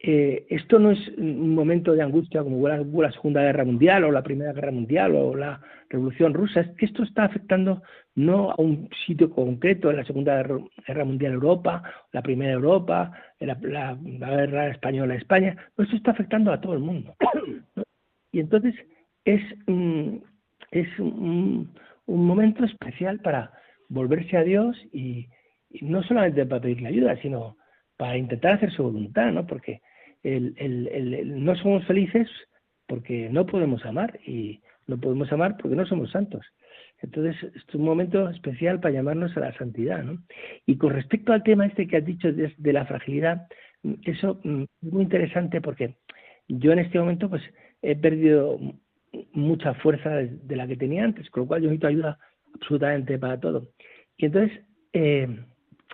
eh, 0.00 0.46
esto 0.50 0.78
no 0.78 0.90
es 0.90 1.08
un 1.16 1.54
momento 1.54 1.92
de 1.92 2.02
angustia 2.02 2.42
como 2.42 2.68
la, 2.68 2.78
la, 2.78 3.12
Segunda 3.12 3.42
Guerra 3.42 3.64
Mundial 3.64 4.04
o 4.04 4.12
la 4.12 4.22
Primera 4.22 4.52
Guerra 4.52 4.72
Mundial 4.72 5.14
o 5.14 5.34
la 5.34 5.60
Revolución 5.88 6.34
Rusa, 6.34 6.60
es 6.60 6.76
que 6.76 6.86
esto 6.86 7.02
está 7.02 7.24
afectando 7.24 7.82
no 8.14 8.50
a 8.50 8.54
un 8.58 8.88
sitio 9.06 9.30
concreto, 9.30 9.92
la 9.92 10.04
Segunda 10.04 10.42
Guerra 10.86 11.04
Mundial 11.04 11.32
Europa, 11.32 11.82
la 12.12 12.22
Primera 12.22 12.52
Europa, 12.52 13.12
la, 13.40 13.58
la, 13.62 13.94
Guerra 13.94 14.68
Española 14.68 15.14
España, 15.14 15.56
esto 15.78 15.96
está 15.96 16.10
afectando 16.10 16.52
a 16.52 16.60
todo 16.60 16.74
el 16.74 16.80
mundo. 16.80 17.14
Y 18.32 18.40
entonces 18.40 18.74
es, 19.24 19.40
es 20.70 20.98
un, 20.98 21.72
momento 22.06 22.64
especial 22.64 23.20
para 23.20 23.52
volverse 23.88 24.36
a 24.36 24.42
Dios 24.42 24.76
y, 24.92 25.28
no 25.80 26.02
solamente 26.02 26.44
para 26.46 26.62
pedirle 26.62 26.88
ayuda, 26.88 27.16
sino 27.22 27.56
para 27.96 28.16
intentar 28.16 28.54
hacer 28.54 28.72
su 28.72 28.82
voluntad, 28.82 29.32
¿no? 29.32 29.46
Porque 29.46 29.80
el, 30.22 30.54
el, 30.56 31.44
no 31.44 31.54
somos 31.56 31.84
felices 31.86 32.28
porque 32.86 33.28
no 33.30 33.46
podemos 33.46 33.84
amar 33.84 34.18
y 34.26 34.60
no 34.86 34.98
podemos 34.98 35.32
amar 35.32 35.56
porque 35.56 35.76
no 35.76 35.86
somos 35.86 36.10
santos. 36.10 36.44
Entonces, 37.02 37.36
es 37.54 37.74
un 37.74 37.84
momento 37.84 38.28
especial 38.30 38.80
para 38.80 38.94
llamarnos 38.94 39.36
a 39.36 39.40
la 39.40 39.56
santidad, 39.58 40.02
¿no? 40.02 40.22
Y 40.66 40.76
con 40.76 40.92
respecto 40.92 41.32
al 41.32 41.42
tema 41.42 41.66
este 41.66 41.86
que 41.86 41.98
has 41.98 42.04
dicho 42.04 42.32
de, 42.32 42.52
de 42.56 42.72
la 42.72 42.86
fragilidad, 42.86 43.46
eso 44.04 44.40
mm, 44.42 44.62
es 44.62 44.92
muy 44.92 45.02
interesante 45.02 45.60
porque 45.60 45.96
yo 46.48 46.72
en 46.72 46.78
este 46.78 46.98
momento 46.98 47.28
pues 47.28 47.42
he 47.82 47.96
perdido 47.96 48.58
mucha 49.32 49.74
fuerza 49.74 50.10
de 50.10 50.56
la 50.56 50.66
que 50.66 50.76
tenía 50.76 51.04
antes, 51.04 51.28
con 51.30 51.42
lo 51.42 51.46
cual 51.46 51.62
yo 51.62 51.68
necesito 51.68 51.86
ayuda 51.86 52.18
absolutamente 52.54 53.18
para 53.18 53.38
todo. 53.38 53.68
Y 54.16 54.26
entonces, 54.26 54.60
eh, 54.92 55.28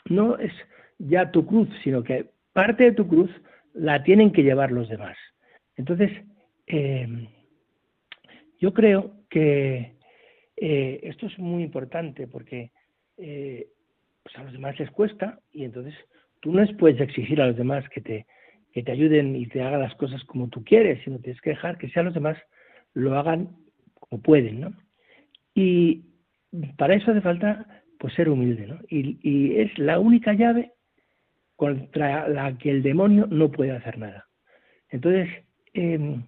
no 0.07 0.38
es 0.38 0.53
ya 1.01 1.30
tu 1.30 1.46
cruz, 1.46 1.68
sino 1.82 2.03
que 2.03 2.30
parte 2.53 2.84
de 2.84 2.92
tu 2.92 3.09
cruz 3.09 3.30
la 3.74 4.03
tienen 4.03 4.32
que 4.32 4.42
llevar 4.42 4.70
los 4.70 4.88
demás. 4.88 5.16
Entonces, 5.76 6.11
eh, 6.66 7.28
yo 8.59 8.72
creo 8.74 9.12
que 9.28 9.96
eh, 10.57 11.01
esto 11.03 11.26
es 11.26 11.38
muy 11.38 11.62
importante 11.62 12.26
porque 12.26 12.70
pues 13.16 14.36
a 14.38 14.44
los 14.44 14.53
demás 14.53 14.78
les 14.78 14.90
cuesta 14.90 15.40
y 15.53 15.64
entonces 15.64 15.94
tú 16.40 16.53
no 16.53 16.64
puedes 16.78 17.01
exigir 17.03 17.40
a 17.42 17.48
los 17.48 17.57
demás 17.57 17.86
que 17.90 18.01
te, 18.01 18.26
que 18.72 18.82
te 18.82 18.92
ayuden 18.92 19.36
y 19.36 19.46
te 19.46 19.62
hagan 19.62 19.80
las 19.80 19.94
cosas 19.96 20.22
como 20.24 20.48
tú 20.48 20.64
quieres, 20.64 21.03
sino 21.05 21.18
tienes 21.18 21.40
que 21.40 21.51
dejar 21.51 21.78
que 21.78 21.90
sean 21.90 22.07
los 22.07 22.14
demás 22.14 22.38
lo 22.94 23.18
hagan 23.18 23.57
como 23.94 24.22
pueden, 24.22 24.61
¿no? 24.61 24.72
Y 25.55 26.05
para 26.76 26.94
eso 26.94 27.11
hace 27.11 27.20
falta 27.20 27.66
pues 27.98 28.14
ser 28.14 28.28
humilde, 28.28 28.66
¿no? 28.66 28.78
Y, 28.88 29.59
es 29.61 29.78
la 29.78 29.98
única 29.98 30.32
llave 30.32 30.72
contra 31.61 32.27
la 32.27 32.57
que 32.57 32.71
el 32.71 32.83
demonio 32.83 33.27
no 33.27 33.51
puede 33.51 33.73
hacer 33.73 33.99
nada. 33.99 34.27
Entonces, 34.89 35.29
em, 35.75 36.23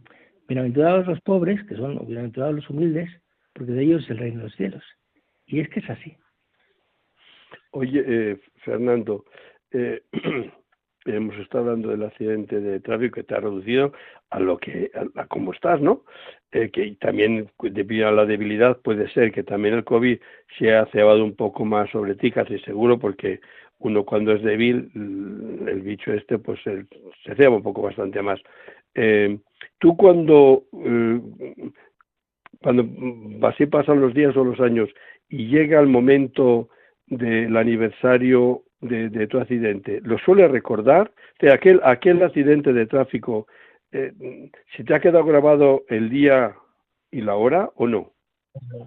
bienaventurados 0.47 1.07
los 1.07 1.23
pobres, 1.23 1.59
que 1.65 1.75
son 1.75 2.07
bienaventurados 2.07 2.57
los 2.57 2.69
humildes, 2.69 3.09
porque 3.55 3.73
de 3.73 3.83
ellos 3.83 4.05
es 4.05 4.11
el 4.11 4.19
reino 4.19 4.37
de 4.41 4.45
los 4.45 4.57
cielos. 4.57 4.85
Y 5.47 5.61
es 5.61 5.71
que 5.71 5.81
es 5.81 5.89
así. 5.89 6.15
Oye, 7.71 8.05
eh, 8.07 8.41
Fernando, 8.57 9.25
eh, 9.71 10.03
hemos 11.07 11.35
estado 11.39 11.65
hablando 11.65 11.89
del 11.89 12.03
accidente 12.03 12.61
de 12.61 12.81
tráfico 12.81 13.15
que 13.15 13.23
te 13.23 13.35
ha 13.35 13.41
reducido 13.41 13.95
a 14.29 14.39
lo 14.39 14.59
que 14.59 14.91
a, 15.17 15.27
cómo 15.29 15.55
estás, 15.55 15.81
¿no? 15.81 16.05
Eh, 16.51 16.71
que 16.71 16.95
también 17.01 17.51
debido 17.59 18.09
a 18.09 18.13
la 18.13 18.27
debilidad 18.27 18.83
puede 18.83 19.09
ser 19.13 19.33
que 19.33 19.45
también 19.45 19.77
el 19.77 19.85
COVID 19.85 20.19
se 20.59 20.75
ha 20.75 20.85
cebado 20.93 21.25
un 21.25 21.37
poco 21.37 21.65
más 21.65 21.89
sobre 21.89 22.17
ti, 22.17 22.31
casi 22.31 22.59
seguro, 22.59 22.99
porque 22.99 23.41
uno 23.83 24.05
cuando 24.05 24.33
es 24.33 24.43
débil, 24.43 24.91
el 24.95 25.83
bicho 25.83 26.13
este, 26.13 26.39
pues 26.39 26.61
se, 26.63 26.87
ceba 27.37 27.57
un 27.57 27.63
poco 27.63 27.83
bastante 27.83 28.23
más. 28.23 28.41
Eh, 28.95 29.39
tú 29.79 29.97
cuando 29.97 30.65
eh, 30.85 31.21
cuando 32.63 32.87
así 33.47 33.67
pasan 33.67 34.01
los 34.01 34.15
días 34.15 34.37
o 34.37 34.45
los 34.45 34.61
años 34.61 34.89
y 35.29 35.49
llega 35.49 35.81
el 35.81 35.89
momento 35.89 36.69
del 37.07 37.57
aniversario 37.57 38.63
de, 38.81 39.27
tu 39.29 39.39
accidente, 39.39 40.01
¿lo 40.03 40.19
suele 40.19 40.49
recordar? 40.49 41.13
De 41.41 41.53
aquel, 41.53 41.81
aquel 41.85 42.23
accidente 42.23 42.73
de 42.73 42.87
tráfico, 42.87 43.47
eh, 43.93 44.13
¿se 44.77 44.85
te 44.85 44.95
ha 44.95 45.01
quedado 45.01 45.25
grabado 45.25 45.85
el 45.89 46.11
día 46.11 46.55
y 47.11 47.21
la 47.21 47.37
hora 47.37 47.71
o 47.77 47.87
no? 47.87 48.13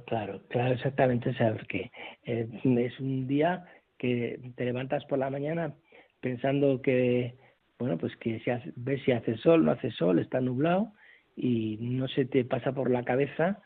Claro, 0.06 0.41
claro, 0.50 0.74
exactamente, 0.74 1.34
sabes 1.36 1.66
que 1.68 1.91
eh, 2.26 2.48
es 2.64 3.00
un 3.00 3.28
día 3.28 3.66
que 3.98 4.39
te 4.56 4.66
levantas 4.66 5.06
por 5.06 5.20
la 5.20 5.30
mañana 5.30 5.74
pensando 6.20 6.82
que, 6.82 7.36
bueno, 7.78 7.98
pues 7.98 8.16
que 8.18 8.39
si 8.39 8.52
ves 8.76 9.02
si 9.04 9.12
hace 9.12 9.38
sol, 9.38 9.64
no 9.64 9.72
hace 9.72 9.91
sol, 9.91 10.20
está 10.20 10.41
nublado 10.41 10.91
y 11.36 11.78
no 11.82 12.08
se 12.08 12.26
te 12.26 12.46
pasa 12.46 12.74
por 12.74 12.89
la 12.89 13.04
cabeza 13.04 13.62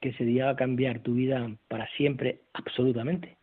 que 0.00 0.10
ese 0.10 0.24
día 0.24 0.46
va 0.46 0.50
a 0.50 0.56
cambiar 0.56 1.00
tu 1.00 1.14
vida 1.14 1.50
para 1.68 1.88
siempre, 1.96 2.40
absolutamente. 2.52 3.38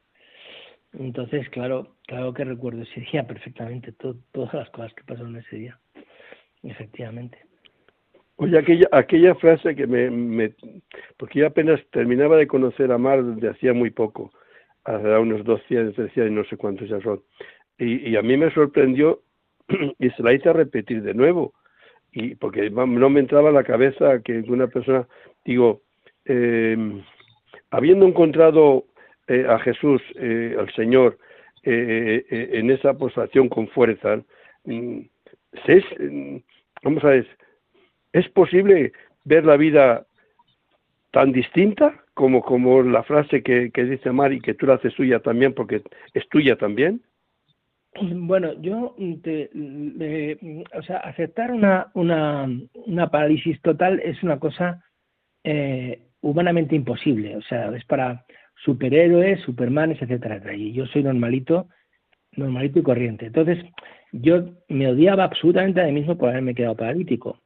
Entonces, 0.94 1.50
claro, 1.50 1.96
claro 2.06 2.34
que 2.34 2.44
recuerdo 2.44 2.84
ese 2.84 3.02
día 3.12 3.26
perfectamente, 3.26 3.94
todas 3.94 4.54
las 4.54 4.70
cosas 4.70 4.94
que 4.94 5.04
pasaron 5.04 5.36
ese 5.38 5.56
día, 5.56 5.80
efectivamente. 6.64 7.40
Oye, 8.36 8.58
aquella, 8.58 8.88
aquella 8.92 9.36
frase 9.36 9.76
que 9.76 9.86
me, 9.86 10.10
me, 10.10 10.54
Porque 11.18 11.40
yo 11.40 11.48
apenas 11.48 11.80
terminaba 11.92 12.38
de 12.38 12.48
conocer 12.48 12.92
a 12.92 12.98
Mar 12.98 13.24
desde 13.24 13.50
hacía 13.50 13.74
muy 13.74 13.92
poco, 13.92 14.32
hace 14.84 15.18
unos 15.18 15.44
12 15.44 15.92
13 15.94 16.28
y 16.28 16.32
no 16.32 16.44
sé 16.46 16.58
cuántos 16.58 16.90
ya 16.90 17.02
son. 17.02 17.22
Y, 17.78 18.16
a 18.16 18.22
mí 18.22 18.38
me 18.38 18.54
sorprendió 18.54 19.22
y 20.00 20.10
se 20.12 20.24
la 20.24 20.34
hice 20.34 20.54
repetir 20.54 21.02
de 21.02 21.14
nuevo, 21.14 21.54
y 22.12 22.36
porque 22.36 22.70
no 22.70 23.10
me 23.10 23.20
entraba 23.20 23.50
a 23.50 23.54
la 23.54 23.64
cabeza 23.64 24.22
que 24.22 24.40
una 24.48 24.68
persona, 24.68 25.08
digo, 25.46 25.82
eh, 26.26 27.02
habiendo 27.72 28.06
encontrado 28.06 28.86
eh, 29.28 29.46
a 29.48 29.58
Jesús, 29.60 30.02
eh, 30.16 30.56
al 30.60 30.72
Señor, 30.74 31.18
eh, 31.64 32.26
en 32.30 32.70
esa 32.70 32.94
postración 32.94 33.50
con 33.50 33.68
fuerza, 33.70 34.22
mm, 34.66 35.00
es, 35.68 35.84
mm, 36.00 36.38
vamos 36.84 37.04
a 37.04 37.10
ver, 37.10 37.28
¿es 38.14 38.28
posible 38.30 38.92
ver 39.24 39.46
la 39.46 39.58
vida 39.58 40.06
tan 41.12 41.32
distinta 41.32 42.01
como, 42.22 42.44
como 42.44 42.84
la 42.84 43.02
frase 43.02 43.42
que, 43.42 43.72
que 43.72 43.84
dice 43.84 44.12
Mari, 44.12 44.42
que 44.42 44.54
tú 44.54 44.68
la 44.68 44.76
haces 44.76 44.94
tuya 44.94 45.22
también 45.22 45.56
porque 45.56 45.82
es 46.14 46.30
tuya 46.30 46.56
también? 46.56 47.02
Bueno, 48.00 48.54
yo 48.62 48.96
te, 49.24 49.50
o 50.78 50.84
sea, 50.84 50.98
aceptar 50.98 51.52
una, 51.52 51.88
una, 51.96 52.48
una 52.86 53.10
parálisis 53.10 53.60
total 53.64 54.00
es 54.02 54.22
una 54.22 54.38
cosa 54.40 54.84
humanamente 56.22 56.76
imposible. 56.76 57.38
O 57.38 57.42
sea, 57.42 57.76
es 57.76 57.84
para 57.86 58.24
superhéroes, 58.64 59.42
supermanes, 59.42 60.00
etcétera, 60.00 60.40
Y 60.54 60.74
yo 60.74 60.86
soy 60.86 61.02
normalito, 61.02 61.70
normalito 62.34 62.78
y 62.78 62.84
corriente. 62.84 63.26
Entonces, 63.26 63.66
yo 64.12 64.46
me 64.70 64.88
odiaba 64.88 65.24
absolutamente 65.24 65.82
a 65.82 65.86
mí 65.86 65.94
mismo 65.94 66.20
por 66.20 66.30
haberme 66.30 66.54
quedado 66.54 66.78
paralítico. 66.78 67.40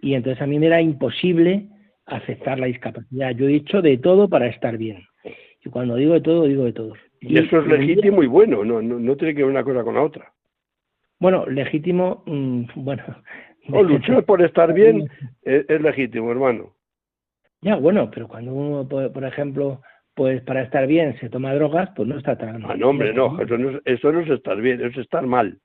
Y 0.00 0.14
entonces 0.14 0.42
a 0.42 0.48
mí 0.48 0.58
me 0.58 0.66
era 0.66 0.80
imposible 0.82 1.68
aceptar 2.06 2.58
la 2.58 2.66
discapacidad. 2.66 3.30
Yo 3.32 3.46
he 3.46 3.52
dicho 3.52 3.82
de 3.82 3.98
todo 3.98 4.28
para 4.28 4.46
estar 4.46 4.78
bien. 4.78 5.04
Y 5.64 5.68
cuando 5.68 5.96
digo 5.96 6.14
de 6.14 6.20
todo, 6.20 6.44
digo 6.44 6.64
de 6.64 6.72
todo. 6.72 6.94
Y, 7.20 7.38
eso 7.38 7.60
es 7.60 7.66
legítimo 7.66 8.22
y 8.22 8.26
bueno, 8.26 8.64
no, 8.64 8.80
no, 8.80 9.16
tiene 9.16 9.34
que 9.34 9.42
ver 9.42 9.50
una 9.50 9.64
cosa 9.64 9.82
con 9.82 9.94
la 9.94 10.02
otra. 10.02 10.32
Bueno, 11.18 11.46
legítimo, 11.46 12.22
mm, 12.26 12.64
bueno. 12.76 13.02
O 13.72 13.82
luchar 13.82 14.24
por 14.24 14.40
estar 14.42 14.72
bien 14.72 15.08
es, 15.42 15.80
legítimo, 15.80 16.30
hermano. 16.30 16.76
Ya, 17.62 17.74
bueno, 17.74 18.08
pero 18.12 18.28
cuando 18.28 18.54
uno, 18.54 18.86
por 18.86 19.24
ejemplo, 19.24 19.80
pues 20.14 20.40
para 20.42 20.62
estar 20.62 20.86
bien 20.86 21.18
se 21.18 21.28
toma 21.28 21.52
drogas, 21.52 21.90
pues 21.96 22.08
no 22.08 22.16
está 22.16 22.38
tan 22.38 22.62
mal. 22.62 22.70
Ah, 22.70 22.76
no, 22.76 22.90
hombre, 22.90 23.12
no, 23.12 23.40
eso 23.40 23.58
no, 23.58 23.80
eso 23.84 24.12
no 24.12 24.20
es 24.20 24.30
estar 24.30 24.60
bien, 24.60 24.80
eso 24.80 25.00
es 25.00 25.06
estar 25.06 25.26
mal. 25.26 25.58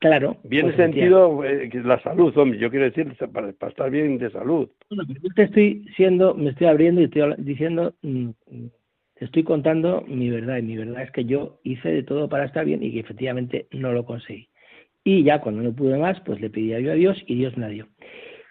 Claro. 0.00 0.38
Bien 0.44 0.66
pues, 0.66 0.76
sentido 0.76 1.44
eh, 1.44 1.70
la 1.84 2.02
salud, 2.02 2.36
hombre, 2.38 2.58
yo 2.58 2.70
quiero 2.70 2.86
decir, 2.86 3.14
para, 3.32 3.50
estar 3.50 3.90
bien 3.90 4.16
de 4.16 4.30
salud. 4.30 4.68
Bueno, 4.88 5.04
pero 5.06 5.20
yo 5.20 5.28
te 5.34 5.42
estoy 5.42 5.84
siendo, 5.94 6.34
me 6.34 6.50
estoy 6.50 6.68
abriendo 6.68 7.02
y 7.02 7.04
estoy 7.04 7.34
diciendo, 7.36 7.92
mm, 8.00 8.30
te 9.14 9.24
estoy 9.26 9.44
contando 9.44 10.02
mi 10.08 10.30
verdad, 10.30 10.56
y 10.56 10.62
mi 10.62 10.76
verdad 10.78 11.02
es 11.02 11.10
que 11.10 11.26
yo 11.26 11.60
hice 11.64 11.90
de 11.90 12.02
todo 12.02 12.30
para 12.30 12.46
estar 12.46 12.64
bien 12.64 12.82
y 12.82 12.92
que 12.92 13.00
efectivamente 13.00 13.66
no 13.72 13.92
lo 13.92 14.06
conseguí. 14.06 14.48
Y 15.04 15.22
ya 15.22 15.42
cuando 15.42 15.62
no 15.62 15.74
pude 15.74 15.98
más, 15.98 16.18
pues 16.20 16.40
le 16.40 16.48
pedí 16.48 16.72
ayuda 16.72 16.92
a 16.92 16.96
Dios 16.96 17.22
y 17.26 17.34
Dios 17.34 17.54
me 17.58 17.66
la 17.66 17.68
dio. 17.68 17.88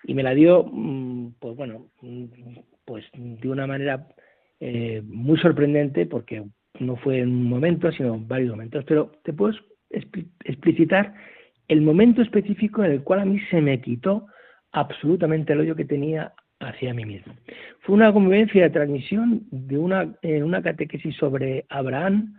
Y 0.03 0.13
me 0.13 0.21
la 0.21 0.35
dio, 0.35 0.65
mm, 0.71 1.33
pues 1.39 1.55
bueno, 1.55 1.87
mm, 2.03 2.25
pues 2.85 3.05
de 3.13 3.49
una 3.49 3.65
manera 3.65 4.07
eh, 4.59 5.01
muy 5.03 5.39
sorprendente 5.39 6.05
porque 6.05 6.43
no 6.79 6.95
fue 6.97 7.19
en 7.19 7.29
un 7.29 7.45
momento, 7.45 7.91
sino 7.91 8.13
en 8.13 8.27
varios 8.27 8.51
momentos. 8.51 8.85
Pero 8.85 9.13
te 9.23 9.33
puedo 9.33 9.57
explicitar 9.89 11.15
el 11.69 11.81
momento 11.81 12.21
específico 12.21 12.83
en 12.83 12.91
el 12.91 13.03
cual 13.03 13.21
a 13.21 13.25
mí 13.25 13.39
se 13.49 13.61
me 13.61 13.79
quitó 13.79 14.27
absolutamente 14.71 15.53
el 15.53 15.61
odio 15.61 15.75
que 15.75 15.85
tenía 15.85 16.33
hacia 16.59 16.93
mí 16.93 17.05
mismo. 17.05 17.33
Fue 17.79 17.95
una 17.95 18.11
convivencia 18.11 18.63
de 18.63 18.69
transmisión 18.69 19.47
de 19.51 19.77
una, 19.77 20.13
en 20.21 20.43
una 20.43 20.61
catequesis 20.61 21.15
sobre 21.15 21.65
Abraham. 21.69 22.35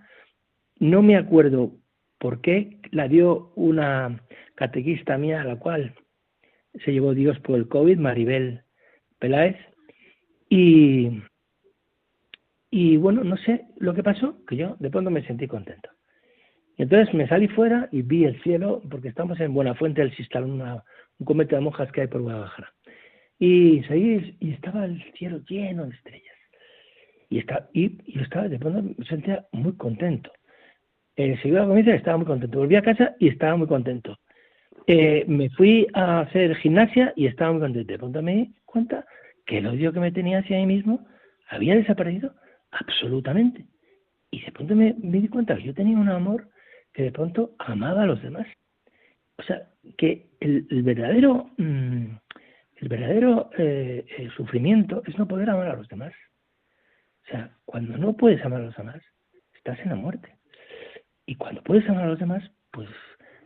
No 0.78 1.01
me 1.01 1.16
acuerdo 1.16 1.72
por 2.18 2.43
qué 2.43 2.78
la 2.91 3.09
dio 3.09 3.53
una 3.57 4.20
catequista 4.57 5.16
mía 5.16 5.41
a 5.41 5.45
la 5.45 5.57
cual 5.57 5.95
se 6.85 6.93
llevó 6.93 7.14
Dios 7.14 7.39
por 7.41 7.57
el 7.57 7.68
COVID, 7.68 7.99
Maribel 7.99 8.62
Peláez, 9.18 9.57
y 10.51 11.22
y 12.70 12.97
bueno, 12.97 13.24
no 13.24 13.37
sé 13.37 13.66
lo 13.78 13.95
que 13.95 14.03
pasó, 14.03 14.45
que 14.47 14.57
yo 14.57 14.76
de 14.78 14.91
pronto 14.91 15.11
me 15.11 15.26
sentí 15.26 15.49
contento. 15.49 15.91
Entonces 16.81 17.12
me 17.12 17.28
salí 17.28 17.47
fuera 17.47 17.91
y 17.93 18.01
vi 18.01 18.24
el 18.24 18.41
cielo, 18.43 18.81
porque 18.91 19.09
estamos 19.09 19.39
en 19.39 19.53
Buenafuente 19.53 20.01
del 20.01 20.16
Sistal, 20.16 20.45
una, 20.45 20.83
un 21.18 21.26
cometa 21.26 21.57
de 21.57 21.61
monjas 21.61 21.93
que 21.93 22.01
hay 22.01 22.07
por 22.07 22.22
Guadalajara. 22.22 22.72
Y 23.39 23.83
seguí 23.83 24.35
y 24.41 24.53
estaba 24.53 24.87
el 24.87 25.03
cielo 25.12 25.41
lleno 25.47 25.85
de 25.85 25.95
estrellas. 25.95 26.35
Y, 27.28 27.39
está, 27.39 27.68
y, 27.74 27.99
y 28.07 28.18
estaba, 28.22 28.49
de 28.49 28.59
pronto 28.59 28.95
me 28.97 29.05
sentía 29.05 29.45
muy 29.53 29.74
contento. 29.74 30.33
Eh, 31.16 31.39
seguí 31.43 31.55
la 31.55 31.66
comida 31.66 31.95
estaba 31.95 32.16
muy 32.16 32.26
contento. 32.26 32.59
Volví 32.59 32.76
a 32.76 32.83
casa 32.83 33.14
y 33.18 33.28
estaba 33.28 33.57
muy 33.57 33.66
contento. 33.66 34.18
Eh, 34.87 35.26
me 35.28 35.51
fui 35.51 35.87
a 35.93 36.20
hacer 36.20 36.57
gimnasia 36.57 37.12
y 37.14 37.26
estaba 37.26 37.53
muy 37.53 37.61
contento. 37.61 37.93
De 37.93 37.99
pronto 37.99 38.22
me 38.22 38.35
di 38.37 38.55
cuenta 38.64 39.05
que 39.45 39.59
el 39.59 39.66
odio 39.66 39.93
que 39.93 40.01
me 40.01 40.12
tenía 40.12 40.39
hacia 40.39 40.57
mí 40.57 40.64
mismo 40.64 41.07
había 41.51 41.74
desaparecido 41.74 42.35
absolutamente. 42.70 43.66
Y 44.31 44.41
de 44.41 44.53
pronto 44.53 44.74
me, 44.74 44.95
di 44.97 45.28
cuenta 45.28 45.57
que 45.57 45.64
yo 45.64 45.74
tenía 45.74 45.99
un 45.99 46.09
amor 46.09 46.49
de 47.03 47.12
pronto 47.12 47.55
amaba 47.59 48.03
a 48.03 48.07
los 48.07 48.22
demás. 48.22 48.46
O 49.38 49.42
sea, 49.42 49.68
que 49.96 50.30
el, 50.40 50.66
verdadero, 50.82 51.51
mm, 51.57 52.16
el 52.76 52.88
verdadero 52.88 53.51
eh, 53.59 54.05
sufrimiento 54.36 55.03
es 55.07 55.18
no 55.18 55.26
poder 55.26 55.51
amar 55.51 55.68
a 55.68 55.76
los 55.76 55.88
demás. 55.88 56.12
O 57.24 57.30
sea, 57.30 57.51
cuando 57.64 57.96
no 57.96 58.16
puedes 58.16 58.44
amar 58.44 58.61
a 58.61 58.64
los 58.64 58.76
demás, 58.76 59.03
estás 59.55 59.78
en 59.80 59.90
la 59.90 59.94
muerte. 59.94 60.36
Y 61.26 61.36
cuando 61.36 61.62
puedes 61.62 61.88
amar 61.88 62.05
a 62.05 62.09
los 62.09 62.18
demás, 62.18 62.42
pues 62.72 62.88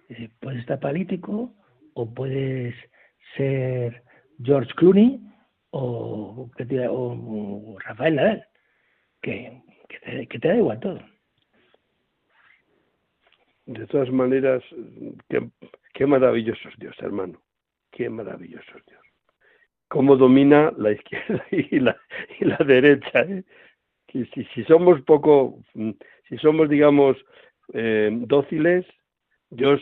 eh, 0.08 0.30
puedes 0.40 0.60
estar 0.60 0.80
político 0.80 1.54
o 1.94 2.14
puedes 2.14 2.74
ser 3.36 4.02
George 4.42 4.72
Clooney 4.74 5.20
o, 5.70 6.48
Rafael 7.84 8.16
Nadal 8.16 8.46
que, 9.22 9.62
que, 10.28 10.38
te, 10.38 10.48
da 10.48 10.56
igual 10.56 10.80
todo. 10.80 11.00
De 13.66 13.86
todas 13.86 14.10
maneras, 14.10 14.62
qué, 15.28 15.48
qué 15.94 16.06
maravilloso 16.06 16.68
es 16.68 16.78
Dios, 16.78 16.96
hermano. 17.00 17.40
Qué 17.90 18.10
maravilloso 18.10 18.76
es 18.76 18.84
Dios. 18.86 19.02
Cómo 19.88 20.16
domina 20.16 20.72
la 20.76 20.92
izquierda 20.98 21.44
y 21.50 21.78
la, 21.80 21.96
y 22.40 22.44
la 22.44 22.58
derecha. 22.58 23.20
¿eh? 23.20 23.44
Si, 24.12 24.26
si, 24.54 24.64
somos 24.64 25.00
poco, 25.02 25.58
si 26.28 26.38
somos, 26.38 26.68
digamos, 26.68 27.16
eh, 27.72 28.10
dóciles, 28.12 28.86
Dios 29.50 29.80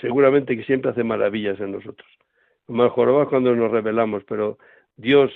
seguramente 0.00 0.56
que 0.56 0.64
siempre 0.64 0.90
hace 0.90 1.04
maravillas 1.04 1.60
en 1.60 1.72
nosotros. 1.72 2.08
Mejor 2.68 3.28
cuando 3.28 3.54
nos 3.54 3.70
rebelamos, 3.70 4.24
pero 4.24 4.58
Dios, 4.96 5.30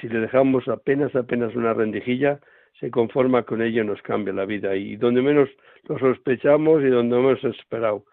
si 0.00 0.08
le 0.08 0.20
dejamos 0.20 0.68
apenas, 0.68 1.14
apenas 1.14 1.54
una 1.54 1.74
rendijilla, 1.74 2.40
se 2.80 2.90
conforma 2.90 3.42
con 3.42 3.60
ella 3.60 3.82
y 3.82 3.86
nos 3.86 4.00
cambia 4.02 4.32
la 4.32 4.46
vida. 4.46 4.74
Y 4.74 4.96
donde 4.96 5.22
menos 5.22 5.48
lo 5.84 5.98
sospechamos 5.98 6.82
y 6.82 6.86
donde 6.86 7.16
menos 7.16 7.44
esperado. 7.44 8.04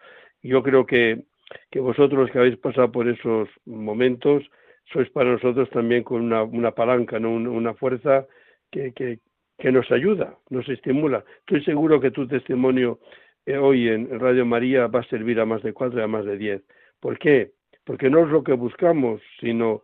Yo 0.42 0.62
creo 0.62 0.86
que, 0.86 1.24
que 1.70 1.80
vosotros 1.80 2.30
que 2.30 2.38
habéis 2.38 2.58
pasado 2.58 2.92
por 2.92 3.08
esos 3.08 3.48
momentos, 3.64 4.44
sois 4.92 5.08
para 5.10 5.32
nosotros 5.32 5.68
también 5.70 6.02
con 6.02 6.22
una, 6.22 6.42
una 6.42 6.72
palanca, 6.72 7.18
¿no? 7.18 7.30
una, 7.30 7.74
fuerza 7.74 8.26
que, 8.70 8.92
que, 8.92 9.18
que, 9.58 9.72
nos 9.72 9.90
ayuda, 9.90 10.36
nos 10.50 10.68
estimula. 10.68 11.24
Estoy 11.40 11.64
seguro 11.64 12.00
que 12.00 12.10
tu 12.10 12.26
testimonio 12.28 13.00
eh, 13.46 13.56
hoy 13.56 13.88
en 13.88 14.20
Radio 14.20 14.44
María 14.46 14.86
va 14.86 15.00
a 15.00 15.08
servir 15.08 15.40
a 15.40 15.46
más 15.46 15.62
de 15.62 15.72
cuatro 15.72 16.00
y 16.00 16.02
a 16.02 16.06
más 16.06 16.24
de 16.24 16.36
diez. 16.36 16.62
¿Por 17.00 17.18
qué? 17.18 17.52
Porque 17.84 18.10
no 18.10 18.24
es 18.24 18.28
lo 18.28 18.44
que 18.44 18.52
buscamos, 18.52 19.20
sino 19.40 19.82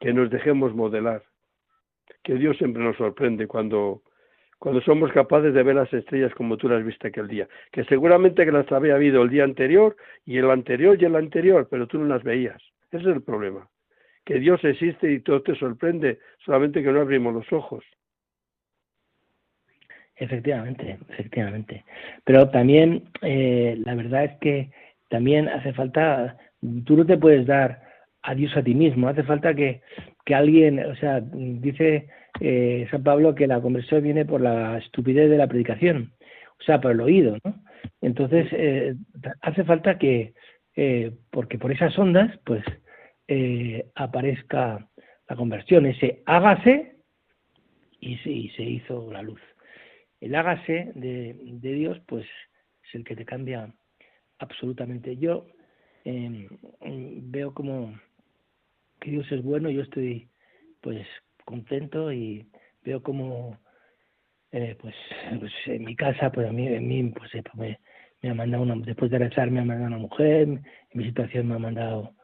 que 0.00 0.12
nos 0.12 0.30
dejemos 0.30 0.74
modelar. 0.74 1.22
Que 2.24 2.34
Dios 2.34 2.56
siempre 2.56 2.82
nos 2.82 2.96
sorprende 2.96 3.46
cuando, 3.46 4.02
cuando 4.58 4.80
somos 4.80 5.12
capaces 5.12 5.54
de 5.54 5.62
ver 5.62 5.76
las 5.76 5.92
estrellas 5.92 6.34
como 6.34 6.56
tú 6.56 6.68
las 6.68 6.84
viste 6.84 7.08
aquel 7.08 7.28
día. 7.28 7.46
Que 7.70 7.84
seguramente 7.84 8.44
que 8.44 8.50
las 8.50 8.70
había 8.72 8.96
habido 8.96 9.22
el 9.22 9.30
día 9.30 9.44
anterior 9.44 9.94
y 10.26 10.38
el 10.38 10.50
anterior 10.50 11.00
y 11.00 11.04
el 11.04 11.14
anterior, 11.14 11.68
pero 11.70 11.86
tú 11.86 11.98
no 11.98 12.06
las 12.06 12.24
veías. 12.24 12.60
Ese 12.90 13.08
es 13.10 13.16
el 13.16 13.22
problema 13.22 13.68
que 14.24 14.38
Dios 14.40 14.62
existe 14.64 15.12
y 15.12 15.20
todo 15.20 15.42
te 15.42 15.54
sorprende, 15.54 16.18
solamente 16.44 16.82
que 16.82 16.90
no 16.90 17.00
abrimos 17.00 17.34
los 17.34 17.52
ojos. 17.52 17.84
Efectivamente, 20.16 20.98
efectivamente. 21.08 21.84
Pero 22.24 22.48
también 22.50 23.10
eh, 23.20 23.76
la 23.84 23.94
verdad 23.94 24.24
es 24.24 24.38
que 24.38 24.70
también 25.08 25.48
hace 25.48 25.72
falta, 25.72 26.36
tú 26.84 26.96
no 26.96 27.04
te 27.04 27.18
puedes 27.18 27.46
dar 27.46 27.82
a 28.26 28.34
Dios 28.34 28.56
a 28.56 28.62
ti 28.62 28.74
mismo, 28.74 29.08
hace 29.08 29.22
falta 29.22 29.54
que, 29.54 29.82
que 30.24 30.34
alguien, 30.34 30.78
o 30.78 30.96
sea, 30.96 31.20
dice 31.20 32.08
eh, 32.40 32.88
San 32.90 33.02
Pablo 33.02 33.34
que 33.34 33.46
la 33.46 33.60
conversión 33.60 34.02
viene 34.02 34.24
por 34.24 34.40
la 34.40 34.78
estupidez 34.78 35.28
de 35.28 35.36
la 35.36 35.46
predicación, 35.46 36.14
o 36.58 36.62
sea, 36.64 36.80
por 36.80 36.92
el 36.92 37.02
oído, 37.02 37.36
¿no? 37.44 37.62
Entonces, 38.00 38.48
eh, 38.52 38.94
hace 39.42 39.64
falta 39.64 39.98
que, 39.98 40.32
porque 41.30 41.58
por 41.58 41.70
esas 41.70 41.96
ondas, 41.98 42.34
pues 42.44 42.64
eh, 43.28 43.86
aparezca 43.94 44.88
la 45.28 45.36
conversión, 45.36 45.84
ese 45.84 46.22
hágase 46.24 46.96
y 48.00 48.16
sí, 48.18 48.50
se 48.56 48.62
hizo 48.62 49.12
la 49.12 49.22
luz. 49.22 49.40
El 50.20 50.34
hágase 50.34 50.92
de, 50.94 51.34
Dios, 51.60 52.00
pues 52.06 52.24
es 52.24 52.94
el 52.94 53.04
que 53.04 53.16
te 53.16 53.26
cambia 53.26 53.72
absolutamente. 54.38 55.16
Yo 55.18 55.46
em, 56.04 56.48
veo 57.30 57.52
como 57.52 57.94
que 59.04 59.10
Dios 59.10 59.30
es 59.30 59.42
bueno, 59.42 59.70
yo 59.70 59.82
estoy 59.82 60.28
pues 60.80 61.06
contento 61.44 62.10
y 62.12 62.46
veo 62.82 63.02
como 63.02 63.58
eh, 64.50 64.76
pues, 64.80 64.94
pues, 65.38 65.52
en 65.66 65.84
mi 65.84 65.94
casa 65.94 66.32
pues 66.32 66.48
a 66.48 66.52
mí, 66.52 66.66
en 66.66 66.88
mí 66.88 67.02
pues, 67.10 67.34
eh, 67.34 67.42
me, 68.22 68.30
ha 68.30 68.34
mandado 68.34 68.62
una, 68.62 68.76
después 68.76 69.10
de 69.10 69.18
rezar 69.18 69.50
me 69.50 69.60
ha 69.60 69.64
mandado 69.64 69.88
una 69.88 69.98
mujer, 69.98 70.48
en 70.48 70.62
mi 70.94 71.04
situación 71.04 71.48
me 71.48 71.56
ha 71.56 71.58
mandado 71.58 72.14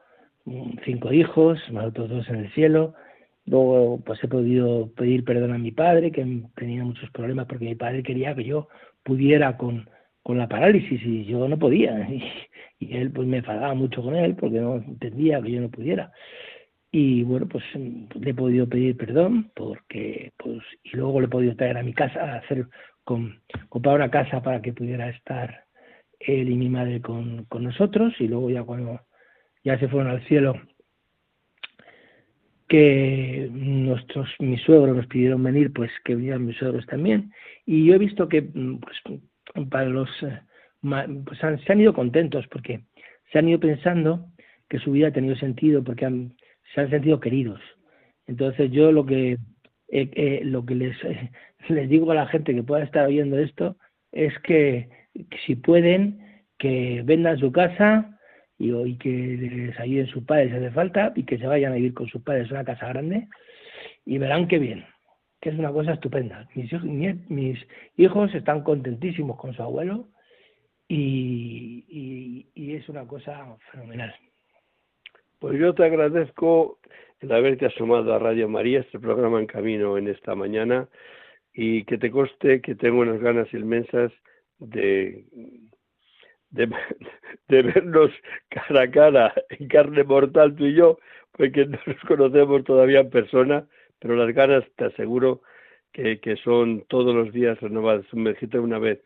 cinco 0.85 1.13
hijos, 1.13 1.59
más 1.71 1.87
otros 1.87 2.09
dos 2.09 2.29
en 2.29 2.37
el 2.37 2.53
cielo. 2.53 2.95
Luego, 3.45 4.01
pues 4.05 4.23
he 4.23 4.29
podido 4.29 4.93
pedir 4.95 5.25
perdón 5.25 5.53
a 5.53 5.59
mi 5.59 5.73
padre, 5.73 6.11
que 6.13 6.25
tenía 6.57 6.85
muchos 6.85 7.11
problemas 7.11 7.47
porque 7.47 7.67
mi 7.67 7.75
padre 7.75 8.03
quería 8.03 8.35
que 8.35 8.45
yo 8.45 8.69
pudiera 9.03 9.57
con, 9.57 9.89
con 10.23 10.39
la 10.39 10.49
parálisis 10.49 11.01
y 11.05 11.25
yo 11.25 11.47
no 11.49 11.59
podía. 11.59 12.09
Y, 12.83 12.97
él, 12.97 13.13
pues 13.13 13.29
me 13.29 13.37
enfadaba 13.37 13.75
mucho 13.75 14.03
con 14.03 14.17
él 14.17 14.37
porque 14.37 14.59
no 14.59 14.77
entendía 14.77 15.43
que 15.43 15.51
yo 15.51 15.61
no 15.61 15.69
pudiera. 15.69 16.13
Y 16.93 17.23
bueno, 17.23 17.47
pues 17.47 17.65
le 17.75 18.31
he 18.31 18.35
podido 18.35 18.69
pedir 18.69 18.97
perdón 18.97 19.51
porque, 19.55 20.33
pues, 20.37 20.59
y 20.83 20.97
luego 20.97 21.21
le 21.21 21.27
he 21.27 21.31
podido 21.31 21.55
traer 21.55 21.79
a 21.79 21.83
mi 21.83 21.95
casa 21.95 22.35
hacer, 22.35 22.67
con, 23.05 23.41
comprar 23.69 23.97
una 23.97 24.11
casa 24.11 24.43
para 24.43 24.61
que 24.61 24.73
pudiera 24.73 25.09
estar 25.09 25.65
él 26.19 26.51
y 26.51 26.57
mi 26.57 26.69
madre 26.69 27.01
con, 27.01 27.45
con 27.45 27.65
nosotros. 27.65 28.15
Y 28.19 28.27
luego 28.27 28.51
ya 28.51 28.65
cuando 28.65 29.01
ya 29.63 29.79
se 29.79 29.89
fueron 29.89 30.11
al 30.11 30.27
cielo, 30.27 30.55
que 32.71 33.49
nuestros, 33.51 34.29
mis 34.39 34.61
suegros 34.63 34.97
nos 34.97 35.07
pidieron 35.07 35.43
venir, 35.43 35.73
pues 35.73 35.91
que 36.05 36.15
vinieran 36.15 36.47
mis 36.47 36.57
suegros 36.57 36.87
también. 36.87 37.33
Y 37.67 37.85
yo 37.85 37.95
he 37.95 37.99
visto 37.99 38.29
que 38.29 38.43
mm, 38.43 38.79
pues, 38.79 39.21
para 39.69 39.87
los 39.87 40.09
eh, 40.23 40.41
pues 40.83 41.39
se 41.39 41.73
han 41.73 41.81
ido 41.81 41.93
contentos 41.93 42.47
porque 42.49 42.85
se 43.33 43.39
han 43.39 43.49
ido 43.49 43.61
pensando 43.61 44.27
que 44.69 44.79
su 44.79 44.93
vida 44.93 45.09
ha 45.09 45.13
tenido 45.13 45.37
sentido 45.37 45.83
porque 45.83 46.07
se 46.75 46.81
han 46.81 46.91
sentido 46.91 47.21
queridos. 47.21 47.61
Entonces 48.27 48.71
yo 48.71 48.93
lo 48.93 49.05
que 49.07 49.39
eh, 49.93 50.09
eh, 50.15 50.41
lo 50.45 50.65
que 50.65 50.75
les, 50.75 50.97
les 51.69 51.89
digo 51.89 52.11
a 52.11 52.15
la 52.15 52.27
gente 52.27 52.55
que 52.55 52.63
pueda 52.63 52.85
estar 52.85 53.07
oyendo 53.07 53.39
esto 53.39 53.77
es 54.13 54.37
que, 54.41 54.89
si 55.47 55.57
pueden 55.57 56.45
que 56.59 57.03
vendan 57.05 57.39
su 57.39 57.53
casa, 57.53 58.19
y, 58.59 58.97
que 58.99 59.09
les 59.09 59.81
ayuden 59.81 60.07
sus 60.09 60.23
padres 60.25 60.51
si 60.51 60.57
hace 60.57 60.71
falta 60.71 61.13
y 61.17 61.23
que 61.25 61.39
se 61.39 61.47
vayan 61.47 61.73
a 61.73 61.77
vivir 61.77 61.95
con 61.95 62.07
sus 62.09 62.21
padres 62.23 62.47
en 62.49 62.57
una 62.57 62.65
casa 62.65 62.89
grande 62.89 63.27
y 64.05 64.19
verán 64.19 64.49
qué 64.49 64.59
bien, 64.59 64.85
que 65.41 65.49
es 65.49 65.59
una 65.59 65.73
cosa 65.73 65.95
estupenda. 65.95 66.47
Mis, 66.55 66.71
mis 67.31 67.59
hijos 67.97 68.35
están 68.35 68.63
contentísimos 68.63 69.39
con 69.39 69.55
su 69.55 69.63
abuelo 69.63 70.11
y, 70.89 72.47
y, 72.55 72.75
es 72.75 72.87
una 72.91 73.07
cosa 73.07 73.57
fenomenal. 73.73 74.15
Pues 75.41 75.59
yo 75.59 75.75
te 75.75 75.85
agradezco 75.85 76.79
el 77.21 77.33
haberte 77.33 77.67
asomado 77.67 78.15
a 78.15 78.19
Radio 78.19 78.49
María, 78.49 78.81
este 78.81 79.01
programa 79.01 79.41
en 79.41 79.47
camino 79.47 79.99
en 79.99 80.09
esta 80.09 80.35
mañana, 80.35 80.89
y 81.53 81.85
que 81.85 81.99
te 81.99 82.11
conste 82.11 82.61
que 82.61 82.75
tengo 82.75 83.01
unas 83.01 83.21
ganas 83.21 83.53
inmensas 83.53 84.13
de 84.59 85.25
de, 86.51 86.69
vernos 87.49 88.11
cara 88.49 88.83
a 88.83 88.91
cara, 88.91 89.35
en 89.51 89.69
carne 89.69 90.05
mortal 90.05 90.55
tú 90.55 90.67
y 90.67 90.75
yo, 90.75 90.99
porque 91.33 91.67
no 91.67 91.79
nos 91.87 92.01
conocemos 92.07 92.65
todavía 92.65 93.01
en 93.01 93.11
persona, 93.11 93.67
pero 93.99 94.17
las 94.17 94.35
ganas 94.35 94.65
te 94.77 94.87
aseguro 94.87 95.43
que, 95.93 96.21
que 96.21 96.37
son 96.37 96.85
todos 96.89 97.15
los 97.15 97.33
días 97.33 97.59
renovadas. 97.61 98.05
Me 98.13 98.31
dijiste 98.31 98.59
una 98.59 98.79
vez, 98.79 99.01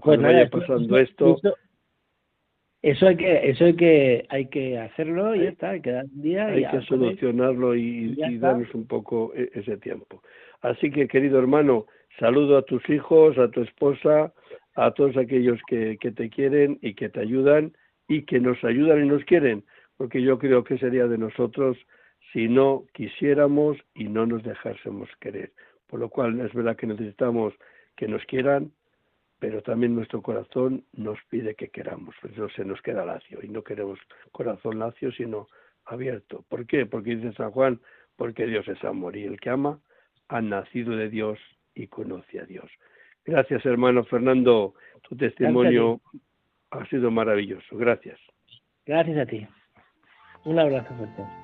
cuando 0.00 0.26
vaya 0.26 0.48
pasando 0.50 0.98
esto, 0.98 1.36
eso 2.90 3.06
hay 3.06 3.16
que 3.16 3.50
eso 3.50 3.64
hay 3.64 3.76
que 3.76 4.26
hay 4.28 4.46
que 4.46 4.78
hacerlo 4.78 5.34
y 5.34 5.40
ya 5.40 5.48
está 5.48 5.70
hay 5.70 5.80
que 5.80 5.90
dar 5.90 6.04
un 6.04 6.22
día 6.22 6.46
hay 6.46 6.66
que 6.66 6.80
solucionarlo 6.82 7.74
y, 7.74 8.14
y 8.16 8.38
darnos 8.38 8.74
un 8.74 8.86
poco 8.86 9.32
e, 9.34 9.50
ese 9.54 9.76
tiempo. 9.78 10.22
Así 10.60 10.90
que 10.90 11.08
querido 11.08 11.38
hermano 11.38 11.86
saludo 12.18 12.58
a 12.58 12.62
tus 12.62 12.88
hijos 12.88 13.38
a 13.38 13.50
tu 13.50 13.62
esposa 13.62 14.32
a 14.74 14.90
todos 14.92 15.16
aquellos 15.16 15.60
que, 15.68 15.96
te 15.96 16.30
quieren 16.30 16.78
y 16.82 16.94
que 16.94 17.08
te 17.08 17.20
ayudan 17.20 17.72
y 18.08 18.22
que 18.22 18.40
nos 18.40 18.62
ayudan 18.64 19.04
y 19.04 19.08
nos 19.08 19.24
quieren, 19.24 19.64
porque 19.96 20.20
yo 20.20 20.38
creo 20.38 20.64
que 20.64 20.78
sería 20.78 21.06
de 21.06 21.18
nosotros 21.18 21.76
si 22.32 22.48
no 22.48 22.84
quisiéramos 22.92 23.78
y 23.94 24.08
no 24.08 24.26
nos 24.26 24.42
dejásemos 24.42 25.08
querer. 25.20 25.52
Por 25.86 26.00
lo 26.00 26.08
cual 26.08 26.40
es 26.40 26.52
verdad 26.52 26.76
que 26.76 26.86
necesitamos 26.86 27.54
que 27.96 28.08
nos 28.08 28.24
quieran, 28.24 28.72
pero 29.44 29.60
también 29.60 29.94
nuestro 29.94 30.22
corazón 30.22 30.84
nos 30.94 31.18
pide 31.28 31.54
que 31.54 31.68
queramos. 31.68 32.14
Eso 32.32 32.48
se 32.56 32.64
nos 32.64 32.80
queda 32.80 33.04
lacio 33.04 33.40
y 33.42 33.48
no 33.48 33.62
queremos 33.62 33.98
corazón 34.32 34.78
lacio, 34.78 35.12
sino 35.12 35.48
abierto. 35.84 36.46
¿Por 36.48 36.66
qué? 36.66 36.86
Porque 36.86 37.16
dice 37.16 37.30
San 37.34 37.50
Juan, 37.50 37.78
porque 38.16 38.46
Dios 38.46 38.66
es 38.68 38.82
amor 38.84 39.18
y 39.18 39.24
el 39.24 39.38
que 39.38 39.50
ama 39.50 39.78
ha 40.28 40.40
nacido 40.40 40.96
de 40.96 41.10
Dios 41.10 41.38
y 41.74 41.88
conoce 41.88 42.40
a 42.40 42.46
Dios. 42.46 42.70
Gracias, 43.26 43.66
hermano 43.66 44.04
Fernando. 44.04 44.76
Tu 45.06 45.14
testimonio 45.14 46.00
ha 46.70 46.86
sido 46.86 47.10
maravilloso. 47.10 47.76
Gracias. 47.76 48.18
Gracias 48.86 49.18
a 49.18 49.26
ti. 49.26 49.46
Un 50.46 50.58
abrazo 50.58 50.88
fuerte. 50.94 51.43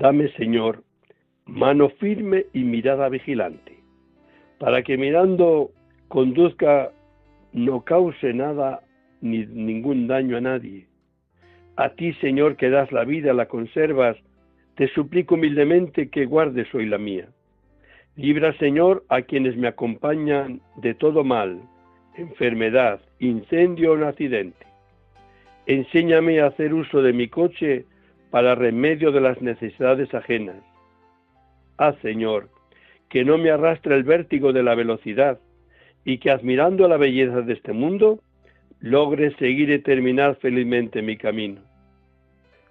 Dame, 0.00 0.28
Señor, 0.30 0.82
mano 1.44 1.90
firme 1.90 2.46
y 2.54 2.64
mirada 2.64 3.10
vigilante, 3.10 3.76
para 4.58 4.82
que 4.82 4.96
mirando 4.96 5.72
conduzca, 6.08 6.90
no 7.52 7.84
cause 7.84 8.32
nada 8.32 8.80
ni 9.20 9.44
ningún 9.44 10.06
daño 10.06 10.38
a 10.38 10.40
nadie. 10.40 10.86
A 11.76 11.90
ti, 11.90 12.14
Señor, 12.14 12.56
que 12.56 12.70
das 12.70 12.90
la 12.92 13.04
vida, 13.04 13.34
la 13.34 13.44
conservas, 13.44 14.16
te 14.76 14.88
suplico 14.88 15.34
humildemente 15.34 16.08
que 16.08 16.24
guardes 16.24 16.74
hoy 16.74 16.86
la 16.86 16.96
mía. 16.96 17.28
Libra, 18.16 18.56
Señor, 18.56 19.04
a 19.10 19.20
quienes 19.20 19.54
me 19.58 19.68
acompañan 19.68 20.62
de 20.76 20.94
todo 20.94 21.24
mal, 21.24 21.60
enfermedad, 22.16 23.02
incendio 23.18 23.92
o 23.92 24.06
accidente. 24.06 24.64
Enséñame 25.66 26.40
a 26.40 26.46
hacer 26.46 26.72
uso 26.72 27.02
de 27.02 27.12
mi 27.12 27.28
coche 27.28 27.84
para 28.30 28.54
remedio 28.54 29.12
de 29.12 29.20
las 29.20 29.40
necesidades 29.42 30.12
ajenas. 30.14 30.56
Haz, 31.76 31.96
Señor, 32.02 32.48
que 33.08 33.24
no 33.24 33.38
me 33.38 33.50
arrastre 33.50 33.94
el 33.96 34.04
vértigo 34.04 34.52
de 34.52 34.62
la 34.62 34.74
velocidad, 34.74 35.38
y 36.04 36.18
que 36.18 36.30
admirando 36.30 36.88
la 36.88 36.96
belleza 36.96 37.42
de 37.42 37.52
este 37.52 37.72
mundo, 37.72 38.20
logre 38.80 39.34
seguir 39.36 39.70
y 39.70 39.78
terminar 39.80 40.36
felizmente 40.36 41.02
mi 41.02 41.16
camino. 41.16 41.60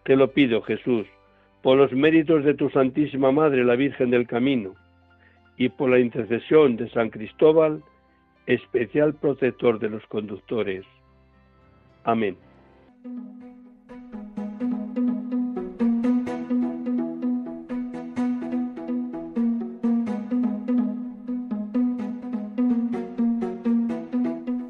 Te 0.04 0.16
lo 0.16 0.32
pido, 0.32 0.62
Jesús, 0.62 1.06
por 1.62 1.78
los 1.78 1.92
méritos 1.92 2.44
de 2.44 2.54
tu 2.54 2.70
Santísima 2.70 3.32
Madre, 3.32 3.64
la 3.64 3.76
Virgen 3.76 4.10
del 4.10 4.26
Camino, 4.26 4.76
y 5.58 5.70
por 5.70 5.90
la 5.90 6.00
intercesión 6.00 6.78
de 6.78 6.90
San 6.90 7.10
Cristóbal, 7.10 7.84
especial 8.48 9.14
protector 9.14 9.78
de 9.78 9.90
los 9.90 10.06
conductores. 10.08 10.86
Amén. 12.04 12.38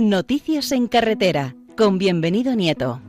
Noticias 0.09 0.71
en 0.71 0.87
carretera, 0.87 1.53
con 1.77 1.99
bienvenido 1.99 2.55
Nieto. 2.55 2.99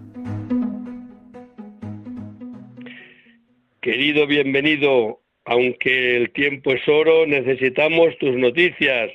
Querido 3.81 4.27
bienvenido, 4.27 5.21
aunque 5.47 6.19
el 6.19 6.31
tiempo 6.35 6.73
es 6.73 6.87
oro, 6.87 7.25
necesitamos 7.27 8.19
tus 8.19 8.37
noticias. 8.37 9.13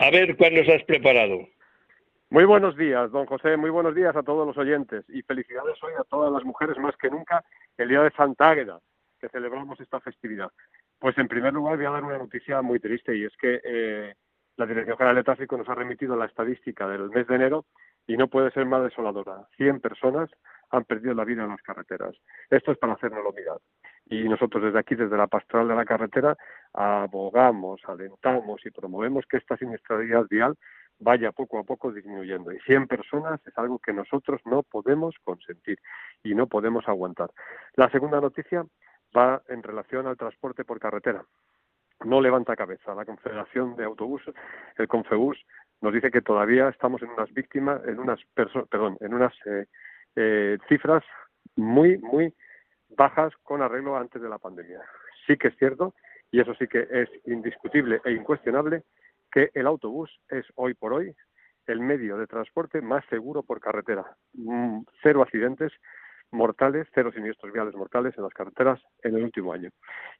A 0.00 0.10
ver 0.10 0.36
cuál 0.36 0.56
nos 0.56 0.68
has 0.68 0.82
preparado. 0.82 1.46
Muy 2.30 2.46
buenos 2.46 2.76
días, 2.76 3.12
don 3.12 3.26
José, 3.26 3.56
muy 3.56 3.70
buenos 3.70 3.94
días 3.94 4.16
a 4.16 4.24
todos 4.24 4.44
los 4.44 4.58
oyentes 4.58 5.04
y 5.08 5.22
felicidades 5.22 5.80
hoy 5.84 5.92
a 5.96 6.02
todas 6.10 6.32
las 6.32 6.42
mujeres 6.42 6.76
más 6.78 6.96
que 6.96 7.10
nunca 7.10 7.44
el 7.78 7.90
día 7.90 8.02
de 8.02 8.10
Santa 8.10 8.50
Águeda, 8.50 8.80
que 9.20 9.28
celebramos 9.28 9.78
esta 9.78 10.00
festividad. 10.00 10.50
Pues 10.98 11.16
en 11.18 11.28
primer 11.28 11.52
lugar 11.52 11.76
voy 11.76 11.86
a 11.86 11.90
dar 11.90 12.02
una 12.02 12.18
noticia 12.18 12.60
muy 12.60 12.80
triste 12.80 13.16
y 13.16 13.24
es 13.24 13.36
que 13.36 13.60
eh, 13.62 14.14
la 14.56 14.66
Dirección 14.66 14.96
General 14.96 15.16
de 15.16 15.24
Tráfico 15.24 15.56
nos 15.56 15.68
ha 15.68 15.74
remitido 15.74 16.16
la 16.16 16.26
estadística 16.26 16.86
del 16.86 17.10
mes 17.10 17.26
de 17.26 17.34
enero 17.34 17.64
y 18.06 18.16
no 18.16 18.28
puede 18.28 18.50
ser 18.50 18.66
más 18.66 18.82
desoladora. 18.82 19.46
100 19.56 19.80
personas 19.80 20.30
han 20.70 20.84
perdido 20.84 21.14
la 21.14 21.24
vida 21.24 21.42
en 21.42 21.50
las 21.50 21.62
carreteras. 21.62 22.14
Esto 22.50 22.72
es 22.72 22.78
para 22.78 22.94
hacernos 22.94 23.24
mirar. 23.34 23.58
Y 24.06 24.28
nosotros 24.28 24.62
desde 24.62 24.78
aquí, 24.78 24.94
desde 24.94 25.16
la 25.16 25.26
pastoral 25.26 25.68
de 25.68 25.74
la 25.74 25.84
carretera, 25.84 26.36
abogamos, 26.72 27.80
alentamos 27.86 28.64
y 28.64 28.70
promovemos 28.70 29.24
que 29.26 29.38
esta 29.38 29.56
siniestralidad 29.56 30.26
vial 30.28 30.56
vaya 30.98 31.32
poco 31.32 31.58
a 31.58 31.64
poco 31.64 31.92
disminuyendo. 31.92 32.52
Y 32.52 32.60
100 32.60 32.86
personas 32.86 33.40
es 33.46 33.56
algo 33.58 33.78
que 33.78 33.92
nosotros 33.92 34.40
no 34.44 34.62
podemos 34.62 35.14
consentir 35.24 35.78
y 36.22 36.34
no 36.34 36.46
podemos 36.46 36.86
aguantar. 36.88 37.30
La 37.74 37.90
segunda 37.90 38.20
noticia 38.20 38.64
va 39.16 39.42
en 39.48 39.62
relación 39.62 40.06
al 40.06 40.16
transporte 40.16 40.64
por 40.64 40.78
carretera 40.78 41.24
no 42.04 42.20
levanta 42.20 42.56
cabeza. 42.56 42.94
La 42.94 43.04
Confederación 43.04 43.76
de 43.76 43.84
Autobuses, 43.84 44.34
el 44.76 44.88
Confebus, 44.88 45.38
nos 45.80 45.92
dice 45.92 46.10
que 46.10 46.22
todavía 46.22 46.68
estamos 46.68 47.02
en 47.02 47.10
unas 47.10 47.32
víctimas, 47.32 47.82
en 47.86 47.98
unas 47.98 48.20
perdón, 48.34 48.96
en 49.00 49.14
unas 49.14 49.34
eh, 49.46 49.66
eh, 50.16 50.58
cifras 50.68 51.04
muy, 51.56 51.98
muy 51.98 52.34
bajas 52.90 53.32
con 53.42 53.62
arreglo 53.62 53.96
antes 53.96 54.22
de 54.22 54.28
la 54.28 54.38
pandemia. 54.38 54.80
Sí 55.26 55.36
que 55.36 55.48
es 55.48 55.56
cierto, 55.56 55.94
y 56.30 56.40
eso 56.40 56.54
sí 56.54 56.66
que 56.66 56.86
es 56.90 57.08
indiscutible 57.26 58.00
e 58.04 58.12
incuestionable, 58.12 58.82
que 59.30 59.50
el 59.54 59.66
autobús 59.66 60.10
es 60.28 60.46
hoy 60.54 60.74
por 60.74 60.92
hoy 60.92 61.14
el 61.66 61.80
medio 61.80 62.16
de 62.18 62.26
transporte 62.26 62.80
más 62.80 63.04
seguro 63.06 63.42
por 63.42 63.60
carretera. 63.60 64.04
Mm, 64.34 64.80
cero 65.02 65.22
accidentes, 65.22 65.72
mortales, 66.30 66.88
cero 66.94 67.10
siniestros 67.12 67.52
viales 67.52 67.74
mortales 67.74 68.14
en 68.16 68.24
las 68.24 68.32
carreteras 68.32 68.80
en 69.02 69.16
el 69.16 69.24
último 69.24 69.52
año. 69.52 69.70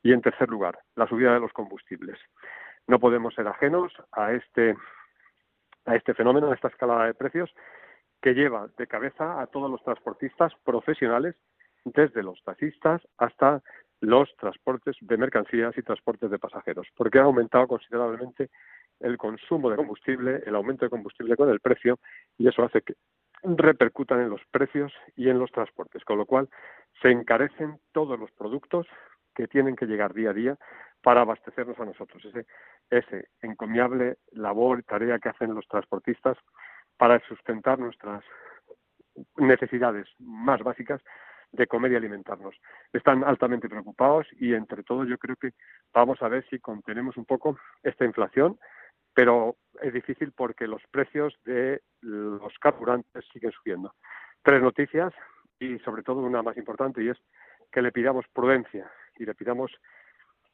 Y 0.03 0.13
en 0.13 0.23
tercer 0.23 0.49
lugar, 0.49 0.79
la 0.97 1.07
subida 1.07 1.35
de 1.35 1.41
los 1.41 1.53
combustibles. 1.53 2.19
No 2.87 2.99
podemos 2.99 3.35
ser 3.35 3.49
ajenos 3.49 3.93
a 4.13 4.33
este, 4.33 4.77
a 5.87 5.97
este 5.97 6.15
fenómeno, 6.15 6.51
a 6.51 6.55
esta 6.55 6.69
escalada 6.69 7.07
de 7.07 7.15
precios 7.15 7.51
que 8.21 8.35
lleva 8.35 8.69
de 8.79 8.87
cabeza 8.87 9.41
a 9.41 9.47
todos 9.47 9.71
los 9.71 9.83
transportistas 9.83 10.53
profesionales, 10.65 11.35
desde 11.85 12.23
los 12.23 12.43
taxistas 12.43 13.03
hasta 13.19 13.63
los 14.01 14.35
transportes 14.37 14.97
de 15.01 15.17
mercancías 15.17 15.77
y 15.77 15.83
transportes 15.83 16.31
de 16.31 16.39
pasajeros, 16.39 16.87
porque 16.97 17.19
ha 17.19 17.23
aumentado 17.23 17.67
considerablemente 17.67 18.51
el 19.01 19.17
consumo 19.17 19.71
de 19.71 19.77
combustible, 19.77 20.43
el 20.47 20.55
aumento 20.55 20.85
de 20.85 20.91
combustible 20.91 21.37
con 21.37 21.51
el 21.51 21.61
precio, 21.61 21.99
y 22.39 22.49
eso 22.49 22.63
hace 22.63 22.83
que 22.83 22.95
repercutan 23.45 24.21
en 24.21 24.31
los 24.31 24.41
precios 24.51 24.93
y 25.17 25.29
en 25.29 25.39
los 25.39 25.53
transportes, 25.53 26.05
con 26.05 26.19
lo 26.19 26.27
cual 26.27 26.49
se 27.03 27.11
encarecen 27.11 27.79
todos 27.93 28.19
los 28.19 28.31
productos 28.33 28.87
que 29.35 29.47
tienen 29.47 29.77
que 29.77 29.87
llegar 29.87 30.15
día 30.15 30.31
a 30.31 30.35
día 30.35 30.59
para 31.03 31.21
abastecernos 31.21 31.79
a 31.79 31.85
nosotros. 31.85 32.25
Ese, 32.25 32.47
ese 32.91 33.29
encomiable 33.43 34.17
labor 34.33 34.79
y 34.79 34.83
tarea 34.83 35.19
que 35.19 35.29
hacen 35.29 35.55
los 35.55 35.67
transportistas 35.69 36.39
para 36.97 37.21
sustentar 37.29 37.79
nuestras 37.79 38.25
necesidades 39.37 40.09
más 40.19 40.63
básicas 40.63 41.01
de 41.53 41.67
comer 41.67 41.93
y 41.93 41.97
alimentarnos. 41.97 42.55
Están 42.93 43.23
altamente 43.23 43.69
preocupados 43.69 44.27
y 44.41 44.55
entre 44.55 44.83
todos 44.83 45.09
yo 45.09 45.19
creo 45.19 45.37
que 45.37 45.53
vamos 45.93 46.21
a 46.23 46.29
ver 46.29 46.45
si 46.49 46.59
contenemos 46.59 47.17
un 47.17 47.25
poco 47.25 47.59
esta 47.83 48.05
inflación 48.05 48.59
pero 49.15 49.57
es 49.81 49.93
difícil 49.93 50.33
porque 50.33 50.67
los 50.67 50.83
precios 50.91 51.35
de 51.45 51.81
los 52.03 52.59
carburantes 52.59 53.25
siguen 53.33 53.53
subiendo. 53.53 53.95
Tres 54.43 54.63
noticias 54.63 55.13
y 55.59 55.79
sobre 55.79 56.03
todo 56.03 56.21
una 56.21 56.43
más 56.43 56.57
importante 56.57 57.03
y 57.03 57.09
es 57.09 57.19
que 57.73 57.83
le 57.83 57.93
pidamos 57.93 58.27
prudencia 58.33 58.91
y 59.17 59.25
le 59.25 59.35
pidamos 59.35 59.73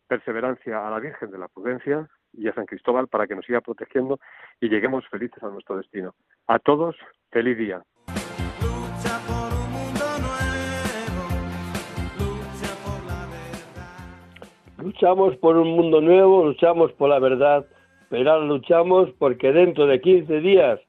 perseverancia 0.07 0.87
a 0.87 0.91
la 0.91 1.01
Virgen 1.01 1.31
de 1.31 1.39
la 1.39 1.49
Prudencia 1.49 2.09
y 2.33 2.49
a 2.49 2.55
San 2.55 2.67
Cristóbal 2.67 3.09
para 3.09 3.27
que 3.27 3.35
nos 3.35 3.45
siga 3.47 3.61
protegiendo 3.61 4.19
y 4.61 4.69
lleguemos 4.69 5.07
felices 5.09 5.43
a 5.43 5.49
nuestro 5.49 5.77
destino. 5.77 6.15
A 6.47 6.59
todos, 6.59 6.97
feliz 7.31 7.57
día. 7.57 7.83
Luchamos 14.79 15.37
por 15.37 15.57
un 15.57 15.77
mundo 15.77 16.01
nuevo, 16.01 16.45
luchamos 16.45 16.93
por 16.93 17.11
la 17.11 17.19
verdad 17.19 17.67
pero 18.11 18.45
luchamos 18.45 19.09
porque 19.19 19.53
dentro 19.53 19.87
de 19.87 20.01
15 20.01 20.41
días 20.41 20.81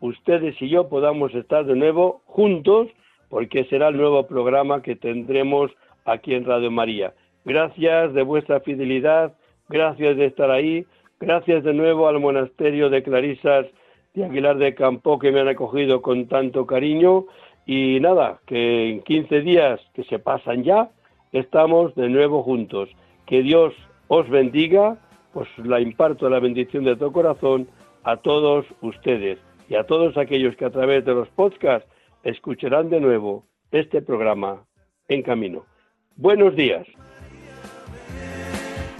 ustedes 0.00 0.60
y 0.60 0.70
yo 0.70 0.88
podamos 0.88 1.32
estar 1.34 1.66
de 1.66 1.76
nuevo 1.76 2.22
juntos, 2.24 2.88
porque 3.28 3.64
será 3.66 3.88
el 3.88 3.98
nuevo 3.98 4.26
programa 4.26 4.82
que 4.82 4.96
tendremos 4.96 5.70
aquí 6.06 6.34
en 6.34 6.46
Radio 6.46 6.70
María. 6.70 7.12
Gracias 7.44 8.14
de 8.14 8.22
vuestra 8.22 8.60
fidelidad, 8.60 9.34
gracias 9.68 10.16
de 10.16 10.24
estar 10.24 10.50
ahí, 10.50 10.86
gracias 11.20 11.62
de 11.64 11.74
nuevo 11.74 12.08
al 12.08 12.18
monasterio 12.18 12.88
de 12.88 13.02
Clarisas 13.02 13.66
de 14.14 14.24
Aguilar 14.24 14.56
de 14.56 14.74
Campo 14.74 15.18
que 15.18 15.30
me 15.32 15.40
han 15.40 15.48
acogido 15.48 16.00
con 16.00 16.28
tanto 16.28 16.66
cariño 16.66 17.26
y 17.66 18.00
nada, 18.00 18.40
que 18.46 18.88
en 18.88 19.02
15 19.02 19.42
días 19.42 19.80
que 19.92 20.04
se 20.04 20.18
pasan 20.18 20.64
ya, 20.64 20.90
estamos 21.32 21.94
de 21.94 22.08
nuevo 22.08 22.42
juntos. 22.42 22.88
Que 23.26 23.42
Dios 23.42 23.74
os 24.08 24.28
bendiga 24.30 24.96
pues 25.32 25.48
la 25.58 25.80
imparto 25.80 26.28
la 26.28 26.40
bendición 26.40 26.84
de 26.84 26.96
todo 26.96 27.12
corazón 27.12 27.68
a 28.02 28.16
todos 28.16 28.66
ustedes 28.80 29.38
y 29.68 29.74
a 29.76 29.84
todos 29.84 30.16
aquellos 30.16 30.56
que 30.56 30.64
a 30.64 30.70
través 30.70 31.04
de 31.04 31.14
los 31.14 31.28
podcasts 31.28 31.88
escucharán 32.24 32.90
de 32.90 33.00
nuevo 33.00 33.44
este 33.70 34.02
programa 34.02 34.64
En 35.08 35.22
Camino. 35.22 35.64
Buenos 36.16 36.56
días. 36.56 36.86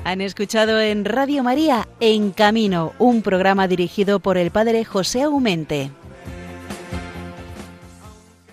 Han 0.05 0.20
escuchado 0.22 0.81
en 0.81 1.05
Radio 1.05 1.43
María 1.43 1.87
En 2.01 2.31
Camino, 2.31 2.93
un 2.99 3.22
programa 3.22 3.68
dirigido 3.68 4.20
por 4.20 4.39
el 4.39 4.51
Padre 4.51 4.85
José 4.85 5.22
Aumente. 5.22 5.91